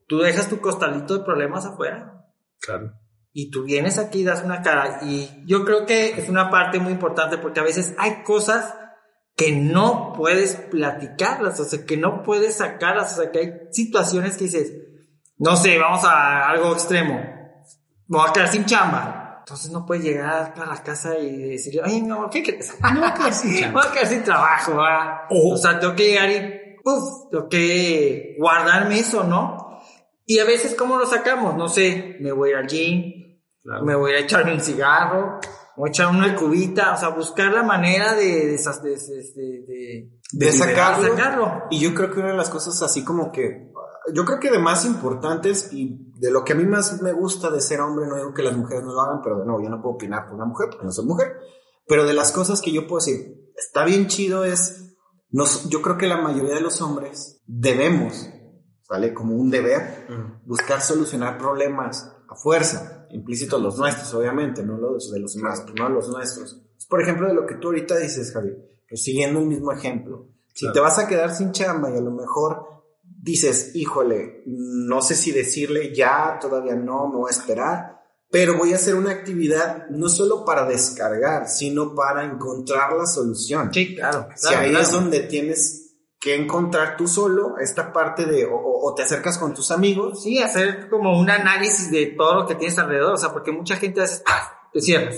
tú 0.08 0.20
dejas 0.20 0.50
tu 0.50 0.62
costalito 0.62 1.18
de 1.18 1.26
problemas 1.26 1.66
afuera. 1.66 2.26
Claro. 2.60 2.92
Y 3.34 3.50
tú 3.50 3.64
vienes 3.64 3.98
aquí 3.98 4.20
y 4.20 4.24
das 4.24 4.44
una 4.44 4.62
cara. 4.62 5.00
Y 5.02 5.30
yo 5.46 5.66
creo 5.66 5.86
que 5.88 6.10
es 6.12 6.30
una 6.30 6.52
parte 6.52 6.80
muy 6.80 6.94
importante 6.94 7.40
porque 7.40 7.60
a 7.60 7.64
veces 7.64 7.96
hay 7.98 8.24
cosas 8.24 8.76
que 9.36 9.52
no 9.52 10.14
puedes 10.16 10.56
platicarlas, 10.56 11.60
o 11.60 11.64
sea, 11.64 11.86
que 11.86 11.98
no 11.98 12.24
puedes 12.24 12.56
sacarlas, 12.56 13.14
o 13.14 13.22
sea, 13.22 13.32
que 13.32 13.40
hay 13.40 13.54
situaciones 13.72 14.36
que 14.38 14.46
dices, 14.46 14.74
no 15.38 15.56
sé, 15.56 15.78
vamos 15.78 16.04
a 16.04 16.50
algo 16.50 16.74
extremo, 16.74 17.14
me 18.08 18.18
voy 18.18 18.28
a 18.28 18.34
quedar 18.34 18.48
sin 18.48 18.66
chamba. 18.66 19.27
Entonces 19.48 19.72
no 19.72 19.86
puedes 19.86 20.04
llegar 20.04 20.54
a 20.58 20.66
la 20.66 20.84
casa 20.84 21.18
y 21.18 21.38
decir, 21.52 21.80
ay, 21.82 22.02
no, 22.02 22.30
¿qué 22.30 22.44
crees? 22.44 22.74
No 22.82 23.00
voy 23.00 23.08
a 23.10 23.14
quedar 23.14 23.34
sin 23.34 23.58
chamba. 23.58 23.82
voy 23.82 23.90
a 23.90 23.94
quedar 23.94 24.08
sin 24.08 24.24
trabajo, 24.24 24.76
¿va? 24.76 25.22
O- 25.30 25.54
O 25.54 25.58
sea, 25.58 25.80
tengo 25.80 25.96
que 25.96 26.04
llegar 26.10 26.30
y, 26.30 26.82
puf, 26.84 27.30
tengo 27.32 27.48
que 27.48 28.36
guardarme 28.38 29.00
eso, 29.00 29.24
¿no? 29.24 29.80
Y 30.26 30.40
a 30.40 30.44
veces, 30.44 30.76
¿cómo 30.76 30.98
lo 30.98 31.06
sacamos? 31.06 31.56
No 31.56 31.70
sé, 31.70 32.18
me 32.20 32.34
voy 32.34 32.50
a 32.50 32.52
ir 32.52 32.58
al 32.58 32.68
gym, 32.68 33.14
Claro. 33.64 33.86
me 33.86 33.96
voy 33.96 34.12
a 34.12 34.20
echarme 34.20 34.54
un 34.54 34.60
cigarro, 34.60 35.40
me 35.42 35.78
voy 35.78 35.90
a 35.90 35.92
echar 35.92 36.08
una 36.08 36.36
cubita, 36.36 36.94
o 36.94 36.98
sea, 36.98 37.08
buscar 37.10 37.54
la 37.54 37.64
manera 37.64 38.16
de, 38.16 38.26
de, 38.26 38.58
de, 38.58 38.58
de, 38.58 38.98
de- 39.34 39.62
de- 39.66 40.10
de 40.46 40.52
sacarlo. 40.52 41.04
de 41.06 41.10
sacarlo. 41.12 41.64
Y 41.72 41.80
yo 41.80 41.94
creo 41.94 42.12
que 42.12 42.20
una 42.20 42.32
de 42.32 42.38
las 42.38 42.50
cosas 42.50 42.82
así 42.82 43.06
como 43.06 43.32
que, 43.32 43.72
yo 44.14 44.26
creo 44.26 44.42
que 44.42 44.52
de 44.52 44.60
más 44.60 44.84
importantes 44.84 45.72
y 45.72 46.07
de 46.20 46.32
lo 46.32 46.44
que 46.44 46.54
a 46.54 46.56
mí 46.56 46.66
más 46.66 47.02
me 47.02 47.14
gusta 47.14 47.50
de 47.50 47.62
ser 47.62 47.80
hombre, 47.82 48.08
no 48.08 48.16
digo 48.16 48.34
que 48.34 48.44
las 48.44 48.56
mujeres 48.58 48.84
no 48.84 48.94
lo 48.94 49.02
hagan, 49.02 49.22
pero 49.24 49.40
de 49.40 49.46
nuevo, 49.46 49.62
yo 49.62 49.70
no 49.70 49.82
puedo 49.82 49.96
opinar 49.96 50.26
por 50.26 50.36
una 50.36 50.46
mujer 50.46 50.70
porque 50.70 50.86
no 50.86 50.92
soy 50.92 51.06
mujer, 51.06 51.38
pero 51.88 52.06
de 52.06 52.14
las 52.14 52.32
cosas 52.32 52.62
que 52.62 52.72
yo 52.72 52.88
puedo 52.88 53.04
decir, 53.06 53.52
está 53.56 53.86
bien 53.86 54.08
chido 54.08 54.44
es, 54.46 54.96
nos, 55.30 55.70
yo 55.70 55.82
creo 55.82 55.98
que 55.98 56.08
la 56.08 56.22
mayoría 56.22 56.56
de 56.56 56.62
los 56.62 56.82
hombres 56.82 57.42
debemos, 57.46 58.30
¿vale? 58.90 59.14
Como 59.14 59.36
un 59.36 59.50
deber, 59.50 60.08
buscar 60.46 60.82
solucionar 60.82 61.38
problemas 61.38 62.12
a 62.30 62.36
fuerza, 62.36 63.08
implícitos 63.12 63.62
los 63.62 63.78
nuestros, 63.78 64.14
obviamente, 64.14 64.64
no 64.64 64.78
los 64.78 65.12
de 65.12 65.20
los 65.20 65.34
demás, 65.34 65.64
no 65.78 65.90
los 65.90 66.10
nuestros. 66.10 66.62
Por 66.90 67.02
ejemplo, 67.02 67.28
de 67.28 67.34
lo 67.34 67.46
que 67.46 67.56
tú 67.56 67.68
ahorita 67.68 67.98
dices, 67.98 68.32
Javi, 68.34 68.52
pues 68.88 69.04
siguiendo 69.04 69.40
el 69.40 69.46
mismo 69.48 69.72
ejemplo. 69.72 70.30
Si 70.54 70.66
Claro. 70.66 70.74
te 70.74 70.80
vas 70.80 71.00
a 71.00 71.08
quedar 71.08 71.36
sin 71.36 71.52
chamba 71.52 71.90
y 71.92 71.98
a 71.98 72.02
lo 72.02 72.12
mejor 72.12 72.77
dices, 73.32 73.72
híjole, 73.76 74.42
no 74.46 75.02
sé 75.02 75.16
si 75.16 75.32
decirle 75.32 75.94
ya, 75.94 76.38
todavía 76.40 76.76
no, 76.76 77.08
me 77.10 77.18
voy 77.18 77.30
a 77.30 77.38
esperar, 77.38 78.02
pero 78.32 78.58
voy 78.58 78.74
a 78.74 78.78
hacer 78.78 78.96
una 78.96 79.12
actividad 79.12 79.88
no 79.90 80.10
solo 80.10 80.44
para 80.46 80.66
descargar, 80.66 81.48
sino 81.48 81.94
para 81.94 82.24
encontrar 82.24 82.94
la 82.94 83.06
solución. 83.06 83.70
Sí, 83.74 83.96
claro. 83.96 84.28
Si 84.36 84.48
claro, 84.48 84.64
ahí 84.64 84.70
claro. 84.72 84.84
es 84.86 84.92
donde 84.92 85.20
tienes 85.22 85.84
que 86.20 86.36
encontrar 86.36 86.98
tú 86.98 87.08
solo 87.08 87.58
esta 87.60 87.94
parte 87.94 88.26
de, 88.26 88.46
o, 88.46 88.56
o- 88.56 88.90
o 88.92 88.96
te 88.96 89.04
acercas 89.04 89.38
con 89.38 89.54
tus 89.54 89.70
amigos. 89.72 90.24
Sí, 90.24 90.40
hacer 90.40 90.90
como 90.90 91.20
un 91.20 91.30
análisis 91.30 91.92
de 91.92 92.08
todo 92.18 92.34
lo 92.42 92.48
que 92.48 92.56
tienes 92.56 92.78
alrededor, 92.80 93.14
o 93.14 93.18
sea, 93.18 93.32
porque 93.34 93.52
mucha 93.52 93.76
gente 93.76 94.02
hace, 94.02 94.24
¡ah! 94.26 94.70
te 94.74 94.82
cierras. 94.82 95.16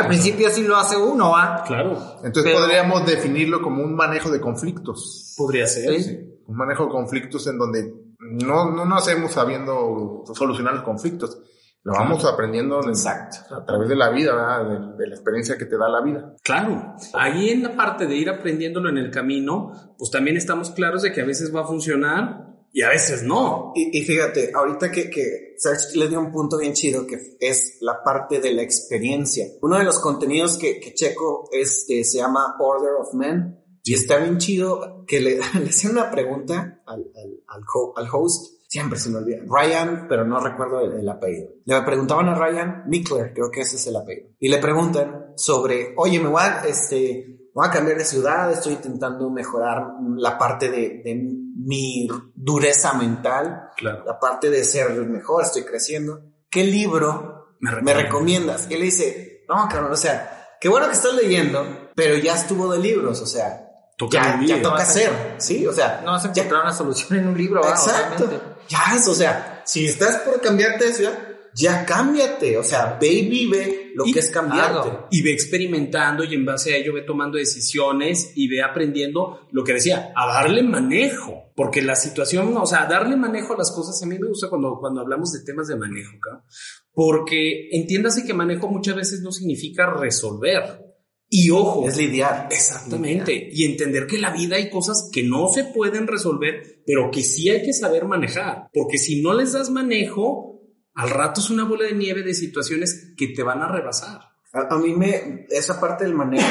Al 0.00 0.06
principio 0.08 0.48
sí 0.50 0.62
lo 0.64 0.76
hace 0.76 0.96
uno, 0.96 1.30
¿va? 1.30 1.62
Claro. 1.66 1.92
Entonces 2.24 2.52
Pero- 2.52 2.58
podríamos 2.60 3.06
definirlo 3.06 3.60
como 3.62 3.82
un 3.82 3.94
manejo 3.94 4.30
de 4.30 4.40
conflictos. 4.40 5.34
Podría 5.36 5.66
ser. 5.66 6.00
Sí. 6.02 6.18
Un 6.46 6.56
manejo 6.56 6.84
de 6.84 6.90
conflictos 6.90 7.46
en 7.46 7.58
donde 7.58 7.94
no, 8.18 8.70
no 8.70 8.84
nacemos 8.84 9.32
sabiendo 9.32 10.24
solucionar 10.34 10.74
los 10.74 10.82
conflictos. 10.84 11.38
Lo 11.82 11.92
vamos 11.92 12.24
aprendiendo 12.24 12.82
en- 12.82 12.88
Exacto. 12.90 13.54
a 13.54 13.64
través 13.64 13.88
de 13.90 13.96
la 13.96 14.08
vida, 14.08 14.34
¿verdad? 14.34 14.64
de, 14.96 14.96
de 14.96 15.06
la 15.08 15.14
experiencia 15.14 15.58
que 15.58 15.66
te 15.66 15.76
da 15.76 15.88
la 15.88 16.00
vida. 16.00 16.34
Claro. 16.42 16.94
Ahí 17.12 17.50
en 17.50 17.62
la 17.62 17.76
parte 17.76 18.06
de 18.06 18.16
ir 18.16 18.30
aprendiéndolo 18.30 18.88
en 18.88 18.96
el 18.96 19.10
camino, 19.10 19.70
pues 19.98 20.10
también 20.10 20.38
estamos 20.38 20.70
claros 20.70 21.02
de 21.02 21.12
que 21.12 21.20
a 21.20 21.26
veces 21.26 21.54
va 21.54 21.60
a 21.60 21.66
funcionar 21.66 22.53
y 22.76 22.82
a 22.82 22.88
veces 22.90 23.22
no. 23.22 23.72
Y, 23.76 23.96
y 23.98 24.02
fíjate, 24.02 24.50
ahorita 24.52 24.90
que, 24.90 25.08
que 25.08 25.54
Serge 25.56 25.96
le 25.96 26.08
dio 26.08 26.18
un 26.20 26.32
punto 26.32 26.58
bien 26.58 26.72
chido 26.72 27.06
que 27.06 27.36
es 27.38 27.78
la 27.80 28.02
parte 28.02 28.40
de 28.40 28.52
la 28.52 28.62
experiencia. 28.62 29.46
Uno 29.62 29.78
de 29.78 29.84
los 29.84 30.00
contenidos 30.00 30.58
que, 30.58 30.80
que 30.80 30.92
checo 30.92 31.48
este, 31.52 32.02
se 32.04 32.18
llama 32.18 32.56
Order 32.58 32.94
of 33.00 33.14
Men 33.14 33.60
y 33.84 33.94
está 33.94 34.16
bien 34.18 34.38
chido 34.38 35.04
que 35.06 35.20
le, 35.20 35.36
le 35.60 35.68
hacían 35.70 35.92
una 35.92 36.10
pregunta 36.10 36.82
al, 36.86 37.00
al, 37.14 37.40
al, 37.46 37.62
ho- 37.72 37.94
al 37.96 38.08
host. 38.12 38.52
Siempre 38.68 38.98
se 38.98 39.08
me 39.10 39.18
olvida. 39.18 39.38
Ryan, 39.46 40.06
pero 40.08 40.24
no 40.24 40.40
recuerdo 40.40 40.80
el, 40.80 40.94
el 40.98 41.08
apellido. 41.08 41.50
Le 41.64 41.80
preguntaban 41.82 42.28
a 42.28 42.34
Ryan 42.34 42.82
Mickler, 42.88 43.32
creo 43.32 43.48
que 43.52 43.60
ese 43.60 43.76
es 43.76 43.86
el 43.86 43.94
apellido. 43.94 44.30
Y 44.40 44.48
le 44.48 44.58
preguntan 44.58 45.26
sobre, 45.36 45.94
oye, 45.96 46.18
me 46.18 46.28
voy 46.28 46.42
a, 46.42 46.62
este, 46.66 47.50
voy 47.54 47.68
a 47.68 47.70
cambiar 47.70 47.98
de 47.98 48.04
ciudad, 48.04 48.50
estoy 48.50 48.72
intentando 48.72 49.30
mejorar 49.30 49.84
la 50.16 50.36
parte 50.36 50.72
de, 50.72 51.02
de 51.04 51.14
mi 51.64 52.08
dureza 52.34 52.92
mental, 52.94 53.70
Claro. 53.76 54.04
aparte 54.10 54.50
de 54.50 54.64
ser 54.64 54.90
mejor, 55.06 55.42
estoy 55.44 55.64
creciendo. 55.64 56.20
¿Qué 56.50 56.64
libro 56.64 57.56
Me 57.60 57.70
me 57.82 57.94
recomiendas. 57.94 58.66
Y 58.70 58.74
él 58.74 58.82
dice, 58.82 59.44
no, 59.48 59.68
cabrón, 59.68 59.92
o 59.92 59.96
sea, 59.96 60.48
qué 60.60 60.68
bueno 60.68 60.86
que 60.86 60.92
estás 60.94 61.14
leyendo, 61.14 61.90
pero 61.94 62.16
ya 62.18 62.34
estuvo 62.34 62.70
de 62.72 62.78
libros, 62.78 63.20
o 63.20 63.26
sea, 63.26 63.60
Toca 63.96 64.40
ya, 64.40 64.56
ya 64.56 64.62
toca 64.62 64.74
No 64.76 64.82
hacer, 64.82 65.34
¿sí? 65.38 65.64
O 65.68 65.72
sea, 65.72 66.00
No 66.04 66.10
vas 66.12 66.24
a 66.24 66.32
ya- 66.32 66.42
encontrar 66.42 66.62
una 66.64 66.72
solución 66.74 67.18
en 67.20 67.28
un 67.28 67.38
libro. 67.38 67.64
Exacto. 67.66 68.28
Ya, 68.68 68.80
es, 68.96 69.06
o 69.06 69.14
sea, 69.14 69.62
si 69.64 69.86
estás 69.86 70.16
por 70.22 70.40
cambiarte 70.40 70.86
de 70.86 70.92
ciudad, 70.92 71.16
ya 71.56 71.84
cámbiate. 71.84 72.56
O 72.58 72.64
sea, 72.64 72.98
ve 73.00 73.08
y 73.08 73.28
vive 73.28 73.92
lo 73.94 74.06
Y- 74.06 74.12
que 74.12 74.18
es 74.20 74.30
cambiarte. 74.30 74.90
Y 75.10 75.22
ve 75.22 75.32
experimentando 75.32 76.24
y 76.24 76.34
en 76.34 76.44
base 76.44 76.74
a 76.74 76.76
ello 76.76 76.92
ve 76.92 77.02
tomando 77.02 77.38
decisiones 77.38 78.32
y 78.34 78.48
ve 78.48 78.62
aprendiendo 78.62 79.40
lo 79.52 79.62
que 79.64 79.74
decía, 79.74 80.12
a 80.16 80.26
darle 80.26 80.62
manejo. 80.62 81.52
Porque 81.56 81.82
la 81.82 81.94
situación, 81.94 82.56
o 82.56 82.66
sea, 82.66 82.86
darle 82.86 83.16
manejo 83.16 83.54
a 83.54 83.58
las 83.58 83.70
cosas, 83.70 84.02
a 84.02 84.06
mí 84.06 84.18
me 84.18 84.26
gusta 84.28 84.48
cuando, 84.48 84.76
cuando 84.80 85.00
hablamos 85.00 85.30
de 85.32 85.44
temas 85.44 85.68
de 85.68 85.76
manejo, 85.76 86.12
cabrón. 86.20 86.42
Porque 86.92 87.68
entiéndase 87.72 88.24
que 88.24 88.34
manejo 88.34 88.68
muchas 88.68 88.96
veces 88.96 89.20
no 89.22 89.32
significa 89.32 89.86
resolver. 89.86 90.80
Y 91.28 91.50
ojo, 91.50 91.88
Es 91.88 91.96
lidiar. 91.96 92.48
Exactamente. 92.50 93.48
Y 93.50 93.64
entender 93.64 94.06
que 94.06 94.16
en 94.16 94.22
la 94.22 94.30
vida 94.30 94.56
hay 94.56 94.70
cosas 94.70 95.08
que 95.12 95.22
no 95.24 95.48
se 95.48 95.64
pueden 95.64 96.06
resolver, 96.06 96.82
pero 96.86 97.10
que 97.10 97.22
sí 97.22 97.48
hay 97.48 97.62
que 97.62 97.72
saber 97.72 98.04
manejar. 98.04 98.68
Porque 98.72 98.98
si 98.98 99.20
no 99.22 99.32
les 99.34 99.52
das 99.52 99.70
manejo, 99.70 100.53
al 100.94 101.10
rato 101.10 101.40
es 101.40 101.50
una 101.50 101.64
bola 101.64 101.84
de 101.84 101.94
nieve 101.94 102.22
de 102.22 102.34
situaciones 102.34 103.12
que 103.16 103.28
te 103.28 103.42
van 103.42 103.62
a 103.62 103.68
rebasar. 103.68 104.20
A, 104.52 104.74
a 104.74 104.78
mí 104.78 104.94
me, 104.94 105.46
esa 105.50 105.80
parte 105.80 106.04
del 106.04 106.14
manejo, 106.14 106.46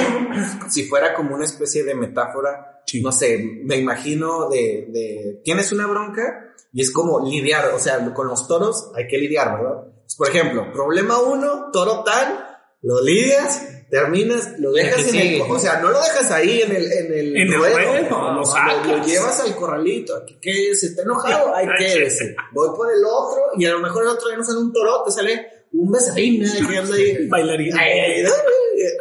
si 0.69 0.83
fuera 0.83 1.13
como 1.13 1.35
una 1.35 1.45
especie 1.45 1.83
de 1.83 1.95
metáfora, 1.95 2.69
Sí. 2.85 3.01
no 3.01 3.11
sé, 3.11 3.61
me 3.63 3.77
imagino 3.77 4.49
de, 4.49 4.87
de, 4.89 5.41
tienes 5.43 5.71
una 5.71 5.87
bronca 5.87 6.53
y 6.73 6.81
es 6.81 6.91
como 6.91 7.25
lidiar, 7.25 7.71
o 7.73 7.79
sea, 7.79 8.13
con 8.13 8.27
los 8.27 8.47
toros 8.47 8.91
hay 8.95 9.07
que 9.07 9.17
lidiar, 9.17 9.57
¿verdad? 9.57 9.83
Pues, 10.01 10.15
por 10.15 10.27
ejemplo, 10.27 10.71
problema 10.73 11.21
uno, 11.21 11.69
toro 11.71 12.03
tal, 12.03 12.45
lo 12.81 13.01
lidias, 13.01 13.82
terminas, 13.93 14.57
lo 14.57 14.71
dejas 14.71 15.07
el 15.07 15.15
en 15.15 15.33
el, 15.35 15.41
o 15.41 15.59
sea, 15.59 15.79
no 15.79 15.91
lo 15.91 16.01
dejas 16.01 16.31
ahí 16.31 16.63
en 16.63 16.75
el, 16.75 16.91
en 16.91 17.13
el, 17.13 17.37
En 17.37 17.53
el 17.53 17.53
ruedo, 17.53 17.77
ruedo, 17.77 18.09
no, 18.09 18.33
lo 18.33 18.43
sacas. 18.43 18.87
lo 18.87 19.05
llevas 19.05 19.39
al 19.41 19.55
corralito, 19.55 20.17
aquí 20.17 20.35
quédese, 20.41 20.87
está 20.87 21.03
enojado, 21.03 21.53
ahí 21.53 21.67
quédese. 21.77 22.35
Voy 22.53 22.75
por 22.75 22.91
el 22.91 23.05
otro 23.05 23.51
y 23.55 23.65
a 23.65 23.71
lo 23.71 23.79
mejor 23.81 24.01
el 24.01 24.09
otro 24.09 24.31
ya 24.31 24.37
no 24.37 24.43
sale 24.43 24.57
un 24.57 24.73
torote, 24.73 25.11
sale 25.11 25.47
un 25.73 25.91
besarín, 25.91 26.43
¿eh? 26.43 26.49
que 26.67 26.77
anda 26.79 26.95
ahí. 26.95 27.27
Bailarín. 27.29 27.77
Ay, 27.77 28.23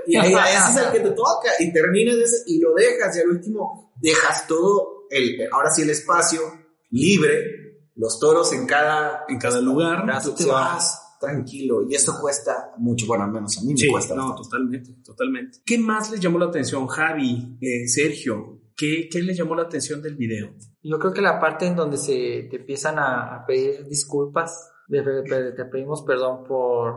y 0.06 0.16
ahí 0.16 0.34
ese 0.34 0.78
es 0.78 0.86
el 0.86 0.92
que 0.92 1.00
te 1.00 1.10
toca 1.12 1.48
y 1.58 1.72
terminas 1.72 2.16
ese 2.16 2.42
y 2.48 2.60
lo 2.60 2.74
dejas 2.74 3.16
y 3.16 3.20
al 3.20 3.28
último 3.28 3.94
dejas 3.96 4.46
todo 4.46 5.06
el 5.08 5.48
ahora 5.50 5.70
sí 5.72 5.82
el 5.82 5.90
espacio 5.90 6.42
libre 6.90 7.88
los 7.96 8.20
toros 8.20 8.52
en 8.52 8.66
cada 8.66 9.24
En 9.26 9.38
cada 9.38 9.62
lugar. 9.62 10.04
tú 10.22 10.34
te 10.34 10.44
vas 10.44 11.01
tranquilo 11.26 11.82
y 11.88 11.94
eso 11.94 12.18
cuesta 12.20 12.72
mucho 12.78 13.06
bueno 13.06 13.24
al 13.24 13.30
menos 13.32 13.56
a 13.58 13.62
mí 13.62 13.72
Sí, 13.76 13.86
me 13.86 13.92
cuesta 13.92 14.14
no, 14.14 14.28
bastante. 14.28 14.42
totalmente, 14.50 14.92
totalmente. 15.04 15.58
¿Qué 15.64 15.78
más 15.78 16.10
les 16.10 16.20
llamó 16.20 16.38
la 16.38 16.46
atención, 16.46 16.86
Javi, 16.86 17.56
eh, 17.60 17.88
Sergio? 17.88 18.58
¿Qué, 18.76 19.08
¿Qué 19.10 19.22
les 19.22 19.36
llamó 19.36 19.54
la 19.54 19.62
atención 19.62 20.02
del 20.02 20.16
video? 20.16 20.50
Yo 20.82 20.98
creo 20.98 21.12
que 21.12 21.20
la 21.22 21.38
parte 21.38 21.66
en 21.66 21.76
donde 21.76 21.96
se 21.96 22.48
te 22.50 22.56
empiezan 22.56 22.98
a, 22.98 23.36
a 23.36 23.46
pedir 23.46 23.86
disculpas, 23.86 24.70
de- 24.88 25.02
de- 25.02 25.22
de- 25.22 25.52
te 25.52 25.64
pedimos 25.66 26.02
perdón 26.02 26.42
por 26.44 26.94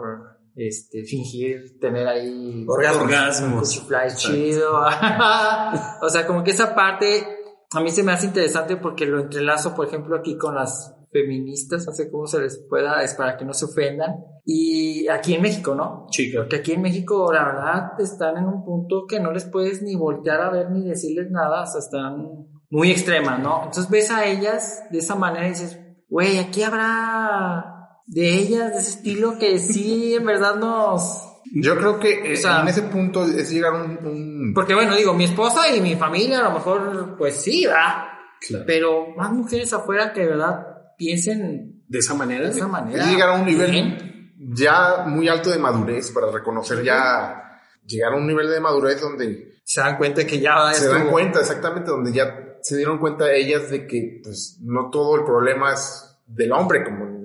este, 0.56 1.04
fingir 1.04 1.78
tener 1.80 2.08
ahí 2.08 2.66
Orgasmos. 2.68 3.04
Orgasmos. 3.04 4.16
chido. 4.18 4.72
o 6.02 6.10
sea, 6.10 6.26
como 6.26 6.44
que 6.44 6.52
esa 6.52 6.74
parte 6.74 7.24
a 7.72 7.82
mí 7.82 7.90
se 7.92 8.04
me 8.04 8.14
hace 8.14 8.28
interesante 8.28 8.78
porque 8.78 9.06
lo 9.06 9.20
entrelazo, 9.20 9.76
por 9.76 9.88
ejemplo, 9.88 10.16
aquí 10.16 10.38
con 10.38 10.56
las 10.56 10.95
feministas, 11.22 11.86
no 11.86 11.94
sé 11.94 12.10
cómo 12.12 12.28
se 12.28 12.40
les 12.42 12.58
pueda, 12.70 13.02
es 13.04 13.14
para 13.14 13.38
que 13.38 13.46
no 13.46 13.54
se 13.54 13.66
ofendan. 13.66 14.16
Y 14.44 15.08
aquí 15.08 15.34
en 15.34 15.42
México, 15.42 15.74
¿no? 15.76 16.06
Chica. 16.12 16.40
Porque 16.40 16.58
aquí 16.58 16.74
en 16.74 16.82
México, 16.82 17.32
la 17.34 17.46
verdad, 17.46 17.92
están 18.00 18.38
en 18.38 18.46
un 18.46 18.64
punto 18.66 19.06
que 19.08 19.20
no 19.20 19.32
les 19.32 19.46
puedes 19.46 19.82
ni 19.82 19.96
voltear 19.96 20.42
a 20.42 20.50
ver 20.52 20.70
ni 20.72 20.88
decirles 20.88 21.32
nada, 21.32 21.64
o 21.64 21.66
sea, 21.66 21.80
están 21.80 22.28
muy 22.70 22.92
extremas, 22.92 23.40
¿no? 23.40 23.60
Entonces 23.64 23.90
ves 23.90 24.12
a 24.12 24.26
ellas 24.26 24.84
de 24.92 24.98
esa 25.00 25.16
manera 25.16 25.46
y 25.48 25.50
dices, 25.52 25.80
güey, 26.10 26.38
aquí 26.40 26.62
habrá 26.64 27.66
de 28.08 28.36
ellas 28.38 28.72
de 28.74 28.78
ese 28.80 28.90
estilo 28.98 29.38
que 29.40 29.58
sí, 29.60 30.14
en 30.16 30.26
verdad 30.26 30.56
nos... 30.58 31.22
Yo 31.54 31.78
creo 31.78 32.00
que 32.00 32.32
eh, 32.32 32.34
O 32.34 32.38
sea- 32.38 32.62
en 32.62 32.68
ese 32.68 32.82
punto 32.84 33.24
es 33.24 33.50
llegar 33.52 33.74
a 33.76 33.84
un, 33.84 33.92
un- 34.06 34.54
Porque 34.54 34.74
bueno, 34.76 34.96
digo, 34.96 35.14
mi 35.14 35.24
esposa 35.26 35.74
y 35.76 35.80
mi 35.80 35.96
familia 35.96 36.40
a 36.40 36.44
lo 36.50 36.52
mejor, 36.52 37.16
pues 37.18 37.36
sí, 37.36 37.66
¿verdad? 37.66 38.04
Claro. 38.48 38.64
Pero 38.68 39.08
más 39.16 39.32
mujeres 39.32 39.72
afuera 39.74 40.12
que 40.14 40.22
de 40.22 40.28
verdad 40.28 40.66
piensen 40.98 41.84
De 41.88 42.00
esa 42.00 42.14
manera. 42.14 42.46
de 42.46 42.52
esa 42.52 42.68
manera. 42.68 43.04
es 43.04 43.10
llegar 43.12 43.30
a 43.30 43.34
un 43.34 43.46
nivel 43.46 43.72
Bien. 43.72 44.32
ya 44.56 45.06
muy 45.08 45.28
alto 45.28 45.50
de 45.50 45.60
madurez 45.60 46.12
para 46.12 46.32
reconocer 46.32 46.84
ya 46.84 47.42
llegar 47.86 48.14
a 48.14 48.18
un 48.18 48.28
nivel 48.28 48.50
de 48.50 48.60
madurez 48.60 49.00
donde 49.02 49.60
Se 49.64 49.82
dan 49.82 49.98
cuenta 49.98 50.26
que 50.26 50.40
ya 50.40 50.72
se 50.74 50.88
dan 50.88 51.10
cuenta 51.10 51.40
exactamente 51.40 51.90
donde 51.92 52.12
ya 52.14 52.58
se 52.62 52.78
dieron 52.78 52.98
cuenta 53.00 53.32
ellas 53.34 53.70
de 53.70 53.86
que 53.88 54.22
pues 54.24 54.58
no 54.62 54.90
todo 54.90 55.16
el 55.18 55.24
problema 55.24 55.74
es 55.74 56.18
del 56.28 56.52
hombre 56.52 56.84
como 56.84 57.16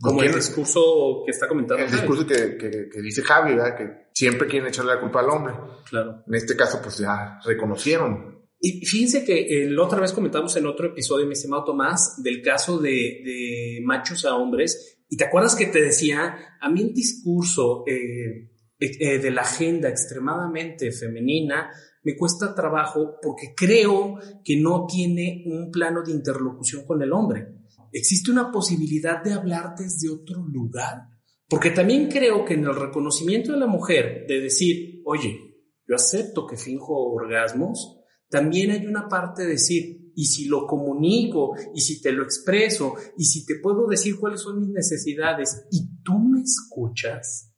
Como 0.00 0.22
el 0.22 0.32
discurso 0.34 1.22
que 1.24 1.32
está 1.32 1.48
comentando. 1.48 1.82
el 1.82 1.88
Javi. 1.90 2.00
discurso 2.00 2.26
que, 2.26 2.56
que- 2.56 2.88
que 2.88 3.00
dice 3.02 3.22
Javi, 3.22 3.54
¿verdad? 3.54 3.76
que 3.76 4.06
siempre 4.12 4.46
quieren 4.46 4.68
echarle 4.68 4.94
la 4.94 5.00
culpa 5.00 5.20
al 5.20 5.28
hombre. 5.30 5.54
Claro. 5.90 6.22
En 6.26 6.34
este 6.34 6.56
caso, 6.56 6.80
pues 6.82 6.98
ya 6.98 7.38
reconocieron. 7.44 8.35
Y 8.58 8.84
fíjense 8.86 9.24
que 9.24 9.64
eh, 9.64 9.70
la 9.70 9.82
otra 9.82 10.00
vez 10.00 10.12
comentamos 10.12 10.56
en 10.56 10.66
otro 10.66 10.86
episodio, 10.86 11.26
mi 11.26 11.34
estimado 11.34 11.64
Tomás, 11.64 12.22
del 12.22 12.42
caso 12.42 12.78
de, 12.78 12.90
de 12.90 13.80
machos 13.84 14.24
a 14.24 14.36
hombres. 14.36 14.98
Y 15.08 15.16
te 15.16 15.24
acuerdas 15.24 15.54
que 15.54 15.66
te 15.66 15.82
decía, 15.82 16.56
a 16.60 16.70
mí 16.70 16.82
el 16.82 16.92
discurso 16.92 17.84
eh, 17.86 18.50
eh, 18.78 18.90
eh, 19.00 19.18
de 19.18 19.30
la 19.30 19.40
agenda 19.40 19.88
extremadamente 19.88 20.92
femenina 20.92 21.70
me 22.02 22.14
cuesta 22.14 22.54
trabajo 22.54 23.14
porque 23.22 23.54
creo 23.56 24.18
que 24.44 24.56
no 24.60 24.86
tiene 24.86 25.44
un 25.46 25.70
plano 25.70 26.02
de 26.02 26.12
interlocución 26.12 26.84
con 26.84 27.00
el 27.02 27.12
hombre. 27.12 27.48
¿Existe 27.90 28.30
una 28.30 28.52
posibilidad 28.52 29.22
de 29.22 29.32
hablar 29.32 29.74
desde 29.76 30.10
otro 30.10 30.44
lugar? 30.46 31.08
Porque 31.48 31.70
también 31.70 32.08
creo 32.08 32.44
que 32.44 32.54
en 32.54 32.64
el 32.64 32.74
reconocimiento 32.74 33.52
de 33.52 33.58
la 33.58 33.66
mujer, 33.66 34.26
de 34.28 34.40
decir, 34.40 35.00
oye, 35.04 35.56
yo 35.88 35.94
acepto 35.94 36.46
que 36.46 36.56
finjo 36.56 36.94
orgasmos, 37.12 37.95
también 38.28 38.70
hay 38.70 38.86
una 38.86 39.08
parte 39.08 39.42
de 39.42 39.50
decir, 39.50 40.12
y 40.14 40.24
si 40.26 40.46
lo 40.46 40.66
comunico, 40.66 41.54
y 41.74 41.80
si 41.80 42.00
te 42.00 42.10
lo 42.12 42.22
expreso, 42.22 42.94
y 43.18 43.24
si 43.24 43.44
te 43.44 43.56
puedo 43.62 43.86
decir 43.86 44.18
cuáles 44.18 44.40
son 44.40 44.60
mis 44.60 44.70
necesidades, 44.70 45.66
y 45.70 46.02
tú 46.02 46.18
me 46.18 46.40
escuchas, 46.40 47.54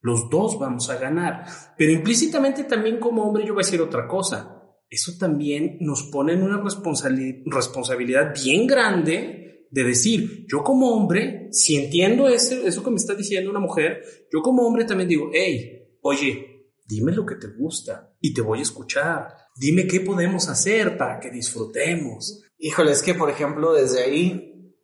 los 0.00 0.28
dos 0.30 0.58
vamos 0.58 0.90
a 0.90 0.98
ganar. 0.98 1.46
Pero 1.78 1.92
implícitamente 1.92 2.64
también 2.64 2.98
como 2.98 3.22
hombre 3.24 3.46
yo 3.46 3.54
voy 3.54 3.62
a 3.62 3.66
decir 3.66 3.80
otra 3.80 4.06
cosa. 4.06 4.50
Eso 4.88 5.12
también 5.18 5.78
nos 5.80 6.04
pone 6.04 6.34
en 6.34 6.42
una 6.42 6.60
responsabili- 6.62 7.42
responsabilidad 7.46 8.34
bien 8.34 8.66
grande 8.66 9.66
de 9.70 9.84
decir, 9.84 10.46
yo 10.48 10.62
como 10.62 10.90
hombre, 10.90 11.48
si 11.50 11.76
entiendo 11.76 12.28
eso 12.28 12.82
que 12.82 12.90
me 12.90 12.96
está 12.96 13.14
diciendo 13.14 13.50
una 13.50 13.60
mujer, 13.60 14.02
yo 14.32 14.40
como 14.40 14.62
hombre 14.66 14.84
también 14.84 15.08
digo, 15.08 15.30
hey, 15.32 15.96
oye, 16.02 16.70
dime 16.86 17.12
lo 17.12 17.26
que 17.26 17.36
te 17.36 17.48
gusta 17.48 18.14
y 18.20 18.32
te 18.32 18.40
voy 18.40 18.60
a 18.60 18.62
escuchar. 18.62 19.28
Dime 19.54 19.86
qué 19.86 20.00
podemos 20.00 20.48
hacer 20.48 20.96
para 20.98 21.20
que 21.20 21.30
disfrutemos. 21.30 22.42
Híjole, 22.58 22.92
es 22.92 23.02
que 23.02 23.14
por 23.14 23.30
ejemplo 23.30 23.72
desde 23.72 24.02
ahí 24.02 24.74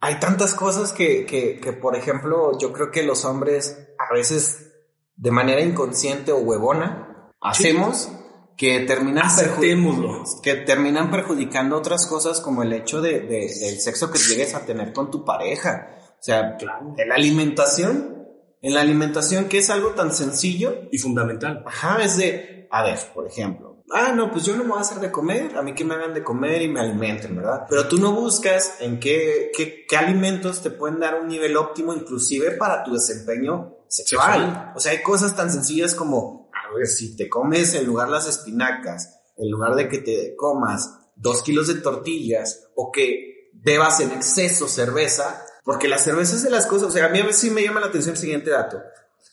hay 0.00 0.20
tantas 0.20 0.54
cosas 0.54 0.92
que, 0.92 1.24
que, 1.26 1.58
que, 1.60 1.72
por 1.72 1.96
ejemplo 1.96 2.58
yo 2.58 2.72
creo 2.72 2.90
que 2.90 3.02
los 3.02 3.24
hombres 3.24 3.88
a 3.98 4.12
veces 4.14 4.72
de 5.16 5.30
manera 5.30 5.62
inconsciente 5.62 6.32
o 6.32 6.38
huevona 6.38 7.32
hacemos 7.40 8.10
que 8.56 8.80
terminan 8.80 9.28
que 10.42 10.54
terminan 10.54 11.10
perjudicando 11.10 11.76
otras 11.76 12.06
cosas 12.06 12.40
como 12.40 12.62
el 12.62 12.72
hecho 12.72 13.00
de, 13.02 13.20
de- 13.20 13.52
del 13.60 13.80
sexo 13.80 14.10
que 14.10 14.18
llegues 14.18 14.54
a 14.54 14.64
tener 14.64 14.92
con 14.92 15.10
tu 15.10 15.24
pareja. 15.24 15.90
O 16.18 16.22
sea, 16.22 16.56
Claro. 16.56 16.94
la 17.06 17.14
alimentación, 17.14 18.26
en 18.62 18.72
la 18.74 18.80
alimentación 18.80 19.44
que 19.46 19.58
es 19.58 19.68
algo 19.68 19.90
tan 19.90 20.12
sencillo, 20.14 20.88
Y 20.90 20.96
fundamental. 20.98 21.62
Ajá, 21.66 22.02
es 22.02 22.16
de, 22.16 22.55
a 22.70 22.82
ver, 22.82 22.98
por 23.14 23.26
ejemplo, 23.26 23.82
ah, 23.90 24.12
no, 24.12 24.30
pues 24.30 24.44
yo 24.44 24.56
no 24.56 24.64
me 24.64 24.70
voy 24.70 24.78
a 24.78 24.82
hacer 24.82 24.98
de 24.98 25.10
comer, 25.10 25.56
a 25.56 25.62
mí 25.62 25.74
que 25.74 25.84
me 25.84 25.94
hagan 25.94 26.14
de 26.14 26.22
comer 26.22 26.62
y 26.62 26.68
me 26.68 26.80
alimenten, 26.80 27.36
¿verdad? 27.36 27.66
Pero 27.68 27.88
tú 27.88 27.98
no 27.98 28.12
buscas 28.12 28.76
en 28.80 28.98
qué, 28.98 29.50
qué, 29.56 29.84
qué 29.88 29.96
alimentos 29.96 30.62
te 30.62 30.70
pueden 30.70 31.00
dar 31.00 31.20
un 31.20 31.28
nivel 31.28 31.56
óptimo 31.56 31.94
inclusive 31.94 32.52
para 32.52 32.82
tu 32.84 32.92
desempeño 32.94 33.76
sexual. 33.88 34.40
Sexual. 34.40 34.72
O 34.74 34.80
sea, 34.80 34.92
hay 34.92 35.02
cosas 35.02 35.36
tan 35.36 35.50
sencillas 35.50 35.94
como, 35.94 36.50
a 36.52 36.74
ver, 36.74 36.86
si 36.86 37.16
te 37.16 37.28
comes 37.28 37.74
en 37.74 37.86
lugar 37.86 38.08
las 38.08 38.26
espinacas, 38.26 39.20
en 39.36 39.50
lugar 39.50 39.74
de 39.74 39.88
que 39.88 39.98
te 39.98 40.34
comas 40.36 40.98
dos 41.14 41.42
kilos 41.42 41.68
de 41.68 41.76
tortillas 41.76 42.68
o 42.74 42.90
que 42.90 43.50
bebas 43.52 44.00
en 44.00 44.12
exceso 44.12 44.68
cerveza, 44.68 45.44
porque 45.64 45.88
la 45.88 45.98
cerveza 45.98 46.36
es 46.36 46.42
de 46.42 46.50
las 46.50 46.66
cosas, 46.66 46.88
o 46.88 46.90
sea, 46.90 47.06
a 47.06 47.08
mí 47.08 47.18
a 47.20 47.26
veces 47.26 47.40
sí 47.40 47.50
me 47.50 47.62
llama 47.62 47.80
la 47.80 47.86
atención 47.86 48.14
el 48.14 48.20
siguiente 48.20 48.50
dato. 48.50 48.80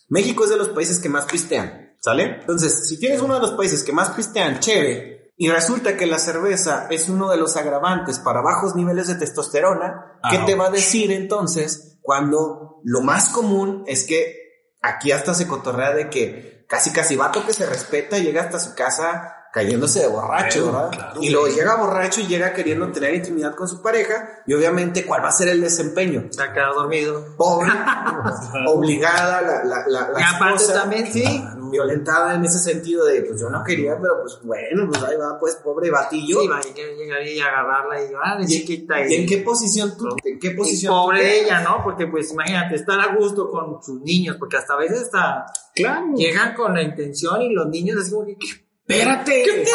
México 0.09 0.43
es 0.43 0.49
de 0.49 0.57
los 0.57 0.69
países 0.69 0.99
que 0.99 1.09
más 1.09 1.25
pistean, 1.25 1.92
¿sale? 2.03 2.39
Entonces, 2.41 2.87
si 2.87 2.99
tienes 2.99 3.21
uno 3.21 3.35
de 3.35 3.39
los 3.39 3.51
países 3.51 3.83
que 3.83 3.93
más 3.93 4.11
pistean 4.11 4.59
chévere, 4.59 5.13
Y 5.35 5.49
resulta 5.49 5.97
que 5.97 6.05
la 6.05 6.19
cerveza 6.19 6.85
es 6.91 7.09
uno 7.09 7.27
de 7.27 7.37
los 7.37 7.57
agravantes 7.57 8.19
para 8.19 8.41
bajos 8.41 8.75
niveles 8.75 9.07
de 9.07 9.15
testosterona. 9.15 10.19
¿Qué 10.29 10.37
Ah, 10.37 10.45
te 10.45 10.53
va 10.53 10.67
a 10.67 10.69
decir 10.69 11.11
entonces 11.11 11.97
cuando 12.03 12.79
lo 12.83 13.01
más 13.01 13.29
común 13.29 13.83
es 13.87 14.03
que 14.03 14.35
aquí 14.79 15.11
hasta 15.11 15.33
se 15.33 15.47
cotorrea 15.47 15.91
de 15.95 16.11
que 16.11 16.65
casi 16.69 16.91
casi 16.91 17.15
vato 17.15 17.43
que 17.47 17.53
se 17.53 17.65
respeta 17.65 18.19
llega 18.19 18.43
hasta 18.43 18.59
su 18.59 18.75
casa 18.75 19.35
cayéndose 19.53 19.99
de 19.99 20.07
borracho, 20.07 20.63
Claro, 20.63 20.73
¿verdad? 20.73 20.89
claro, 20.91 21.21
y 21.21 21.29
luego 21.29 21.47
llega 21.47 21.75
borracho 21.75 22.21
y 22.21 22.27
llega 22.27 22.53
queriendo 22.53 22.91
tener 22.91 23.13
intimidad 23.13 23.53
con 23.53 23.67
su 23.67 23.83
pareja 23.83 24.41
y 24.47 24.53
obviamente 24.55 25.05
cuál 25.05 25.23
va 25.23 25.29
a 25.29 25.31
ser 25.31 25.47
el 25.49 25.61
desempeño. 25.61 26.25
Se 26.31 26.41
ha 26.41 26.51
quedado 26.51 26.73
dormido. 26.81 27.35
Pobre, 27.37 27.69
obligada, 28.67 29.41
la, 29.41 29.63
la, 29.63 29.83
la, 29.87 30.09
la 30.09 30.19
Y 30.19 30.23
aparte 30.23 30.55
esposa, 30.63 30.73
también, 30.81 31.11
sí. 31.11 31.23
violentada 31.71 32.35
en 32.35 32.45
ese 32.45 32.59
sentido 32.59 33.05
de, 33.05 33.21
pues 33.21 33.39
yo 33.39 33.49
no 33.49 33.63
quería, 33.63 33.95
pero 34.01 34.21
pues 34.21 34.39
bueno, 34.43 34.87
pues 34.89 35.03
ahí 35.03 35.17
va, 35.17 35.37
pues 35.39 35.55
pobre 35.55 35.89
batillo. 35.91 36.41
Sí, 36.41 36.47
va, 36.47 36.59
y 36.67 36.73
que 36.73 36.95
llegaría 36.95 37.33
y 37.33 37.39
agarrarla 37.39 38.01
y 38.01 38.07
ah, 38.23 38.37
de 38.37 38.43
¿Y- 38.45 38.47
chiquita. 38.47 39.05
¿Y 39.07 39.13
en 39.15 39.27
qué 39.27 39.37
posición 39.39 39.95
tú? 39.97 40.07
¿En 40.23 40.39
qué 40.39 40.47
Y 40.47 40.55
posición? 40.55 40.93
pobre 40.93 41.41
ella, 41.41 41.61
¿no? 41.61 41.83
Porque 41.83 42.07
pues 42.07 42.31
imagínate, 42.31 42.75
estar 42.75 42.99
a 42.99 43.15
gusto 43.15 43.49
con 43.49 43.83
sus 43.83 44.01
niños, 44.01 44.37
porque 44.39 44.57
hasta 44.57 44.73
a 44.73 44.77
veces 44.77 45.03
hasta 45.03 45.45
Claro. 45.75 46.07
llegan 46.15 46.53
con 46.53 46.73
la 46.73 46.81
intención 46.83 47.41
y 47.41 47.53
los 47.53 47.67
niños 47.67 47.99
así 48.01 48.11
como 48.11 48.25
que, 48.25 48.37
¿qué, 48.37 48.47
Espérate. 48.87 49.43
¿qué 49.43 49.51
tiene 49.51 49.67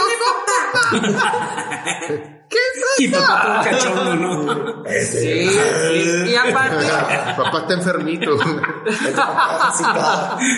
Y 2.99 3.09
papá 3.09 3.43
todo 3.43 3.63
cachondo, 3.63 4.15
¿no? 4.17 4.85
Sí, 4.89 5.49
sí. 5.49 6.31
Y 6.31 6.35
aparte, 6.35 6.87
Papá 7.37 7.61
está 7.61 7.75
enfermito. 7.75 8.37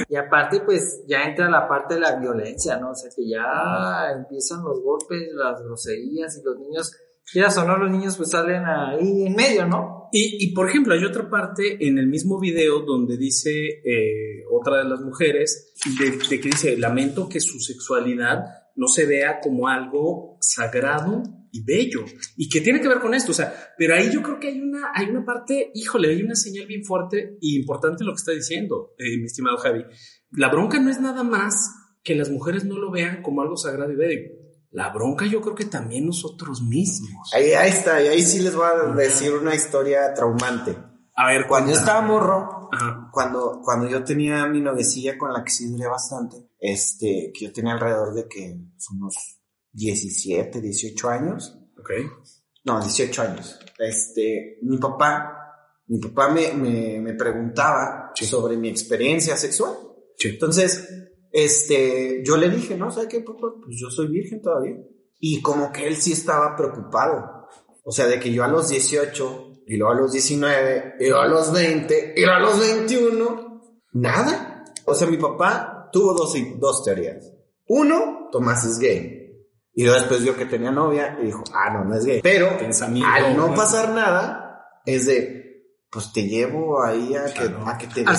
y 0.08 0.16
aparte 0.16 0.60
pues 0.60 1.04
ya 1.06 1.24
entra 1.24 1.50
la 1.50 1.68
parte 1.68 1.94
de 1.94 2.00
la 2.00 2.16
violencia, 2.16 2.78
¿no? 2.78 2.90
O 2.90 2.94
sea 2.94 3.10
que 3.14 3.28
ya 3.28 4.12
empiezan 4.16 4.62
los 4.62 4.80
golpes, 4.82 5.28
las 5.34 5.62
groserías 5.62 6.36
y 6.38 6.42
los 6.42 6.56
niños, 6.58 6.92
quieras 7.32 7.56
o 7.58 7.64
no, 7.64 7.76
los 7.76 7.90
niños 7.90 8.16
pues 8.16 8.30
salen 8.30 8.64
ahí 8.64 9.26
en 9.26 9.34
medio, 9.34 9.66
¿no? 9.66 10.08
Y, 10.12 10.44
y, 10.44 10.52
por 10.52 10.68
ejemplo, 10.68 10.94
hay 10.94 11.04
otra 11.04 11.30
parte 11.30 11.86
en 11.86 11.98
el 11.98 12.08
mismo 12.08 12.40
video 12.40 12.80
donde 12.80 13.16
dice 13.16 13.80
eh, 13.84 14.44
otra 14.50 14.78
de 14.78 14.88
las 14.88 15.00
mujeres, 15.00 15.72
de, 15.98 16.10
de 16.10 16.40
que 16.40 16.48
dice, 16.48 16.76
lamento 16.76 17.28
que 17.28 17.40
su 17.40 17.60
sexualidad 17.60 18.44
no 18.74 18.88
se 18.88 19.06
vea 19.06 19.40
como 19.40 19.68
algo 19.68 20.36
sagrado 20.40 21.22
y 21.52 21.64
bello, 21.64 22.04
y 22.36 22.48
que 22.48 22.60
tiene 22.60 22.80
que 22.80 22.88
ver 22.88 23.00
con 23.00 23.12
esto, 23.12 23.32
o 23.32 23.34
sea, 23.34 23.52
pero 23.76 23.94
ahí 23.94 24.10
yo 24.12 24.22
creo 24.22 24.38
que 24.38 24.48
hay 24.48 24.60
una, 24.60 24.92
hay 24.94 25.06
una 25.06 25.24
parte, 25.24 25.70
híjole, 25.74 26.10
hay 26.10 26.22
una 26.22 26.36
señal 26.36 26.66
bien 26.66 26.84
fuerte 26.84 27.36
y 27.40 27.58
importante 27.58 28.04
lo 28.04 28.12
que 28.12 28.20
está 28.20 28.32
diciendo, 28.32 28.94
eh, 28.98 29.16
mi 29.18 29.24
estimado 29.24 29.56
Javi. 29.56 29.84
La 30.32 30.48
bronca 30.48 30.78
no 30.80 30.90
es 30.90 31.00
nada 31.00 31.24
más 31.24 31.54
que 32.02 32.14
las 32.14 32.30
mujeres 32.30 32.64
no 32.64 32.78
lo 32.78 32.90
vean 32.90 33.22
como 33.22 33.42
algo 33.42 33.56
sagrado 33.56 33.92
y 33.92 33.96
bello. 33.96 34.30
La 34.72 34.90
bronca 34.90 35.26
yo 35.26 35.40
creo 35.40 35.54
que 35.54 35.64
también 35.64 36.06
nosotros 36.06 36.62
mismos. 36.62 37.30
Ahí, 37.34 37.52
ahí 37.52 37.70
está, 37.70 38.02
y 38.02 38.08
ahí 38.08 38.22
sí 38.22 38.38
les 38.40 38.54
voy 38.54 38.66
a 38.66 38.92
decir 38.94 39.32
una 39.34 39.54
historia 39.54 40.14
traumante. 40.14 40.76
A 41.16 41.26
ver, 41.26 41.46
Cuando 41.48 41.72
yo 41.72 41.78
estaba 41.78 42.00
morro, 42.02 42.68
Ajá. 42.72 43.10
cuando, 43.12 43.60
cuando 43.64 43.88
yo 43.88 44.04
tenía 44.04 44.46
mi 44.46 44.60
novecilla 44.60 45.18
con 45.18 45.32
la 45.32 45.42
que 45.44 45.50
sí 45.50 45.68
duré 45.68 45.86
bastante, 45.88 46.36
este, 46.58 47.32
que 47.34 47.46
yo 47.46 47.52
tenía 47.52 47.72
alrededor 47.74 48.14
de 48.14 48.28
que 48.28 48.56
unos 48.94 49.40
17, 49.72 50.60
18 50.60 51.08
años, 51.10 51.58
Ok. 51.78 51.90
no, 52.64 52.80
18 52.80 53.22
años, 53.22 53.58
este, 53.78 54.58
mi 54.62 54.78
papá, 54.78 55.36
mi 55.88 55.98
papá 55.98 56.28
me, 56.30 56.52
me, 56.52 57.00
me 57.00 57.14
preguntaba 57.14 58.12
Sí. 58.14 58.24
sobre 58.26 58.56
mi 58.56 58.68
experiencia 58.68 59.36
sexual. 59.36 59.72
Sí. 60.16 60.28
Entonces, 60.28 60.88
este, 61.32 62.22
yo 62.24 62.36
le 62.36 62.50
dije, 62.50 62.76
no, 62.76 62.90
¿sabes 62.90 63.08
qué, 63.08 63.20
papá? 63.20 63.48
Pues 63.62 63.76
yo 63.80 63.90
soy 63.90 64.08
virgen 64.08 64.42
todavía. 64.42 64.76
Y 65.18 65.42
como 65.42 65.72
que 65.72 65.86
él 65.86 65.96
sí 65.96 66.12
estaba 66.12 66.56
preocupado. 66.56 67.46
O 67.84 67.92
sea, 67.92 68.06
de 68.06 68.18
que 68.18 68.32
yo 68.32 68.44
a 68.44 68.48
los 68.48 68.68
18, 68.68 69.62
y 69.66 69.76
luego 69.76 69.92
a 69.92 69.96
los 69.96 70.12
19, 70.12 70.94
y 71.00 71.08
luego 71.08 71.20
a 71.20 71.28
los 71.28 71.52
20, 71.52 72.14
y 72.16 72.24
luego 72.24 72.36
a 72.36 72.40
los 72.40 72.60
21, 72.60 73.62
nada. 73.92 74.64
O 74.86 74.94
sea, 74.94 75.08
mi 75.08 75.16
papá 75.16 75.88
tuvo 75.92 76.14
dos, 76.14 76.34
dos 76.58 76.84
teorías. 76.84 77.32
Uno, 77.68 78.28
Tomás 78.32 78.64
es 78.64 78.78
gay. 78.78 79.20
Y 79.72 79.84
luego 79.84 79.98
después 79.98 80.22
vio 80.22 80.36
que 80.36 80.46
tenía 80.46 80.70
novia 80.70 81.18
y 81.22 81.26
dijo, 81.26 81.44
ah, 81.54 81.72
no, 81.72 81.84
no 81.84 81.94
es 81.96 82.04
gay. 82.04 82.20
Pero 82.22 82.58
Pensamiento. 82.58 83.08
al 83.12 83.36
no 83.36 83.54
pasar 83.54 83.90
nada, 83.90 84.66
es 84.84 85.06
de, 85.06 85.39
pues 85.90 86.12
te 86.12 86.22
llevo 86.22 86.82
ahí 86.82 87.14
a 87.16 87.24
que, 87.26 87.32
Claro. 87.48 87.66
a 87.68 87.76
que 87.78 87.86
te 87.88 88.00
Al 88.06 88.14
a 88.16 88.18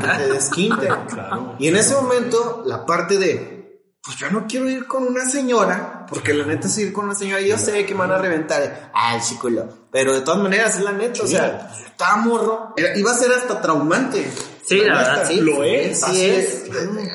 ¿verdad? 0.00 0.18
que 0.18 0.24
te 0.24 0.32
desquinten. 0.32 0.94
Claro. 1.08 1.56
Y 1.58 1.68
en 1.68 1.76
ese 1.76 1.94
momento, 1.94 2.62
la 2.66 2.86
parte 2.86 3.18
de, 3.18 3.82
pues 4.02 4.16
yo 4.16 4.30
no 4.30 4.46
quiero 4.48 4.68
ir 4.68 4.86
con 4.86 5.02
una 5.06 5.28
señora, 5.28 6.06
porque 6.08 6.32
la 6.34 6.44
neta 6.46 6.66
es 6.66 6.78
ir 6.78 6.92
con 6.92 7.04
una 7.06 7.14
señora, 7.14 7.40
y 7.42 7.48
yo 7.48 7.58
sé 7.58 7.84
que 7.84 7.94
me 7.94 8.00
van 8.00 8.12
a 8.12 8.18
reventar, 8.18 8.90
ay, 8.94 9.20
chicuelo, 9.20 9.68
pero 9.90 10.12
de 10.14 10.22
todas 10.22 10.40
maneras, 10.42 10.76
es 10.76 10.82
la 10.82 10.92
neta, 10.92 11.22
o 11.22 11.26
sea, 11.26 11.68
pues, 11.68 11.86
estaba 11.86 12.16
morro, 12.16 12.72
Era- 12.76 12.96
iba 12.98 13.10
a 13.12 13.14
ser 13.14 13.30
hasta 13.32 13.60
traumante. 13.60 14.30
Sí, 14.66 14.78
la 14.78 14.96
verdad, 14.96 15.12
neta. 15.16 15.26
sí. 15.28 15.40
Lo 15.42 15.62
es, 15.62 15.98
Sí 16.00 16.04
Así 16.06 16.24
es. 16.24 16.62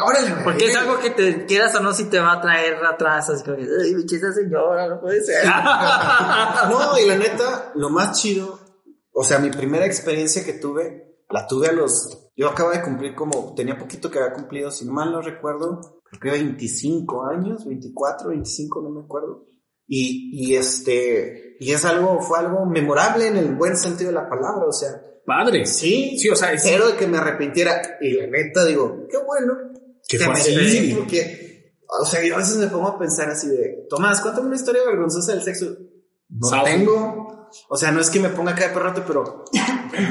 Órale, 0.05 0.29
güey. 0.33 0.43
Porque 0.43 0.67
es 0.69 0.75
algo 0.77 0.99
que 0.99 1.09
te 1.09 1.47
quieras 1.47 1.73
o 1.73 1.79
no 1.79 1.93
si 1.93 2.03
te 2.03 2.19
va 2.19 2.33
a 2.33 2.41
traer 2.41 2.75
atrás, 2.85 3.27
así 3.31 3.43
como 3.43 3.57
que, 3.57 3.63
ay, 3.63 4.05
esa 4.07 4.31
señora, 4.31 4.88
no 4.88 5.01
puede 5.01 5.23
ser. 5.25 5.43
No, 6.69 6.97
y 6.99 7.07
la 7.07 7.15
neta, 7.17 7.71
lo 7.75 7.89
más 7.89 8.19
chido, 8.21 8.59
o 9.19 9.23
sea, 9.23 9.39
mi 9.39 9.49
primera 9.49 9.86
experiencia 9.86 10.45
que 10.45 10.53
tuve, 10.53 11.17
la 11.29 11.45
tuve 11.45 11.67
a 11.67 11.71
los, 11.73 12.29
yo 12.38 12.47
acabo 12.47 12.69
de 12.71 12.82
cumplir 12.82 13.15
como, 13.15 13.53
tenía 13.53 13.77
poquito 13.77 14.10
que 14.10 14.17
había 14.19 14.34
cumplido, 14.34 14.71
si 14.71 14.86
mal 14.86 15.12
no 15.12 15.21
recuerdo, 15.21 15.99
creo 16.10 16.21
que 16.21 16.39
25 16.43 17.25
años, 17.27 17.65
24, 17.65 18.29
25, 18.29 18.82
no 18.82 18.89
me 18.91 19.01
acuerdo. 19.01 19.45
Y, 19.88 20.29
y 20.34 20.55
este, 20.55 21.58
y 21.60 21.71
es 21.71 21.84
algo, 21.84 22.21
fue 22.21 22.39
algo 22.39 22.65
memorable 22.65 23.27
en 23.27 23.36
el 23.38 23.55
buen 23.55 23.75
sentido 23.75 24.10
de 24.12 24.15
la 24.15 24.29
palabra, 24.29 24.65
o 24.67 24.71
sea, 24.71 24.89
Padre. 25.25 25.65
sí, 25.65 26.17
Sí, 26.17 26.29
o 26.29 26.36
sea, 26.36 26.53
es- 26.53 26.63
cero 26.63 26.88
de 26.88 26.95
que 26.95 27.05
me 27.08 27.17
arrepintiera, 27.17 27.97
y 27.99 28.13
la 28.13 28.27
neta 28.27 28.63
digo, 28.65 29.05
qué 29.10 29.17
bueno, 29.17 29.53
así. 30.32 30.69
sí, 30.69 30.93
porque, 30.97 31.73
o 32.01 32.05
sea, 32.05 32.23
yo 32.25 32.36
a 32.36 32.38
veces 32.38 32.55
me 32.58 32.67
pongo 32.67 32.88
a 32.88 32.97
pensar 32.99 33.29
así 33.29 33.47
de, 33.49 33.86
Tomás, 33.89 34.21
cuéntame 34.21 34.47
una 34.47 34.55
historia 34.55 34.82
vergonzosa 34.86 35.34
del 35.34 35.43
sexo. 35.43 35.75
No 36.29 36.47
Sabe. 36.47 36.71
tengo. 36.71 37.38
O 37.69 37.77
sea, 37.77 37.91
no 37.91 37.99
es 38.01 38.09
que 38.09 38.19
me 38.19 38.29
ponga 38.29 38.51
acá 38.51 38.67
de 38.67 38.73
perrote, 38.73 39.01
pero 39.05 39.45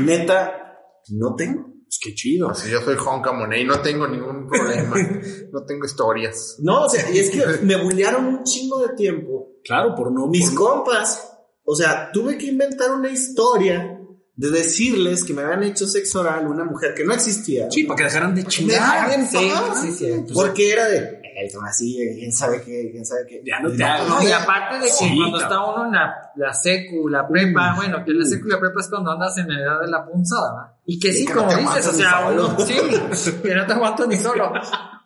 neta, 0.01 0.79
no 1.11 1.35
tengo. 1.35 1.66
Pues 1.85 1.98
qué 2.03 2.14
chido. 2.14 2.55
Si 2.55 2.70
yo 2.70 2.83
soy 2.83 2.96
Honka 2.96 3.33
Monet 3.33 3.61
y 3.61 3.64
no 3.64 3.81
tengo 3.81 4.07
ningún 4.07 4.46
problema. 4.46 4.94
no 5.53 5.64
tengo 5.64 5.87
historias. 5.87 6.57
No, 6.61 6.85
o 6.85 6.88
sea, 6.88 7.11
y 7.11 7.18
es 7.18 7.31
que 7.31 7.42
me 7.64 7.83
bullearon 7.83 8.27
un 8.27 8.44
chingo 8.44 8.87
de 8.87 8.94
tiempo. 8.94 9.53
Claro, 9.64 9.94
por 9.94 10.12
no. 10.12 10.27
Mis 10.27 10.51
por- 10.51 10.85
compas, 10.85 11.33
o 11.64 11.74
sea, 11.74 12.11
tuve 12.12 12.37
que 12.37 12.46
inventar 12.46 12.90
una 12.90 13.09
historia 13.09 13.94
de 14.37 14.51
decirles 14.51 15.24
que 15.24 15.33
me 15.35 15.42
habían 15.42 15.62
hecho 15.64 15.87
sexo 15.87 16.20
oral 16.20 16.46
una 16.46 16.64
mujer 16.64 16.94
que 16.94 17.05
no 17.05 17.12
existía. 17.14 17.70
Sí, 17.70 17.85
para 17.85 17.96
que 17.96 18.05
dejaran 18.05 18.35
de 18.35 18.42
Me 18.42 18.48
chingar. 18.48 19.27
Sí, 19.27 19.90
sí, 19.90 19.92
sí. 19.92 20.24
Porque 20.35 20.70
era 20.70 20.87
de, 20.88 21.17
el 21.40 21.51
así, 21.66 21.96
quién 22.14 22.33
sabe 22.33 22.61
qué, 22.62 22.90
quién 22.90 23.05
sabe 23.05 23.22
qué. 23.29 23.42
Ya 23.44 23.61
no. 23.61 23.68
No, 23.68 24.22
y 24.22 24.33
aparte 24.33 24.77
de 24.77 24.83
que 24.83 24.88
Sí, 24.88 25.16
cuando 25.16 25.40
está 25.40 25.64
uno 25.64 25.87
en 25.87 25.92
la, 25.92 26.14
la 26.37 26.53
secu, 26.53 27.09
la 27.09 27.27
prepa, 27.27 27.74
bueno, 27.77 28.05
que 28.05 28.12
la 28.12 28.24
secu 28.24 28.48
y 28.48 28.51
la 28.51 28.61
prepa 28.61 28.81
es 28.81 28.88
cuando 28.88 29.11
andas 29.12 29.37
en 29.38 29.48
la 29.48 29.61
edad 29.61 29.81
de 29.81 29.88
la 29.88 30.05
punzada, 30.05 30.53
¿va? 30.53 30.74
Y 30.85 30.98
que 30.98 31.09
Y 31.09 31.12
sí, 31.12 31.27
que 31.27 31.33
como 31.35 31.55
dices, 31.55 31.87
o 31.87 31.92
sea, 31.92 32.29
uno, 32.31 32.57
sí, 32.61 33.33
que 33.42 33.55
no 33.55 33.66
te 33.66 33.72
aguantas 33.72 34.09
ni 34.09 34.16
solo. 34.16 34.53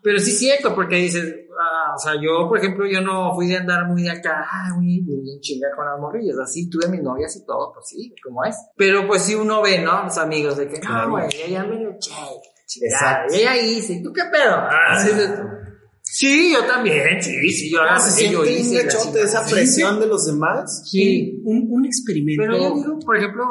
Pero 0.03 0.19
sí 0.19 0.31
es 0.31 0.39
cierto, 0.39 0.75
porque 0.75 0.97
dices, 0.97 1.33
ah, 1.61 1.95
o 1.95 1.99
sea, 1.99 2.15
yo, 2.21 2.49
por 2.49 2.59
ejemplo, 2.59 2.87
yo 2.87 3.01
no 3.01 3.35
fui 3.35 3.47
de 3.47 3.57
andar 3.59 3.87
muy 3.87 4.03
de 4.03 4.11
acá, 4.11 4.45
ah, 4.51 4.69
muy, 4.75 5.01
muy 5.01 5.31
en 5.33 5.41
chinga 5.41 5.69
con 5.77 5.85
las 5.87 5.99
morrillas, 6.01 6.37
así, 6.43 6.69
tuve 6.69 6.89
mis 6.89 7.03
novias 7.03 7.37
y 7.37 7.45
todo, 7.47 7.73
pues 7.73 7.87
sí, 7.89 8.13
como 8.23 8.45
es. 8.45 8.57
Pero 8.77 9.07
pues 9.07 9.23
sí 9.23 9.35
uno 9.37 9.63
ve, 9.63 9.79
¿no? 9.81 10.03
Los 10.05 10.19
amigos 10.19 10.57
de 10.57 10.67
que, 10.69 10.81
no, 10.81 10.87
Claro. 10.89 11.11
güey, 11.11 11.29
ya 11.49 11.63
me 11.65 11.77
lo 11.79 11.93
chingada, 12.01 12.31
Exacto. 12.81 13.35
yo 13.35 13.41
ya 13.43 13.57
hice, 13.59 14.01
¿tú 14.03 14.13
qué 14.13 14.23
pedo? 14.25 14.55
Ah, 14.57 15.05
sí, 16.03 16.27
sí. 16.27 16.27
Sí, 16.49 16.53
yo 16.53 16.65
también, 16.67 17.23
sí, 17.23 17.51
sí, 17.51 17.71
yo 17.71 17.81
Ah, 17.83 17.93
la 17.95 17.99
se 18.01 18.31
yo 18.31 18.45
siente 18.45 18.61
hice 18.61 18.87
esa 19.23 19.45
presión 19.47 19.99
de 20.01 20.07
los 20.07 20.27
demás. 20.27 20.83
Sí. 20.91 21.41
Un, 21.45 21.67
un 21.71 21.85
experimento. 21.87 22.43
Pero 22.43 22.59
yo 22.59 22.75
digo, 22.77 22.99
por 23.01 23.17
ejemplo, 23.17 23.45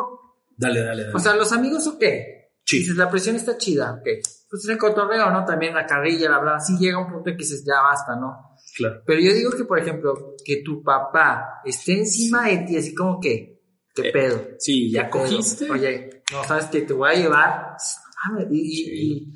Dale, 0.58 0.82
dale, 0.82 1.04
dale. 1.06 1.16
o 1.16 1.20
sea, 1.20 1.36
los 1.36 1.52
amigos 1.54 1.88
o 1.88 1.98
qué? 1.98 2.52
Sí. 2.66 2.80
Dices, 2.80 2.96
la 2.98 3.10
presión 3.10 3.36
está 3.36 3.58
chida, 3.58 3.94
ok. 3.94 4.08
Pues 4.50 4.66
en 4.66 4.72
el 4.72 4.78
cotorreo, 4.78 5.32
¿no? 5.32 5.44
También 5.46 5.74
la 5.74 5.86
carrilla, 5.86 6.30
la 6.30 6.40
verdad, 6.40 6.60
sí 6.66 6.78
llega 6.78 7.00
un 7.00 7.12
punto 7.12 7.30
en 7.30 7.38
que 7.38 7.44
dices, 7.44 7.64
ya 7.66 7.82
basta, 7.82 8.16
¿no? 8.16 8.34
claro. 8.78 9.02
Pero 9.06 9.20
yo 9.20 9.34
digo 9.34 9.52
que, 9.52 9.66
por 9.66 9.80
ejemplo, 9.80 10.36
que 10.46 10.62
tu 10.64 10.82
papá 10.84 11.62
esté 11.66 12.00
encima 12.00 12.48
de 12.48 12.58
ti, 12.60 12.78
así 12.78 12.94
como 12.94 13.20
que, 13.20 13.60
¿qué 13.96 14.10
Eh, 14.10 14.12
pedo? 14.12 14.48
Sí, 14.60 14.92
ya 14.92 15.06
¿Qué 15.10 15.12
pedo? 15.12 15.24
cogiste. 15.24 15.70
Oye, 15.72 16.24
no 16.32 16.44
sabes 16.44 16.66
que 16.66 16.82
te 16.82 16.94
voy 16.94 17.10
a 17.10 17.16
llevar. 17.16 17.76
Y, 18.52 18.60
y, 18.60 19.34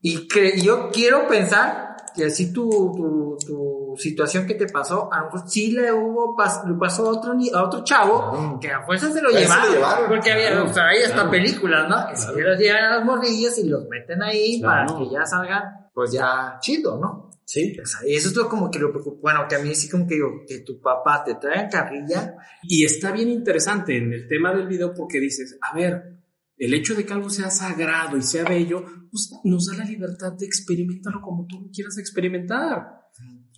y, 0.00 0.14
y 0.14 0.28
que 0.28 0.60
yo 0.60 0.90
quiero 0.92 1.26
pensar 1.28 1.87
que 2.18 2.24
así 2.26 2.52
tu, 2.52 2.68
tu, 2.68 3.36
tu 3.46 3.94
situación 3.96 4.46
que 4.46 4.54
te 4.54 4.66
pasó, 4.66 5.08
a 5.12 5.20
lo 5.20 5.24
mejor 5.26 5.48
sí 5.48 5.70
le 5.70 5.92
hubo, 5.92 6.36
pas- 6.36 6.66
le 6.68 6.74
pasó 6.78 7.06
a 7.08 7.12
otro, 7.12 7.32
a 7.54 7.62
otro 7.64 7.84
chavo, 7.84 8.58
que 8.60 8.70
a 8.72 8.82
fuerza 8.84 9.10
se 9.12 9.22
lo 9.22 9.30
llevaron. 9.30 9.72
llevaron. 9.72 10.08
Porque 10.08 10.32
había, 10.32 10.50
Claro, 10.50 10.64
o 10.70 10.74
sea, 10.74 10.88
hay 10.88 10.98
hasta 11.02 11.14
claro. 11.14 11.30
películas, 11.30 11.88
¿no? 11.88 11.96
Que 12.10 12.16
si 12.16 12.40
los 12.40 12.58
llevan 12.58 12.84
a 12.84 12.96
las 12.96 13.04
morrillas 13.04 13.56
y 13.58 13.68
los 13.68 13.88
meten 13.88 14.20
ahí 14.22 14.60
Claro. 14.60 14.86
para 14.94 14.98
que 14.98 15.10
ya 15.14 15.24
salgan, 15.24 15.62
pues 15.94 16.12
ya 16.12 16.58
chido, 16.60 16.98
¿no? 16.98 17.30
Sí. 17.44 17.74
O 17.82 17.86
sea, 17.86 18.06
y 18.06 18.14
eso 18.14 18.28
es 18.28 18.36
lo 18.36 18.46
como 18.48 18.70
que 18.70 18.78
lo 18.78 18.90
preocupa. 18.92 19.20
Bueno, 19.22 19.46
que 19.48 19.54
a 19.56 19.60
mí 19.60 19.74
sí 19.74 19.88
como 19.88 20.06
que 20.06 20.16
digo, 20.16 20.42
que 20.46 20.58
tu 20.58 20.80
papá 20.82 21.22
te 21.24 21.36
trae 21.36 21.66
carrilla. 21.70 22.34
Y 22.64 22.84
está 22.84 23.10
bien 23.10 23.30
interesante 23.30 23.96
en 23.96 24.12
el 24.12 24.28
tema 24.28 24.52
del 24.52 24.66
video 24.66 24.92
porque 24.92 25.18
dices, 25.18 25.56
a 25.62 25.74
ver, 25.74 26.17
el 26.58 26.74
hecho 26.74 26.94
de 26.94 27.04
que 27.06 27.12
algo 27.12 27.30
sea 27.30 27.50
sagrado 27.50 28.16
y 28.16 28.22
sea 28.22 28.44
bello, 28.44 28.84
pues 29.10 29.30
nos 29.44 29.66
da 29.66 29.76
la 29.78 29.84
libertad 29.84 30.32
de 30.32 30.46
experimentarlo 30.46 31.20
como 31.22 31.46
tú 31.46 31.70
quieras 31.72 31.98
experimentar. 31.98 32.82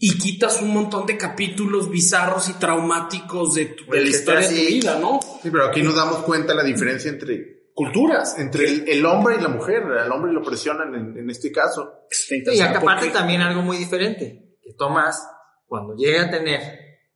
Y 0.02 0.16
quitas 0.18 0.62
un 0.62 0.72
montón 0.72 1.06
de 1.06 1.18
capítulos 1.18 1.90
bizarros 1.90 2.48
y 2.48 2.54
traumáticos 2.54 3.54
de, 3.54 3.66
tu- 3.66 3.84
de 3.90 3.98
Del 3.98 4.04
la 4.04 4.10
historia 4.10 4.48
de 4.48 4.54
tu 4.54 4.66
vida, 4.72 4.98
¿no? 4.98 5.20
Sí, 5.42 5.50
pero 5.50 5.66
aquí 5.66 5.82
nos 5.82 5.94
damos 5.94 6.18
cuenta 6.20 6.54
la 6.54 6.62
diferencia 6.64 7.10
entre, 7.10 7.68
Culturas. 7.74 8.38
entre 8.38 8.64
el, 8.68 8.88
el 8.88 9.04
hombre 9.04 9.36
y 9.38 9.42
la 9.42 9.48
mujer. 9.48 9.82
Al 9.84 10.10
hombre 10.10 10.32
lo 10.32 10.42
presionan 10.42 10.94
en, 10.94 11.18
en 11.18 11.28
este 11.30 11.52
caso. 11.52 11.90
Y 12.30 12.60
acá 12.60 12.78
aparte 12.78 13.10
también 13.10 13.42
algo 13.42 13.60
muy 13.62 13.76
diferente, 13.76 14.56
que 14.62 14.72
Tomás, 14.78 15.22
cuando 15.66 15.94
llegue 15.94 16.18
a 16.20 16.30
tener 16.30 16.60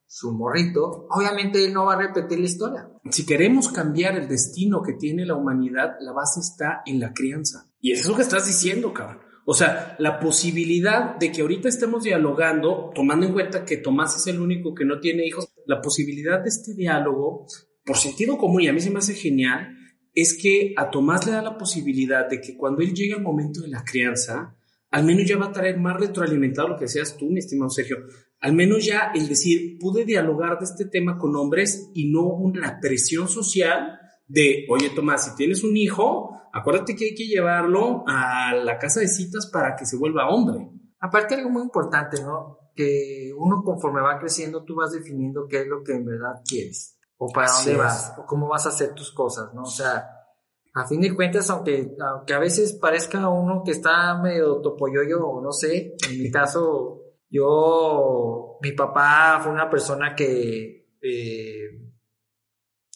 su 0.07 0.33
morrito, 0.33 1.07
obviamente 1.11 1.65
él 1.65 1.73
no 1.73 1.87
va 1.87 1.95
a 1.95 1.99
repetir 1.99 2.39
la 2.39 2.45
historia. 2.47 2.89
Si 3.11 3.27
queremos 3.27 3.69
cambiar 3.69 4.17
el 4.17 4.29
destino 4.29 4.83
que 4.83 4.95
tiene 4.95 5.27
la 5.27 5.37
humanidad, 5.37 5.97
la 6.01 6.13
base 6.13 6.41
está 6.41 6.83
en 6.87 7.01
la 7.01 7.13
crianza. 7.13 7.71
Y 7.81 7.93
es 7.93 8.01
eso 8.01 8.17
que 8.17 8.23
estás 8.23 8.47
diciendo, 8.47 8.95
cabrón. 8.95 9.19
O 9.47 9.53
sea, 9.53 9.95
la 9.99 10.21
posibilidad 10.21 11.17
de 11.17 11.31
que 11.31 11.43
ahorita 11.43 11.69
estemos 11.69 12.05
dialogando, 12.05 12.91
tomando 12.95 13.27
en 13.27 13.35
cuenta 13.35 13.65
que 13.67 13.77
Tomás 13.77 14.17
es 14.17 14.27
el 14.27 14.41
único 14.41 14.75
que 14.75 14.87
no 14.87 15.01
tiene 15.01 15.27
hijos, 15.27 15.53
la 15.67 15.83
posibilidad 15.83 16.43
de 16.43 16.49
este 16.49 16.75
diálogo, 16.75 17.47
por 17.85 17.99
sentido 17.99 18.39
común, 18.39 18.63
y 18.63 18.69
a 18.69 18.73
mí 18.73 18.81
se 18.81 18.91
me 18.91 19.01
hace 19.01 19.15
genial, 19.15 19.77
es 20.15 20.39
que 20.41 20.73
a 20.79 20.91
Tomás 20.91 21.27
le 21.27 21.33
da 21.33 21.43
la 21.43 21.59
posibilidad 21.59 22.29
de 22.29 22.41
que 22.41 22.57
cuando 22.57 22.81
él 22.81 22.95
llegue 22.95 23.15
al 23.15 23.23
momento 23.23 23.61
de 23.61 23.69
la 23.69 23.85
crianza, 23.85 24.57
al 24.95 25.03
menos 25.03 25.27
ya 25.27 25.37
va 25.37 25.47
a 25.47 25.53
traer 25.53 25.81
más 25.81 25.99
retroalimentado 25.99 26.69
lo 26.69 26.77
que 26.77 26.87
seas 26.87 27.17
tú, 27.17 27.27
mi 27.27 27.41
estimado 27.41 27.69
Sergio. 27.69 27.97
Al 28.39 28.53
menos 28.53 28.87
ya 28.87 29.11
el 29.13 29.29
decir, 29.29 29.77
pude 29.81 30.05
dialogar 30.05 30.57
de 30.61 30.67
este 30.67 30.85
tema 30.85 31.19
con 31.19 31.35
hombres 31.35 31.91
y 31.95 32.13
no 32.13 32.21
hubo 32.21 32.45
una 32.45 32.79
presión 32.81 33.27
social 33.27 33.99
de, 34.29 34.65
oye 34.71 34.91
Tomás, 34.91 35.25
si 35.25 35.35
tienes 35.35 35.65
un 35.65 35.77
hijo, 35.77 36.39
acuérdate 36.53 36.95
que 36.95 37.07
hay 37.07 37.15
que 37.17 37.27
llevarlo 37.27 38.05
a 38.07 38.55
la 38.55 38.79
casa 38.79 39.01
de 39.01 39.09
citas 39.09 39.51
para 39.53 39.75
que 39.75 39.85
se 39.85 39.97
vuelva 39.97 40.29
hombre. 40.29 40.71
Aparte 41.01 41.35
algo 41.35 41.51
muy 41.51 41.63
importante, 41.65 42.23
¿no? 42.23 42.71
Que 42.73 43.33
uno 43.37 43.65
conforme 43.65 44.01
va 44.01 44.21
creciendo, 44.21 44.63
tú 44.63 44.77
vas 44.77 44.93
definiendo 44.93 45.49
qué 45.49 45.63
es 45.63 45.67
lo 45.67 45.83
que 45.83 45.95
en 45.95 46.05
verdad 46.05 46.41
quieres, 46.49 47.01
o 47.17 47.33
para 47.33 47.49
Así 47.49 47.71
dónde 47.71 47.73
es. 47.73 47.85
vas, 47.85 48.15
o 48.17 48.27
cómo 48.27 48.47
vas 48.47 48.65
a 48.67 48.69
hacer 48.69 48.95
tus 48.95 49.11
cosas, 49.13 49.53
¿no? 49.55 49.63
O 49.63 49.67
sea, 49.67 50.07
a 50.75 50.87
fin 50.87 51.01
de 51.01 51.15
cuentas, 51.15 51.49
aunque, 51.51 51.95
aunque 52.01 52.35
a 52.35 52.41
veces 52.41 52.73
parezca 52.73 53.29
uno 53.29 53.63
que 53.65 53.71
está 53.71 54.21
medio 54.21 54.61
topoyoyo, 54.61 55.25
o 55.25 55.41
no 55.41 55.53
sé, 55.53 55.95
en 56.09 56.23
mi 56.23 56.31
caso, 56.33 57.01
yo, 57.31 58.59
mi 58.61 58.73
papá 58.73 59.39
fue 59.41 59.53
una 59.53 59.71
persona 59.71 60.17
que 60.17 60.89
eh, 61.01 61.81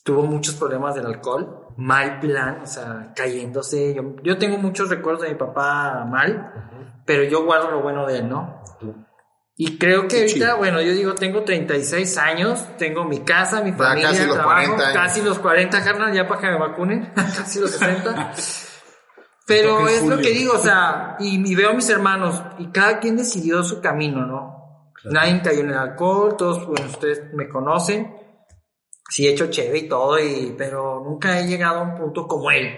tuvo 0.03 0.23
muchos 0.23 0.57
problemas 0.57 0.97
del 0.97 1.07
alcohol, 1.07 1.69
mal 1.77 2.19
plan, 2.19 2.63
o 2.63 2.67
sea, 2.67 3.13
cayéndose. 3.15 3.95
Yo, 3.95 4.17
yo 4.25 4.39
tengo 4.39 4.59
muchos 4.59 4.89
recuerdos 4.89 5.23
de 5.23 5.31
mi 5.31 5.37
papá 5.37 6.05
mal, 6.05 7.03
pero 7.07 7.23
yo 7.23 7.45
guardo 7.45 7.71
lo 7.71 7.81
bueno 7.81 8.07
de 8.07 8.19
él, 8.19 8.29
¿no? 8.29 8.61
Y 9.61 9.77
creo 9.77 10.07
que 10.07 10.21
ahorita, 10.21 10.35
chido. 10.35 10.57
bueno, 10.57 10.81
yo 10.81 10.93
digo, 10.93 11.17
tengo 11.17 11.43
36 11.43 12.17
años, 12.19 12.65
tengo 12.79 13.05
mi 13.05 13.25
casa, 13.25 13.61
mi 13.61 13.73
familia, 13.73 14.11
casi 14.11 14.23
trabajo, 14.23 14.45
40 14.45 14.83
años. 14.85 14.93
casi 14.95 15.23
los 15.23 15.39
40, 15.41 15.83
carnal, 15.83 16.15
ya 16.15 16.29
para 16.29 16.41
que 16.41 16.47
me 16.47 16.59
vacunen, 16.61 17.13
casi 17.17 17.59
los 17.59 17.73
60. 17.73 18.35
Pero 19.49 19.89
es 19.89 20.05
lo 20.05 20.19
que 20.19 20.31
digo, 20.31 20.53
o 20.55 20.59
sea, 20.59 21.17
y, 21.19 21.45
y 21.45 21.55
veo 21.57 21.71
a 21.71 21.73
mis 21.73 21.89
hermanos, 21.89 22.41
y 22.59 22.71
cada 22.71 23.01
quien 23.01 23.17
decidió 23.17 23.65
su 23.65 23.81
camino, 23.81 24.25
¿no? 24.25 24.93
Nadie 25.07 25.43
cayó 25.43 25.61
en 25.61 25.71
el 25.71 25.77
alcohol, 25.77 26.37
todos, 26.37 26.65
bueno, 26.65 26.87
ustedes 26.87 27.35
me 27.35 27.49
conocen, 27.49 28.15
sí 29.09 29.27
he 29.27 29.33
hecho 29.33 29.51
chévere 29.51 29.79
y 29.79 29.89
todo, 29.89 30.21
y, 30.21 30.55
pero 30.57 31.03
nunca 31.03 31.41
he 31.41 31.49
llegado 31.49 31.81
a 31.81 31.83
un 31.83 31.97
punto 31.97 32.29
como 32.29 32.53
él. 32.53 32.69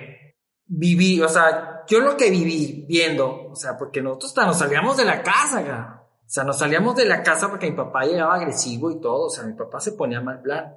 Viví, 0.64 1.20
o 1.20 1.28
sea, 1.28 1.83
yo 1.87 2.01
lo 2.01 2.16
que 2.16 2.31
viví 2.31 2.87
viendo, 2.89 3.49
o 3.51 3.55
sea, 3.55 3.76
porque 3.76 4.01
nosotros 4.01 4.31
hasta 4.31 4.47
nos 4.47 4.59
salíamos 4.59 4.97
de 4.97 5.05
la 5.05 5.22
casa, 5.22 5.61
ga. 5.61 6.00
O 6.31 6.33
sea, 6.33 6.45
nos 6.45 6.59
salíamos 6.61 6.95
de 6.95 7.07
la 7.07 7.24
casa 7.24 7.51
porque 7.51 7.68
mi 7.68 7.76
papá 7.76 8.05
llegaba 8.05 8.37
agresivo 8.37 8.93
y 8.93 9.01
todo, 9.01 9.26
o 9.26 9.31
sea, 9.31 9.43
mi 9.43 9.55
papá 9.55 9.81
se 9.81 9.91
ponía 9.91 10.20
mal 10.20 10.41
plan. 10.41 10.76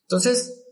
Entonces, 0.00 0.64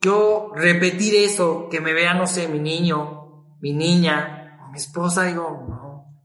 yo 0.00 0.52
repetir 0.54 1.16
eso, 1.16 1.66
que 1.68 1.80
me 1.80 1.92
vea, 1.92 2.14
no 2.14 2.28
sé, 2.28 2.46
mi 2.46 2.60
niño, 2.60 3.56
mi 3.60 3.72
niña, 3.72 4.70
mi 4.70 4.78
esposa, 4.78 5.24
digo, 5.24 5.66
no. 5.68 6.22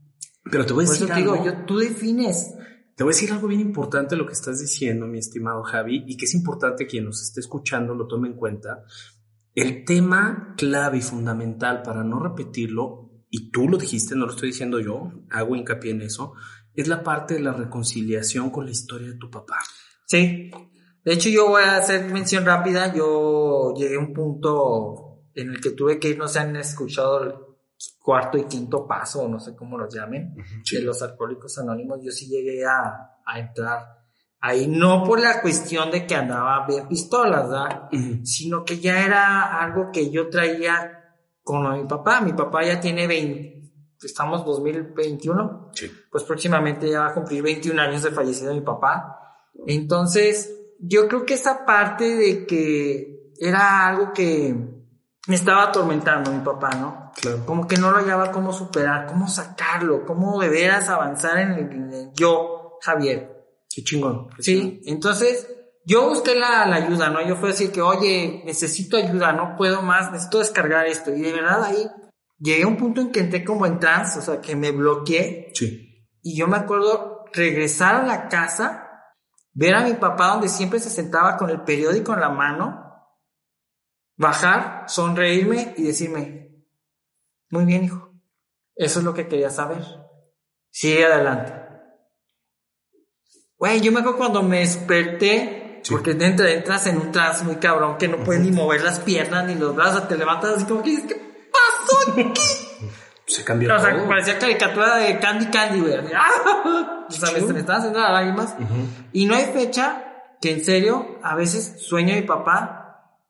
Pero 0.52 0.68
te 0.68 0.74
voy 0.74 0.84
a 0.84 0.86
Por 0.86 0.96
eso 0.96 1.06
decir 1.06 1.16
te 1.16 1.22
digo, 1.22 1.34
algo. 1.34 1.46
yo, 1.46 1.66
tú 1.66 1.80
defines. 1.80 2.54
Te 2.96 3.04
voy 3.04 3.12
a 3.12 3.16
decir 3.16 3.32
algo 3.32 3.48
bien 3.48 3.62
importante 3.62 4.16
lo 4.16 4.28
que 4.28 4.34
estás 4.34 4.60
diciendo, 4.60 5.08
mi 5.08 5.18
estimado 5.18 5.64
Javi, 5.64 6.04
y 6.06 6.18
que 6.18 6.26
es 6.26 6.36
importante 6.36 6.86
quien 6.86 7.06
nos 7.06 7.24
esté 7.24 7.40
escuchando 7.40 7.96
lo 7.96 8.06
tome 8.06 8.28
en 8.28 8.36
cuenta. 8.36 8.84
El 9.56 9.84
tema 9.84 10.54
clave 10.58 11.00
y 11.00 11.02
fundamental 11.02 11.82
para 11.82 12.04
no 12.04 12.20
repetirlo, 12.20 13.10
y 13.32 13.50
tú 13.50 13.68
lo 13.68 13.80
dijiste, 13.80 14.16
no 14.16 14.28
lo 14.28 14.32
estoy 14.34 14.50
diciendo 14.50 14.80
yo, 14.80 15.12
hago 15.32 15.56
hincapié 15.56 15.90
en 15.90 16.04
eso, 16.04 16.36
es 16.76 16.88
la 16.88 17.04
parte 17.04 17.36
de 17.36 17.42
la 17.42 17.54
reconciliación 17.54 18.50
con 18.50 18.66
la 18.66 18.72
historia 18.72 19.10
de 19.10 19.16
tu 19.16 19.30
papá. 19.30 19.58
Sí. 20.06 20.52
De 21.04 21.14
hecho, 21.14 21.30
yo 21.30 21.50
voy 21.50 21.64
a 21.64 21.78
hacer 21.78 22.06
mención 22.06 22.46
rápida. 22.46 22.94
Yo 22.94 23.74
llegué 23.76 23.96
a 23.96 24.00
un 24.00 24.14
punto 24.14 25.12
en 25.34 25.50
el 25.50 25.62
que 25.62 25.72
tuve 25.72 26.00
que 26.00 26.10
ir, 26.10 26.18
no 26.18 26.28
sé, 26.28 26.40
han 26.40 26.56
escuchado 26.56 27.24
el 27.24 27.34
cuarto 28.00 28.38
y 28.38 28.46
quinto 28.46 28.86
paso, 28.88 29.24
o 29.24 29.28
no 29.28 29.40
sé 29.40 29.56
cómo 29.56 29.78
los 29.78 29.94
llamen, 29.94 30.36
de 30.72 30.82
los 30.82 31.02
alcohólicos 31.02 31.58
anónimos. 31.58 32.00
Yo 32.04 32.12
sí 32.12 32.28
llegué 32.28 32.66
a, 32.66 33.18
a 33.26 33.40
entrar 33.40 34.02
ahí, 34.40 34.68
no 34.68 35.04
por 35.04 35.20
la 35.20 35.42
cuestión 35.42 35.92
de 35.92 36.06
que 36.06 36.16
andaba 36.16 36.66
bien 36.68 36.88
pistolas, 36.88 37.50
¿verdad? 37.50 37.90
Sino 38.24 38.66
que 38.66 38.80
ya 38.80 39.06
era 39.06 39.62
algo 39.62 39.92
que 39.92 40.10
yo 40.10 40.30
traía 40.30 41.16
con 41.44 41.72
mi 41.80 41.88
papá. 41.88 42.22
Mi 42.22 42.34
papá 42.34 42.64
ya 42.66 42.80
tiene 42.80 43.08
20, 43.08 43.61
estamos 44.04 44.46
2021 44.46 45.70
Sí. 45.74 45.92
pues 46.12 46.24
próximamente 46.24 46.90
ya 46.90 47.02
va 47.02 47.08
a 47.08 47.14
cumplir 47.14 47.42
21 47.44 47.82
años 47.82 48.04
de 48.04 48.12
fallecido 48.12 48.54
mi 48.54 48.62
papá. 48.62 49.18
Entonces, 49.68 50.54
yo 50.80 51.08
creo 51.08 51.26
que 51.26 51.36
esa 51.36 51.66
parte 51.66 52.16
de 52.16 52.46
que 52.46 53.32
era 53.40 53.88
algo 53.88 54.14
que 54.14 54.56
me 55.28 55.36
estaba 55.36 55.64
atormentando 55.64 56.32
mi 56.32 56.40
papá, 56.40 56.70
¿no? 56.72 57.12
Claro. 57.22 57.46
Como 57.46 57.68
que 57.68 57.78
no 57.78 57.92
lo 57.92 57.98
hallaba 57.98 58.32
cómo 58.32 58.52
superar, 58.54 59.06
cómo 59.08 59.28
sacarlo, 59.28 60.06
cómo 60.06 60.40
de 60.40 60.50
veras 60.50 60.90
avanzar 60.90 61.38
en 61.40 61.52
el, 61.52 61.72
en 61.72 61.94
el 61.94 62.14
yo, 62.14 62.78
Javier. 62.82 63.46
Qué 63.74 63.84
chingón. 63.84 64.30
Sí, 64.40 64.82
entonces 64.86 65.48
yo 65.86 66.10
busqué 66.10 66.36
la, 66.36 66.66
la 66.66 66.76
ayuda, 66.78 67.10
¿no? 67.10 67.22
Yo 67.26 67.36
fui 67.36 67.50
a 67.50 67.52
decir 67.52 67.72
que, 67.72 67.82
oye, 67.82 68.42
necesito 68.46 68.98
ayuda, 68.98 69.32
no 69.34 69.56
puedo 69.56 69.82
más, 69.82 70.12
necesito 70.12 70.40
descargar 70.40 70.88
esto. 70.88 71.14
Y 71.14 71.22
de 71.22 71.34
verdad 71.34 71.64
ahí 71.64 71.88
llegué 72.42 72.64
a 72.64 72.68
un 72.68 72.78
punto 72.78 73.02
en 73.02 73.12
que 73.12 73.20
entré 73.22 73.44
como 73.46 73.66
en 73.66 73.80
trance, 73.80 74.20
o 74.20 74.22
sea, 74.22 74.42
que 74.42 74.56
me 74.56 74.72
bloqueé 74.72 75.52
Sí. 75.54 76.08
y 76.22 76.36
yo 76.36 76.48
me 76.48 76.58
acuerdo 76.58 77.26
regresar 77.34 77.96
a 77.96 78.06
la 78.06 78.28
casa, 78.28 78.90
ver 79.54 79.76
a 79.76 79.84
mi 79.84 79.94
papá 79.94 80.28
donde 80.30 80.50
siempre 80.50 80.80
se 80.80 80.90
sentaba 80.90 81.38
con 81.38 81.50
el 81.50 81.62
periódico 81.64 82.14
en 82.14 82.20
la 82.22 82.30
mano, 82.30 82.86
bajar, 84.18 84.86
sonreírme 84.88 85.74
y 85.78 85.84
decirme, 85.84 86.66
muy 87.50 87.66
bien, 87.66 87.84
hijo, 87.86 88.12
eso 88.76 89.00
es 89.00 89.06
lo 89.06 89.14
que 89.14 89.28
quería 89.28 89.50
saber. 89.50 89.84
Sigue 90.70 91.06
adelante. 91.06 91.54
Güey, 93.58 93.82
yo 93.82 93.92
me 93.92 94.00
acuerdo 94.00 94.18
cuando 94.18 94.42
me 94.44 94.60
desperté, 94.60 95.82
Sí. 95.84 95.92
porque 95.94 96.14
dentro 96.14 96.46
entras 96.48 96.86
en 96.88 96.98
un 96.98 97.12
trance 97.12 97.44
muy 97.44 97.56
cabrón 97.56 97.98
que 97.98 98.08
no 98.08 98.24
puedes 98.24 98.42
ni 98.44 98.52
mover 98.52 98.82
las 98.84 99.00
piernas 99.00 99.46
ni 99.48 99.56
los 99.56 99.76
brazos, 99.76 100.08
te 100.08 100.16
levantas 100.18 100.56
así 100.58 100.66
como 100.66 100.84
que 100.84 100.92
dices, 100.92 101.06
¿qué 101.08 101.16
pasó 101.52 101.91
aquí? 101.91 101.91
Se 103.26 103.44
cambió 103.44 103.74
O 103.74 103.80
sea, 103.80 103.96
todo. 103.96 104.08
parecía 104.08 104.38
caricatura 104.38 104.98
de 104.98 105.20
Candy 105.20 105.46
Candy, 105.48 105.80
güey. 105.80 105.96
¡ah! 106.16 107.06
O 107.08 107.12
sea, 107.12 107.32
me, 107.32 107.40
estaban 107.40 107.80
haciendo 107.80 108.00
las 108.00 108.12
lágrimas. 108.12 108.56
Y 109.14 109.26
no 109.26 109.36
hay 109.36 109.46
fecha 109.46 110.06
que 110.42 110.52
en 110.52 110.66
serio, 110.66 111.20
a 111.24 111.36
veces 111.36 111.76
sueño 111.80 112.14
a 112.14 112.18
mi 112.18 112.24
papá 112.24 112.82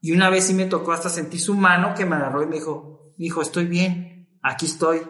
y 0.01 0.13
una 0.13 0.30
vez 0.30 0.45
sí 0.45 0.53
me 0.53 0.65
tocó 0.65 0.93
hasta 0.93 1.09
sentir 1.09 1.39
su 1.39 1.53
mano 1.53 1.93
que 1.93 2.05
me 2.05 2.15
agarró 2.15 2.41
y 2.41 2.47
me 2.47 2.55
dijo, 2.55 3.13
hijo, 3.17 3.41
estoy 3.41 3.65
bien, 3.65 4.39
aquí 4.41 4.65
estoy, 4.65 5.01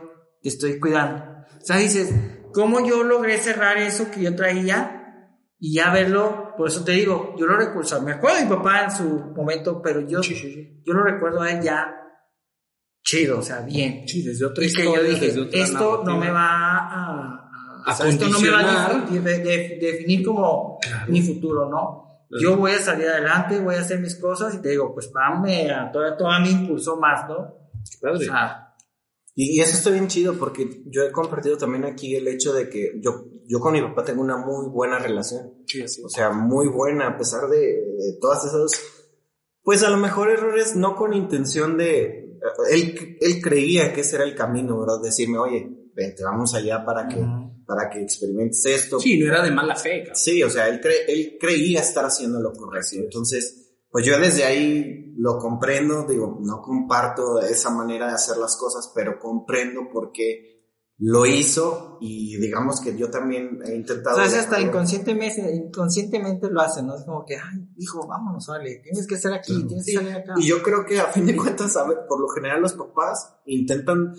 te 0.42 0.50
estoy 0.50 0.80
cuidando. 0.80 1.24
O 1.62 1.66
sea, 1.66 1.78
dices, 1.78 2.14
¿cómo 2.54 2.86
yo 2.86 3.04
logré 3.04 3.38
cerrar 3.38 3.78
eso 3.78 4.12
que 4.12 4.22
yo 4.22 4.36
traía? 4.36 4.98
Y 5.60 5.76
ya 5.76 5.94
verlo, 5.94 6.56
por 6.58 6.68
eso 6.68 6.84
te 6.84 6.94
digo, 6.94 7.36
yo 7.38 7.46
lo 7.46 7.56
recuerdo, 7.56 8.02
me 8.02 8.14
acuerdo 8.14 8.38
de 8.38 8.44
mi 8.46 8.50
papá 8.50 8.84
en 8.86 8.92
su 8.92 9.04
momento, 9.36 9.80
pero 9.82 10.02
yo, 10.02 10.22
yo 10.22 10.94
lo 10.94 11.04
recuerdo 11.04 11.42
a 11.42 11.52
él 11.52 11.62
ya 11.62 12.02
chido, 13.04 13.40
o 13.40 13.42
sea, 13.42 13.62
bien. 13.62 14.08
Sí, 14.08 14.22
desde 14.24 14.46
otra 14.46 14.64
Y 14.66 14.72
que 14.74 14.84
yo 14.84 15.04
dije, 15.04 15.26
desde 15.28 15.42
otra 15.42 15.60
esto 15.64 16.04
no 16.06 16.18
me 16.18 16.32
va 16.32 16.48
a, 16.48 17.42
a- 17.86 17.92
o 17.92 17.96
sea, 17.96 18.08
esto 18.08 18.28
no 18.30 18.40
me 18.40 18.50
va 18.50 18.60
a 18.60 18.90
condicionar. 18.92 19.10
de- 19.10 19.20
de- 19.22 19.40
de- 19.40 19.78
definir 19.92 20.26
como 20.26 20.78
Claro. 20.82 21.12
mi 21.12 21.22
futuro, 21.22 21.70
¿no? 21.70 22.08
Claro. 22.30 22.44
Yo 22.44 22.58
voy 22.58 22.72
a 22.72 22.80
salir 22.80 23.08
adelante, 23.08 23.60
voy 23.60 23.76
a 23.76 23.82
hacer 23.82 24.00
mis 24.00 24.16
cosas 24.16 24.54
y 24.56 24.62
te 24.62 24.70
digo, 24.70 24.94
pues 24.94 25.12
dame, 25.14 25.70
a 25.72 25.92
toda, 25.92 26.16
toda 26.16 26.40
me 26.40 26.50
impulsó 26.52 26.96
más, 26.98 27.28
¿no? 27.28 27.36
O 27.38 27.58
Padre. 28.02 28.26
sea, 28.26 28.68
Y, 29.34 29.58
y 29.58 29.62
eso 29.62 29.74
está 29.78 29.90
bien 29.90 30.08
chido 30.08 30.36
porque 30.38 30.84
yo 30.88 31.02
he 31.04 31.12
compartido 31.12 31.58
también 31.58 31.86
aquí 31.86 32.16
el 32.16 32.28
hecho 32.28 32.54
de 32.54 32.70
que 32.70 33.00
yo, 33.02 33.26
yo 33.48 33.60
con 33.60 33.74
mi 33.74 33.82
papá 33.82 34.04
tengo 34.04 34.22
una 34.22 34.38
muy 34.38 34.68
buena 34.70 35.00
relación. 35.00 35.54
Sí, 35.66 35.82
así 35.82 36.04
O 36.04 36.10
sea, 36.10 36.32
muy 36.32 36.68
buena, 36.68 37.08
a 37.08 37.18
pesar 37.18 37.48
de, 37.50 37.58
de 37.58 38.18
todas 38.22 38.46
esas, 38.46 38.72
pues 39.64 39.84
a 39.84 39.90
lo 39.90 39.98
mejor 39.98 40.30
errores 40.30 40.76
no 40.76 40.96
con 40.96 41.14
intención 41.14 41.78
de, 41.78 42.21
él, 42.70 43.18
él 43.20 43.42
creía 43.42 43.94
que 43.94 44.02
ese 44.02 44.16
era 44.16 44.26
el 44.26 44.36
camino, 44.36 44.80
¿verdad? 44.80 45.02
Decirme, 45.04 45.38
oye, 45.38 45.70
vente, 45.94 46.24
vamos 46.24 46.54
allá 46.56 46.84
para 46.86 47.08
que, 47.08 47.24
para 47.66 47.90
que 47.90 48.02
experimentes 48.02 48.66
esto. 48.66 49.00
Sí, 49.00 49.20
no 49.20 49.28
era 49.28 49.44
de 49.44 49.52
mala 49.52 49.76
fe, 49.76 50.00
cabrón. 50.00 50.16
Sí, 50.16 50.42
o 50.44 50.50
sea, 50.50 50.68
él, 50.70 50.82
cre- 50.82 51.06
él 51.08 51.38
creía 51.40 51.82
estar 51.82 52.06
haciendo 52.06 52.40
lo 52.40 52.54
correcto. 52.54 52.96
Entonces, 52.96 53.76
pues 53.90 54.06
yo 54.06 54.18
desde 54.20 54.44
ahí 54.46 55.14
lo 55.18 55.38
comprendo, 55.38 56.06
digo, 56.08 56.40
no 56.42 56.62
comparto 56.62 57.42
esa 57.42 57.70
manera 57.70 58.08
de 58.08 58.14
hacer 58.14 58.38
las 58.38 58.56
cosas, 58.58 58.92
pero 58.96 59.20
comprendo 59.20 59.82
por 59.92 60.12
qué 60.12 60.61
lo 61.04 61.26
hizo 61.26 61.98
y 62.00 62.38
digamos 62.38 62.80
que 62.80 62.96
yo 62.96 63.10
también 63.10 63.60
he 63.66 63.72
O 63.72 63.76
intentado... 63.76 64.18
sea, 64.18 64.26
es 64.26 64.36
hasta 64.36 64.62
inconscientemente, 64.62 65.52
inconscientemente 65.56 66.48
lo 66.52 66.62
hacen, 66.62 66.86
¿no? 66.86 66.96
Es 66.96 67.04
como 67.06 67.26
que, 67.26 67.38
ay, 67.38 67.68
hijo, 67.78 68.06
vámonos, 68.08 68.46
vale, 68.46 68.82
tienes 68.84 69.08
que 69.08 69.16
estar 69.16 69.34
aquí, 69.34 69.66
tienes 69.68 69.84
que 69.84 69.94
salir 69.94 70.14
acá. 70.14 70.36
Y 70.38 70.46
yo 70.46 70.62
creo 70.62 70.86
que 70.86 71.00
a 71.00 71.06
fin 71.06 71.26
de 71.26 71.36
cuentas, 71.36 71.76
a 71.76 71.88
ver, 71.88 71.98
por 72.08 72.22
lo 72.22 72.28
general 72.30 72.62
los 72.62 72.74
papás 72.74 73.34
intentan 73.46 74.14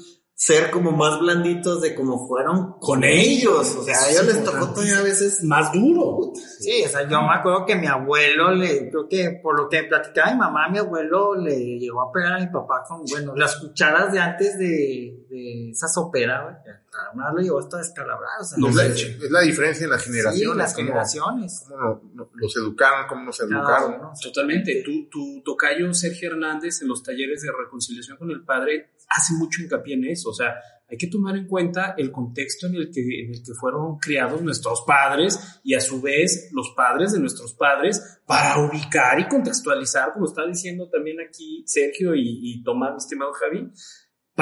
ser 0.45 0.73
como 0.73 0.91
más 0.91 1.21
blanditos 1.21 1.81
de 1.83 1.95
como 1.95 2.27
fueron 2.27 2.73
Con 2.81 3.05
ellos. 3.05 3.77
O 3.77 3.85
sea, 3.85 3.95
a 3.97 4.11
ellos 4.11 4.27
les 4.27 4.43
tocó 4.43 4.73
todavía 4.73 4.99
a 4.99 5.03
veces... 5.03 5.45
Más 5.45 5.73
duro. 5.73 6.33
Sí, 6.35 6.83
o 6.85 6.89
sea, 6.89 7.09
yo 7.09 7.23
me 7.23 7.33
acuerdo 7.33 7.65
que 7.65 7.77
mi 7.77 7.87
abuelo 7.87 8.51
le, 8.51 8.91
creo 8.91 9.09
que 9.09 9.39
por 9.41 9.57
lo 9.57 9.69
que 9.69 9.83
me 9.83 9.89
platicaba 9.89 10.33
mi 10.33 10.39
mamá, 10.39 10.69
mi 10.69 10.79
abuelo 10.79 11.37
le 11.37 11.79
llegó 11.79 12.03
a 12.03 12.11
pegar 12.11 12.33
a 12.33 12.39
mi 12.41 12.49
papá 12.49 12.83
con, 12.89 13.05
bueno, 13.05 13.37
las 13.37 13.55
cucharas 13.55 14.13
de 14.13 14.19
antes 14.19 14.59
de, 14.59 15.27
de 15.31 15.71
esa 15.71 15.87
sopera, 15.87 16.43
güey. 16.43 16.57
Además 16.95 17.33
lo 17.35 17.41
llevó 17.41 17.59
hasta 17.59 17.79
descalabrar, 17.79 18.41
o 18.41 18.45
sea. 18.45 18.59
No 18.59 18.69
es, 18.69 18.75
la, 18.75 18.83
manches. 18.85 19.23
es 19.23 19.31
la 19.31 19.41
diferencia 19.41 19.85
en 19.85 19.91
las 19.91 20.03
sí, 20.03 20.11
generaciones. 20.11 20.57
las 20.57 20.75
cómo- 20.75 20.87
generaciones. 20.87 21.65
cómo 21.69 21.81
no- 21.81 22.03
no- 22.15 22.31
los 22.35 22.57
educaron, 22.57 23.07
cómo 23.09 23.25
nos 23.25 23.41
educaron. 23.41 23.95
uno. 23.99 24.13
Totalmente. 24.23 24.83
Tu, 24.85 25.09
tu 25.09 25.43
tocayo 25.43 25.93
Sergio 25.95 26.31
Hernández 26.33 26.83
en 26.83 26.89
los 26.89 27.03
talleres 27.03 27.43
de 27.43 27.49
reconciliación 27.59 28.19
con 28.19 28.31
el 28.31 28.45
padre 28.45 28.91
hace 29.09 29.35
mucho 29.35 29.63
hincapié 29.63 29.95
en 29.95 30.05
eso. 30.07 30.31
O 30.31 30.35
sea, 30.35 30.55
hay 30.89 30.99
que 30.99 31.07
tomar 31.07 31.35
en 31.37 31.47
cuenta 31.47 31.95
el 31.97 32.13
contexto 32.13 32.67
en 32.67 32.75
el 32.75 32.91
que, 32.93 33.01
en 33.25 33.31
el 33.33 33.43
que 33.43 33.55
fueron 33.55 33.99
criados 33.99 34.43
nuestros 34.43 34.83
padres 34.87 35.61
y 35.65 35.73
a 35.75 35.81
su 35.81 36.03
vez 36.03 36.51
los 36.53 36.73
padres 36.77 37.13
de 37.13 37.19
nuestros 37.21 37.55
padres 37.55 38.21
para 38.27 38.59
ubicar 38.59 39.19
y 39.19 39.27
contextualizar, 39.29 40.13
como 40.13 40.27
está 40.27 40.47
diciendo 40.47 40.89
también 40.91 41.17
aquí 41.27 41.63
Sergio 41.67 42.15
y, 42.15 42.41
y 42.43 42.63
Tomás, 42.63 42.91
mi 42.93 42.97
estimado 42.99 43.33
Javi, 43.33 43.71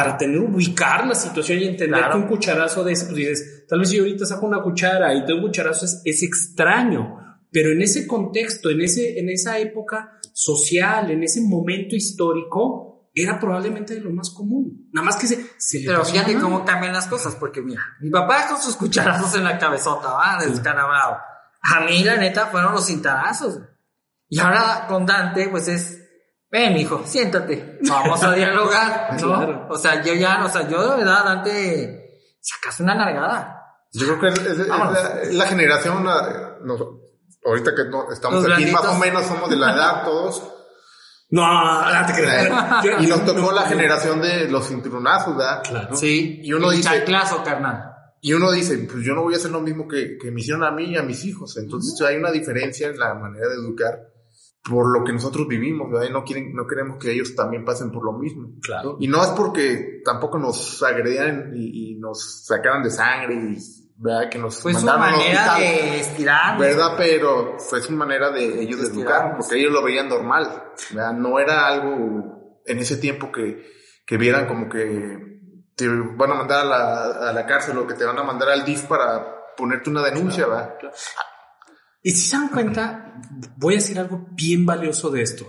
para 0.00 0.16
tener, 0.16 0.40
ubicar 0.40 1.06
la 1.06 1.14
situación 1.14 1.58
y 1.58 1.64
entender 1.64 1.98
Claro. 1.98 2.14
que 2.14 2.18
un 2.22 2.28
cucharazo 2.28 2.82
de 2.82 2.92
ese, 2.92 3.04
pues 3.04 3.16
dices, 3.16 3.66
tal 3.68 3.80
vez 3.80 3.90
yo 3.90 4.02
ahorita 4.02 4.24
saco 4.24 4.46
una 4.46 4.62
cuchara 4.62 5.14
y 5.14 5.26
tengo 5.26 5.40
un 5.40 5.46
cucharazo 5.48 5.84
es, 5.84 6.00
es 6.06 6.22
extraño, 6.22 7.18
pero 7.52 7.72
en 7.72 7.82
ese 7.82 8.06
contexto, 8.06 8.70
en, 8.70 8.80
ese, 8.80 9.18
en 9.18 9.28
esa 9.28 9.58
época 9.58 10.18
social, 10.32 11.10
en 11.10 11.22
ese 11.22 11.42
momento 11.42 11.94
histórico, 11.96 13.10
era 13.14 13.38
probablemente 13.38 13.94
de 13.94 14.00
lo 14.00 14.10
más 14.10 14.30
común. 14.30 14.88
Nada 14.92 15.04
más 15.04 15.16
que 15.16 15.26
se, 15.26 15.44
se 15.58 15.80
le 15.80 15.86
Pero 15.86 16.04
fíjate 16.04 16.38
cómo 16.38 16.64
cambian 16.64 16.94
las 16.94 17.06
cosas, 17.06 17.34
porque 17.34 17.60
mira, 17.60 17.82
mi 18.00 18.08
papá 18.08 18.46
con 18.48 18.60
sus 18.62 18.76
cucharazos 18.76 19.34
en 19.34 19.44
la 19.44 19.58
cabezota, 19.58 20.12
va, 20.12 20.38
descarabrado. 20.42 21.18
A 21.60 21.80
mí, 21.84 22.02
la 22.04 22.16
neta, 22.16 22.46
fueron 22.46 22.72
los 22.72 22.86
cintarazos. 22.86 23.60
Y 24.28 24.38
ahora 24.38 24.86
con 24.88 25.04
Dante, 25.04 25.48
pues 25.48 25.68
es, 25.68 25.99
ven, 26.50 26.76
hijo, 26.76 27.02
siéntate, 27.04 27.78
vamos 27.88 28.22
a 28.22 28.32
dialogar, 28.34 29.16
¿no? 29.20 29.36
Claro. 29.36 29.66
O 29.70 29.78
sea, 29.78 30.02
yo 30.02 30.14
ya, 30.14 30.44
o 30.44 30.48
sea, 30.48 30.68
yo 30.68 30.90
de 30.90 30.96
verdad, 30.98 31.24
Dante, 31.24 32.20
sacas 32.40 32.80
una 32.80 32.94
nalgada. 32.94 33.56
Yo 33.92 34.06
creo 34.06 34.20
que 34.20 34.28
es, 34.28 34.38
es- 34.50 34.58
es 34.60 34.68
Vámonos. 34.68 34.94
la, 34.94 35.32
la 35.32 35.46
generación, 35.46 36.04
la- 36.04 36.56
nos- 36.62 36.80
ahorita 37.44 37.74
que 37.74 37.84
no, 37.88 38.10
estamos 38.12 38.42
Los 38.44 38.52
aquí, 38.58 38.70
más 38.70 38.84
o 38.86 38.94
menos 38.98 39.24
somos 39.26 39.48
de 39.50 39.56
la 39.56 39.72
edad 39.74 40.04
todos, 40.04 40.42
No, 41.30 41.42
no 42.00 42.06
te 42.06 42.12
creas. 42.12 42.84
Yo- 42.84 42.98
y 43.00 43.06
nos 43.06 43.24
tocó 43.24 43.52
la 43.52 43.62
generación 43.62 44.20
de 44.20 44.48
los 44.48 44.66
cinturonazos, 44.68 45.36
¿verdad? 45.36 45.62
Claro. 45.62 45.96
Sí, 45.96 46.40
Y 46.42 46.52
uno 46.52 46.70
dice- 46.70 46.82
chanclazo, 46.88 47.42
carnal. 47.44 47.86
Y 48.22 48.32
uno 48.34 48.50
dice, 48.52 48.76
pues 48.92 49.02
yo 49.04 49.14
no 49.14 49.22
voy 49.22 49.32
a 49.34 49.38
hacer 49.38 49.50
lo 49.50 49.60
mismo 49.60 49.88
que, 49.88 50.18
que 50.18 50.30
me 50.30 50.40
hicieron 50.40 50.62
a 50.64 50.70
mí 50.70 50.84
y 50.90 50.96
a 50.96 51.02
mis 51.02 51.24
hijos. 51.24 51.56
Entonces 51.56 51.98
hay 52.06 52.16
una 52.16 52.30
diferencia 52.30 52.88
en 52.88 52.98
la 52.98 53.14
manera 53.14 53.48
de 53.48 53.54
educar 53.54 53.98
por 54.62 54.86
lo 54.92 55.04
que 55.04 55.12
nosotros 55.12 55.48
vivimos, 55.48 55.90
¿verdad? 55.90 56.08
Y 56.08 56.12
no, 56.12 56.24
quieren, 56.24 56.54
no 56.54 56.66
queremos 56.66 56.98
que 56.98 57.12
ellos 57.12 57.34
también 57.34 57.64
pasen 57.64 57.90
por 57.90 58.04
lo 58.04 58.12
mismo. 58.12 58.52
Claro. 58.62 58.96
Y 59.00 59.08
no 59.08 59.22
es 59.22 59.30
porque 59.30 60.02
tampoco 60.04 60.38
nos 60.38 60.82
agredían 60.82 61.52
y, 61.54 61.92
y 61.92 61.98
nos 61.98 62.44
sacaran 62.46 62.82
de 62.82 62.90
sangre 62.90 63.34
y, 63.34 63.56
¿verdad? 63.96 64.28
Que 64.30 64.38
nos 64.38 64.56
Fue 64.60 64.74
su 64.74 64.84
mandaron 64.84 65.02
al 65.02 65.10
manera 65.12 65.52
hospital. 65.52 65.60
de 65.60 66.00
estirar. 66.00 66.58
¿Verdad? 66.58 66.94
Pero 66.96 67.58
fue 67.58 67.80
su 67.80 67.92
manera 67.92 68.30
de 68.30 68.62
ellos 68.62 68.80
de 68.82 68.88
educar, 68.88 69.36
porque 69.38 69.58
ellos 69.58 69.72
lo 69.72 69.82
veían 69.82 70.08
normal, 70.08 70.72
¿verdad? 70.92 71.12
No 71.14 71.38
era 71.38 71.66
algo 71.66 72.60
en 72.66 72.78
ese 72.78 72.98
tiempo 72.98 73.32
que, 73.32 73.64
que 74.06 74.16
vieran 74.18 74.46
como 74.46 74.68
que 74.68 75.28
te 75.74 75.88
van 75.88 76.32
a 76.32 76.34
mandar 76.34 76.60
a 76.60 76.68
la, 76.68 77.02
a 77.30 77.32
la 77.32 77.46
cárcel 77.46 77.78
o 77.78 77.86
que 77.86 77.94
te 77.94 78.04
van 78.04 78.18
a 78.18 78.22
mandar 78.22 78.50
al 78.50 78.66
DIF 78.66 78.82
para 78.82 79.54
ponerte 79.56 79.88
una 79.88 80.02
denuncia, 80.02 80.46
¿verdad? 80.46 80.74
Y 82.02 82.12
si 82.12 82.28
se 82.28 82.36
dan 82.36 82.48
cuenta, 82.48 83.20
voy 83.56 83.74
a 83.74 83.76
decir 83.78 83.98
algo 83.98 84.26
bien 84.32 84.64
valioso 84.64 85.10
de 85.10 85.22
esto. 85.22 85.46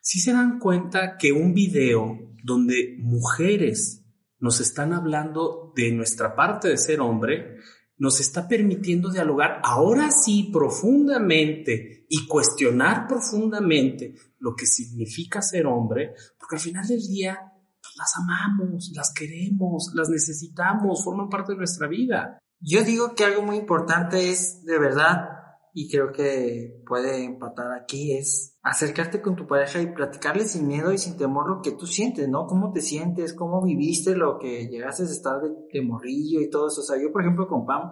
Si 0.00 0.18
se 0.20 0.32
dan 0.32 0.58
cuenta 0.58 1.16
que 1.16 1.32
un 1.32 1.54
video 1.54 2.18
donde 2.42 2.96
mujeres 2.98 4.04
nos 4.40 4.60
están 4.60 4.92
hablando 4.92 5.72
de 5.76 5.92
nuestra 5.92 6.34
parte 6.34 6.68
de 6.68 6.76
ser 6.76 7.00
hombre, 7.00 7.58
nos 7.98 8.18
está 8.18 8.48
permitiendo 8.48 9.10
dialogar 9.10 9.60
ahora 9.62 10.10
sí 10.10 10.50
profundamente 10.52 12.04
y 12.08 12.26
cuestionar 12.26 13.06
profundamente 13.06 14.16
lo 14.40 14.56
que 14.56 14.66
significa 14.66 15.40
ser 15.40 15.66
hombre, 15.66 16.14
porque 16.36 16.56
al 16.56 16.60
final 16.60 16.84
del 16.84 17.06
día 17.06 17.38
pues, 17.80 17.94
las 17.96 18.12
amamos, 18.16 18.90
las 18.92 19.12
queremos, 19.14 19.92
las 19.94 20.08
necesitamos, 20.08 21.04
forman 21.04 21.28
parte 21.28 21.52
de 21.52 21.58
nuestra 21.58 21.86
vida. 21.86 22.38
Yo 22.58 22.82
digo 22.82 23.14
que 23.14 23.24
algo 23.24 23.42
muy 23.42 23.56
importante 23.56 24.30
es, 24.30 24.64
de 24.64 24.80
verdad, 24.80 25.28
y 25.74 25.90
creo 25.90 26.12
que 26.12 26.82
puede 26.86 27.24
empatar 27.24 27.72
aquí, 27.72 28.16
es 28.16 28.58
acercarte 28.62 29.22
con 29.22 29.36
tu 29.36 29.46
pareja 29.46 29.80
y 29.80 29.94
platicarle 29.94 30.44
sin 30.44 30.66
miedo 30.66 30.92
y 30.92 30.98
sin 30.98 31.16
temor 31.16 31.48
lo 31.48 31.62
que 31.62 31.72
tú 31.72 31.86
sientes, 31.86 32.28
¿no? 32.28 32.46
¿Cómo 32.46 32.72
te 32.72 32.82
sientes? 32.82 33.32
¿Cómo 33.32 33.62
viviste 33.62 34.14
lo 34.14 34.38
que 34.38 34.68
llegaste 34.68 35.04
a 35.04 35.06
estar 35.06 35.40
de, 35.40 35.48
de 35.72 35.82
morrillo 35.82 36.40
y 36.40 36.50
todo 36.50 36.68
eso? 36.68 36.82
O 36.82 36.84
sea, 36.84 37.00
yo, 37.00 37.10
por 37.10 37.22
ejemplo, 37.22 37.48
con 37.48 37.64
Pam, 37.64 37.90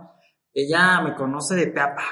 ella 0.53 1.01
me 1.01 1.14
conoce 1.14 1.55
de 1.55 1.68
pe 1.68 1.81
a 1.81 1.95
pa. 1.95 2.05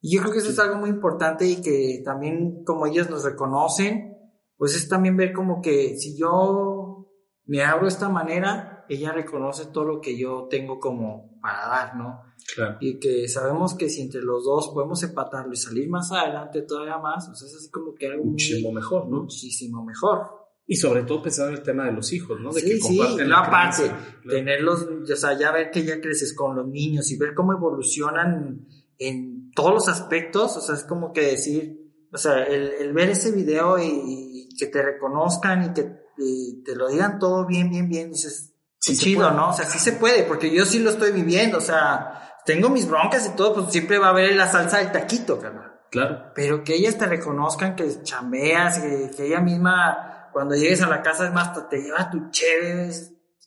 Y 0.00 0.14
yo 0.14 0.22
creo 0.22 0.32
que 0.32 0.38
eso 0.38 0.50
es 0.50 0.58
algo 0.58 0.76
muy 0.76 0.90
importante 0.90 1.46
y 1.46 1.60
que 1.60 2.02
también 2.04 2.62
como 2.64 2.86
ellos 2.86 3.10
nos 3.10 3.24
reconocen, 3.24 4.16
pues 4.56 4.76
es 4.76 4.88
también 4.88 5.16
ver 5.16 5.32
como 5.32 5.60
que 5.60 5.96
si 5.96 6.16
yo 6.16 7.08
me 7.44 7.64
abro 7.64 7.82
de 7.82 7.92
esta 7.92 8.08
manera, 8.08 8.79
ella 8.90 9.12
reconoce 9.12 9.66
todo 9.66 9.84
lo 9.84 10.00
que 10.00 10.18
yo 10.18 10.46
tengo 10.50 10.78
como 10.78 11.38
para 11.40 11.66
dar, 11.68 11.96
¿no? 11.96 12.20
Claro. 12.54 12.76
Y 12.80 12.98
que 12.98 13.28
sabemos 13.28 13.74
que 13.74 13.88
si 13.88 14.02
entre 14.02 14.22
los 14.22 14.44
dos 14.44 14.70
podemos 14.74 15.02
empatarlo 15.02 15.52
y 15.52 15.56
salir 15.56 15.88
más 15.88 16.10
adelante 16.12 16.62
todavía 16.62 16.98
más, 16.98 17.28
o 17.28 17.34
sea, 17.34 17.46
es 17.48 17.54
así 17.54 17.70
como 17.70 17.94
que 17.94 18.06
algo 18.08 18.24
muy- 18.24 18.32
Muchísimo 18.32 18.72
mejor, 18.72 19.08
¿no? 19.08 19.22
muchísimo 19.22 19.84
mejor. 19.84 20.18
Y 20.66 20.76
sobre 20.76 21.02
todo 21.02 21.22
pensando 21.22 21.50
en 21.52 21.58
el 21.58 21.62
tema 21.64 21.84
de 21.86 21.92
los 21.92 22.12
hijos, 22.12 22.40
¿no? 22.40 22.52
De 22.52 22.60
sí, 22.60 22.80
sí, 22.80 22.96
comparten 22.98 23.28
la 23.28 23.40
la 23.42 23.50
parte. 23.50 23.82
Claro. 23.84 24.28
tenerlos, 24.28 24.88
o 25.12 25.16
sea, 25.16 25.36
ya 25.38 25.50
ver 25.52 25.70
que 25.70 25.84
ya 25.84 26.00
creces 26.00 26.34
con 26.34 26.54
los 26.56 26.66
niños 26.68 27.10
y 27.10 27.16
ver 27.18 27.34
cómo 27.34 27.52
evolucionan 27.52 28.66
en 28.98 29.50
todos 29.52 29.72
los 29.72 29.88
aspectos, 29.88 30.56
o 30.56 30.60
sea, 30.60 30.74
es 30.76 30.84
como 30.84 31.12
que 31.12 31.22
decir, 31.22 31.76
o 32.12 32.18
sea, 32.18 32.44
el, 32.44 32.68
el 32.80 32.92
ver 32.92 33.10
ese 33.10 33.32
video 33.32 33.78
y, 33.78 33.84
y 33.86 34.48
que 34.56 34.66
te 34.66 34.82
reconozcan 34.82 35.70
y 35.70 35.72
que 35.74 36.00
y 36.22 36.62
te 36.64 36.76
lo 36.76 36.88
digan 36.88 37.18
todo 37.18 37.46
bien, 37.46 37.70
bien, 37.70 37.88
bien, 37.88 38.10
dices, 38.10 38.49
Sí 38.80 38.96
chido, 38.96 39.24
puede. 39.28 39.36
¿no? 39.36 39.50
O 39.50 39.52
sea, 39.52 39.66
sí 39.66 39.78
se 39.78 39.92
puede, 39.92 40.22
porque 40.24 40.50
yo 40.50 40.64
sí 40.64 40.78
lo 40.78 40.90
estoy 40.90 41.12
viviendo, 41.12 41.58
o 41.58 41.60
sea, 41.60 42.36
tengo 42.46 42.70
mis 42.70 42.88
broncas 42.88 43.26
y 43.26 43.36
todo, 43.36 43.54
pues 43.54 43.70
siempre 43.72 43.98
va 43.98 44.06
a 44.06 44.10
haber 44.10 44.34
la 44.34 44.48
salsa 44.48 44.78
del 44.78 44.90
taquito, 44.90 45.38
carnal. 45.38 45.80
Claro. 45.90 46.32
Pero 46.34 46.64
que 46.64 46.74
ellas 46.76 46.96
te 46.96 47.06
reconozcan 47.06 47.76
que 47.76 48.02
chambeas, 48.02 48.78
que, 48.78 49.10
que 49.14 49.26
ella 49.26 49.40
misma, 49.40 50.28
cuando 50.32 50.54
llegues 50.54 50.80
a 50.82 50.88
la 50.88 51.02
casa, 51.02 51.26
es 51.26 51.32
más, 51.32 51.68
te 51.68 51.82
lleva 51.82 52.08
tu 52.10 52.30
chévere, 52.30 52.90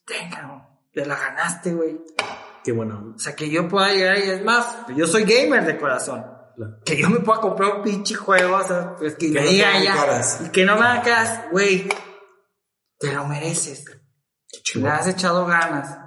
tenga, 0.05 0.69
te 0.93 1.05
la 1.05 1.15
ganaste, 1.15 1.73
güey. 1.73 1.99
Qué 2.63 2.71
bueno. 2.71 3.13
O 3.15 3.19
sea, 3.19 3.35
que 3.35 3.49
yo 3.49 3.67
pueda 3.67 3.91
llegar 3.91 4.17
y 4.19 4.29
es 4.29 4.43
más, 4.43 4.85
yo 4.95 5.07
soy 5.07 5.23
gamer 5.23 5.65
de 5.65 5.77
corazón. 5.77 6.25
Claro. 6.55 6.77
Que 6.85 6.95
yo 6.95 7.09
me 7.09 7.19
pueda 7.21 7.41
comprar 7.41 7.77
un 7.77 7.81
pinche 7.81 8.13
juego, 8.13 8.57
o 8.57 8.63
sea, 8.63 8.95
pues 8.97 9.15
que, 9.15 9.31
Que 9.33 9.39
me 9.39 9.45
no 9.45 9.49
diga 9.49 9.95
caras. 9.95 10.41
y 10.45 10.49
que 10.49 10.65
no 10.65 10.77
me 10.77 10.85
hagas, 10.85 11.49
güey, 11.51 11.89
te 12.99 13.11
lo 13.11 13.25
mereces. 13.25 13.83
Le 14.75 14.87
has 14.87 15.07
echado 15.07 15.45
ganas. 15.45 15.97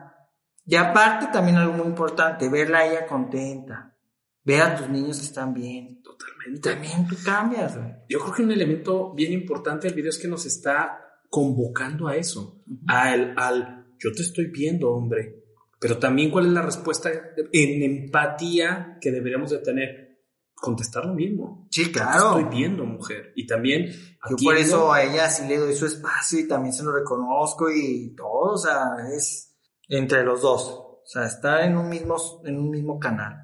Y 0.64 0.74
aparte 0.74 1.28
también 1.32 1.57
algo 1.57 1.74
muy 1.74 1.86
importante, 1.86 2.49
verla 2.49 2.78
a 2.78 2.86
ella 2.86 3.07
contenta. 3.07 3.97
Ver 4.44 4.62
a 4.62 4.76
tus 4.76 4.88
niños 4.88 5.18
que 5.18 5.26
están 5.26 5.55
bien. 5.55 6.03
Totalmente. 6.03 6.70
también 6.70 7.07
tú 7.07 7.16
cambias, 7.24 7.76
güey. 7.76 7.92
Yo 8.09 8.20
creo 8.20 8.34
que 8.34 8.42
un 8.42 8.53
elemento 8.53 9.12
bien 9.12 9.32
importante 9.32 9.86
del 9.86 9.97
video 9.97 10.11
es 10.11 10.18
que 10.18 10.28
nos 10.28 10.47
está 10.47 11.01
convocando 11.28 12.09
a 12.09 12.16
eso, 12.16 12.62
al, 12.86 13.34
al 13.36 13.86
yo 13.99 14.12
te 14.12 14.22
estoy 14.22 14.47
viendo, 14.47 14.90
hombre. 14.90 15.42
Pero 15.78 15.99
también 15.99 16.30
cuál 16.30 16.47
es 16.47 16.53
la 16.53 16.62
respuesta 16.62 17.11
en 17.53 17.82
empatía 17.82 18.99
que 19.01 19.11
deberíamos 19.11 19.51
de 19.51 19.59
tener. 19.59 20.06
Contestar 20.57 21.05
lo 21.05 21.15
mismo. 21.15 21.69
Sí, 21.71 21.87
te 21.87 21.93
claro. 21.93 22.39
estoy 22.39 22.45
viendo, 22.45 22.85
mujer. 22.85 23.33
Y 23.37 23.47
también 23.47 23.91
Yo 24.31 24.37
por 24.43 24.57
eso 24.57 24.93
a 24.93 25.03
ella 25.03 25.31
sí 25.31 25.47
le 25.47 25.59
doy 25.59 25.75
su 25.75 25.87
espacio 25.87 26.41
y 26.41 26.49
también 26.49 26.73
se 26.73 26.83
lo 26.83 26.93
reconozco 26.93 27.71
y 27.71 28.15
todo, 28.17 28.55
o 28.55 28.59
sea, 28.59 28.97
es 29.15 29.55
entre 29.89 30.25
los 30.25 30.41
dos. 30.41 30.69
O 30.69 31.03
sea, 31.05 31.27
estar 31.27 31.63
en 31.63 31.77
un 31.77 31.89
mismo, 31.89 32.17
en 32.45 32.59
un 32.59 32.71
mismo 32.71 32.99
canal 32.99 33.35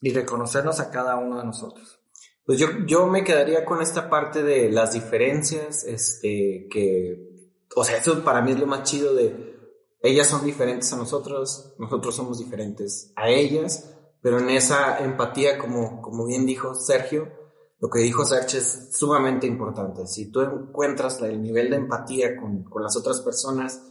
y 0.00 0.12
reconocernos 0.12 0.80
a 0.80 0.90
cada 0.90 1.16
uno 1.16 1.38
de 1.38 1.44
nosotros. 1.44 2.00
Pues 2.44 2.58
yo, 2.58 2.68
yo 2.86 3.06
me 3.06 3.24
quedaría 3.24 3.64
con 3.64 3.80
esta 3.80 4.08
parte 4.10 4.42
de 4.42 4.70
las 4.70 4.92
diferencias, 4.92 5.84
este, 5.84 6.66
que, 6.70 7.56
o 7.74 7.84
sea, 7.84 7.98
eso 7.98 8.22
para 8.24 8.42
mí 8.42 8.52
es 8.52 8.58
lo 8.58 8.66
más 8.66 8.82
chido 8.84 9.14
de, 9.14 9.58
ellas 10.00 10.28
son 10.28 10.44
diferentes 10.44 10.92
a 10.92 10.96
nosotros, 10.96 11.74
nosotros 11.78 12.14
somos 12.14 12.38
diferentes 12.38 13.12
a 13.16 13.28
ellas, 13.28 13.97
pero 14.20 14.38
en 14.38 14.50
esa 14.50 14.98
empatía, 14.98 15.58
como, 15.58 16.02
como 16.02 16.26
bien 16.26 16.46
dijo 16.46 16.74
Sergio, 16.74 17.28
lo 17.80 17.88
que 17.88 18.00
dijo 18.00 18.24
Sergio 18.24 18.58
es 18.58 18.88
sumamente 18.92 19.46
importante. 19.46 20.06
Si 20.06 20.30
tú 20.30 20.40
encuentras 20.40 21.20
el 21.22 21.40
nivel 21.40 21.70
de 21.70 21.76
empatía 21.76 22.36
con, 22.36 22.64
con 22.64 22.82
las 22.82 22.96
otras 22.96 23.20
personas, 23.20 23.82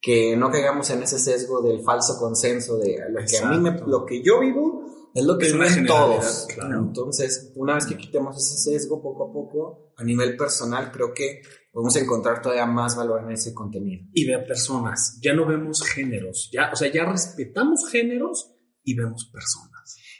que 0.00 0.36
no 0.36 0.50
caigamos 0.50 0.90
en 0.90 1.02
ese 1.02 1.18
sesgo 1.18 1.62
del 1.62 1.82
falso 1.82 2.18
consenso 2.18 2.76
de 2.78 2.98
lo 3.10 3.20
que 3.24 3.38
a 3.38 3.48
mí 3.50 3.58
me, 3.58 3.72
lo 3.86 4.04
que 4.04 4.22
yo 4.22 4.40
vivo 4.40 4.84
es 5.14 5.24
lo 5.24 5.38
que 5.38 5.46
Es 5.46 5.52
viven 5.52 5.86
todos. 5.86 6.46
claro. 6.54 6.78
Entonces, 6.78 7.52
una 7.56 7.74
vez 7.74 7.86
que 7.86 7.96
quitemos 7.96 8.36
ese 8.36 8.58
sesgo 8.58 9.02
poco 9.02 9.30
a 9.30 9.32
poco, 9.32 9.92
a 9.96 10.04
nivel 10.04 10.36
personal, 10.36 10.92
creo 10.92 11.14
que 11.14 11.40
podemos 11.72 11.96
encontrar 11.96 12.42
todavía 12.42 12.66
más 12.66 12.96
valor 12.96 13.22
en 13.22 13.32
ese 13.32 13.54
contenido. 13.54 14.06
y 14.12 14.26
ver 14.26 14.46
personas. 14.46 15.18
Ya 15.22 15.32
no 15.34 15.46
vemos 15.46 15.82
géneros. 15.82 16.50
Ya, 16.52 16.70
o 16.72 16.76
sea, 16.76 16.92
ya 16.92 17.04
respetamos 17.06 17.88
géneros 17.90 18.52
y 18.84 18.94
vemos 18.94 19.30
personas. 19.32 19.65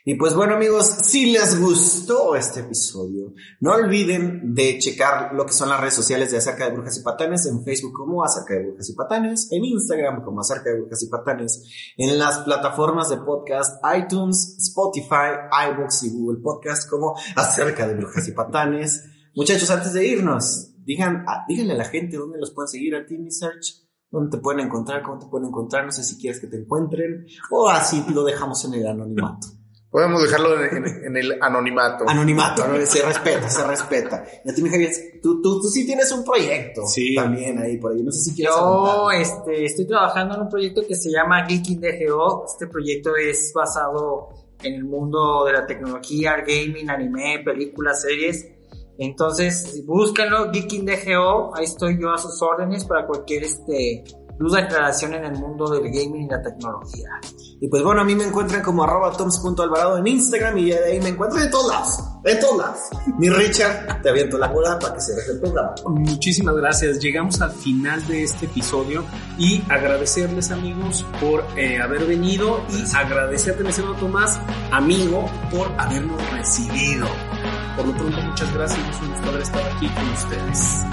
Y 0.09 0.15
pues 0.15 0.37
bueno 0.37 0.55
amigos, 0.55 0.87
si 0.87 1.33
les 1.33 1.61
gustó 1.61 2.37
este 2.37 2.61
episodio, 2.61 3.35
no 3.59 3.73
olviden 3.73 4.55
de 4.55 4.79
checar 4.79 5.35
lo 5.35 5.45
que 5.45 5.53
son 5.53 5.69
las 5.69 5.81
redes 5.81 5.95
sociales 5.95 6.31
de 6.31 6.37
Acerca 6.37 6.67
de 6.67 6.77
Brujas 6.77 6.97
y 6.97 7.03
Patanes, 7.03 7.45
en 7.47 7.65
Facebook 7.65 7.93
como 7.93 8.23
Acerca 8.23 8.55
de 8.55 8.69
Brujas 8.69 8.89
y 8.89 8.95
Patanes, 8.95 9.49
en 9.51 9.65
Instagram 9.65 10.23
como 10.23 10.43
Acerca 10.43 10.71
de 10.71 10.79
Brujas 10.79 11.03
y 11.03 11.09
Patanes, 11.09 11.65
en 11.97 12.21
las 12.21 12.39
plataformas 12.39 13.09
de 13.09 13.17
podcast 13.17 13.85
iTunes, 13.99 14.55
Spotify, 14.61 15.51
iVoox 15.73 16.05
y 16.05 16.11
Google 16.11 16.41
Podcast 16.41 16.89
como 16.89 17.17
Acerca 17.35 17.89
de 17.89 17.97
Brujas 17.97 18.29
y 18.29 18.31
Patanes. 18.31 19.07
Muchachos, 19.35 19.69
antes 19.73 19.93
de 19.93 20.07
irnos, 20.07 20.71
digan, 20.85 21.25
ah, 21.27 21.45
díganle 21.49 21.73
a 21.73 21.79
la 21.79 21.85
gente 21.85 22.17
dónde 22.17 22.39
los 22.39 22.53
pueden 22.53 22.69
seguir 22.69 22.95
a 22.95 23.05
ti, 23.05 23.19
mi 23.19 23.33
Search. 23.33 23.85
¿Dónde 24.09 24.37
te 24.37 24.41
pueden 24.41 24.65
encontrar? 24.65 25.03
¿Cómo 25.03 25.19
te 25.19 25.27
pueden 25.27 25.49
encontrar? 25.49 25.85
No 25.85 25.91
sé 25.91 26.05
si 26.05 26.17
quieres 26.17 26.41
que 26.41 26.47
te 26.47 26.59
encuentren 26.59 27.27
o 27.51 27.69
así 27.69 28.05
lo 28.15 28.23
dejamos 28.23 28.65
en 28.67 28.75
el 28.75 28.87
anonimato. 28.87 29.56
Podemos 29.91 30.23
dejarlo 30.23 30.63
en, 30.63 30.77
en- 30.85 31.05
en 31.07 31.17
el 31.17 31.39
anonimato. 31.43 32.05
Anonimato, 32.09 32.67
¿no? 32.67 32.75
se 32.85 33.03
respeta, 33.03 33.49
se 33.49 33.67
respeta. 33.67 34.25
Y 34.45 34.51
a 34.51 34.55
ti, 34.55 34.63
mi 34.63 34.69
Javier, 34.69 34.91
tú, 35.23 35.41
tú, 35.41 35.61
tú 35.61 35.69
sí 35.69 35.87
tienes 35.87 36.11
un 36.13 36.25
proyecto 36.25 36.85
Sí. 36.87 37.15
también 37.15 37.59
ahí 37.59 37.79
por 37.79 37.93
ahí. 37.93 38.03
No 38.03 38.11
sé 38.13 38.21
si 38.31 38.35
quieres 38.35 38.55
Yo 38.55 39.11
este, 39.13 39.65
estoy 39.65 39.87
trabajando 39.87 40.35
en 40.35 40.43
un 40.43 40.49
proyecto 40.49 40.83
que 40.87 40.95
se 40.97 41.11
llama 41.11 41.47
Geeking 41.47 41.81
DGO. 41.81 42.45
Este 42.47 42.67
proyecto 42.67 43.17
es 43.17 43.53
basado 43.55 44.29
en 44.63 44.75
el 44.75 44.85
mundo 44.85 45.45
de 45.45 45.53
la 45.53 45.67
tecnología, 45.67 46.37
gaming, 46.47 46.91
anime, 46.91 47.41
películas, 47.45 48.03
series. 48.03 48.47
Entonces, 48.99 49.83
búsquenlo, 49.87 50.51
Geeking 50.53 50.85
DGO. 50.87 51.55
Ahí 51.55 51.65
estoy 51.65 51.99
yo 52.01 52.11
a 52.13 52.19
sus 52.19 52.41
órdenes 52.43 52.85
para 52.85 53.07
cualquier 53.07 53.45
este, 53.45 54.03
duda, 54.39 54.61
aclaración 54.61 55.15
en 55.15 55.25
el 55.25 55.33
mundo 55.39 55.69
del 55.71 55.85
gaming 55.85 56.27
y 56.27 56.29
la 56.29 56.43
tecnología. 56.43 57.09
Y 57.61 57.69
pues 57.69 57.83
bueno, 57.83 58.03
a 58.03 58.05
mí 58.05 58.15
me 58.15 58.25
encuentran 58.25 58.63
como 58.63 58.85
arroba 58.85 59.13
toms.alvarado 59.13 59.99
en 59.99 60.07
Instagram 60.07 60.59
y 60.59 60.67
de 60.67 60.85
ahí 60.85 61.01
me 61.01 61.09
encuentran 61.11 61.45
en 61.45 61.51
todos 61.51 61.73
lados. 61.73 62.05
En 62.25 62.41
todos 62.41 62.59
lados. 62.59 62.79
Mi 63.19 63.31
Richard, 63.31 64.03
te 64.03 64.11
aviento 64.11 64.37
la 64.37 64.49
bola 64.49 64.79
para 64.79 64.95
que 64.95 65.01
cierres 65.01 65.29
el 65.29 65.41
programa. 65.41 65.75
Muchísimas 65.87 66.55
gracias. 66.57 66.99
Llegamos 66.99 67.41
al 67.41 67.53
final 67.53 68.07
de 68.07 68.25
este 68.25 68.47
episodio 68.47 69.05
y 69.39 69.63
agradecerles 69.71 70.51
amigos 70.51 71.05
por 71.21 71.45
eh, 71.57 71.81
haber 71.81 72.05
venido 72.05 72.61
y 72.69 72.97
agradecerte, 72.97 73.67
estimado 73.69 73.95
Tomás, 73.95 74.39
amigo, 74.71 75.31
por 75.51 75.69
habernos 75.79 76.31
recibido. 76.33 77.07
Por 77.77 77.87
lo 77.87 77.93
pronto, 77.95 78.21
muchas 78.21 78.53
gracias. 78.55 78.81
Es 78.89 79.03
un 79.03 79.13
gusto 79.13 79.29
haber 79.29 79.43
estado 79.43 79.65
aquí 79.77 79.89
con 79.89 80.09
ustedes. 80.09 80.85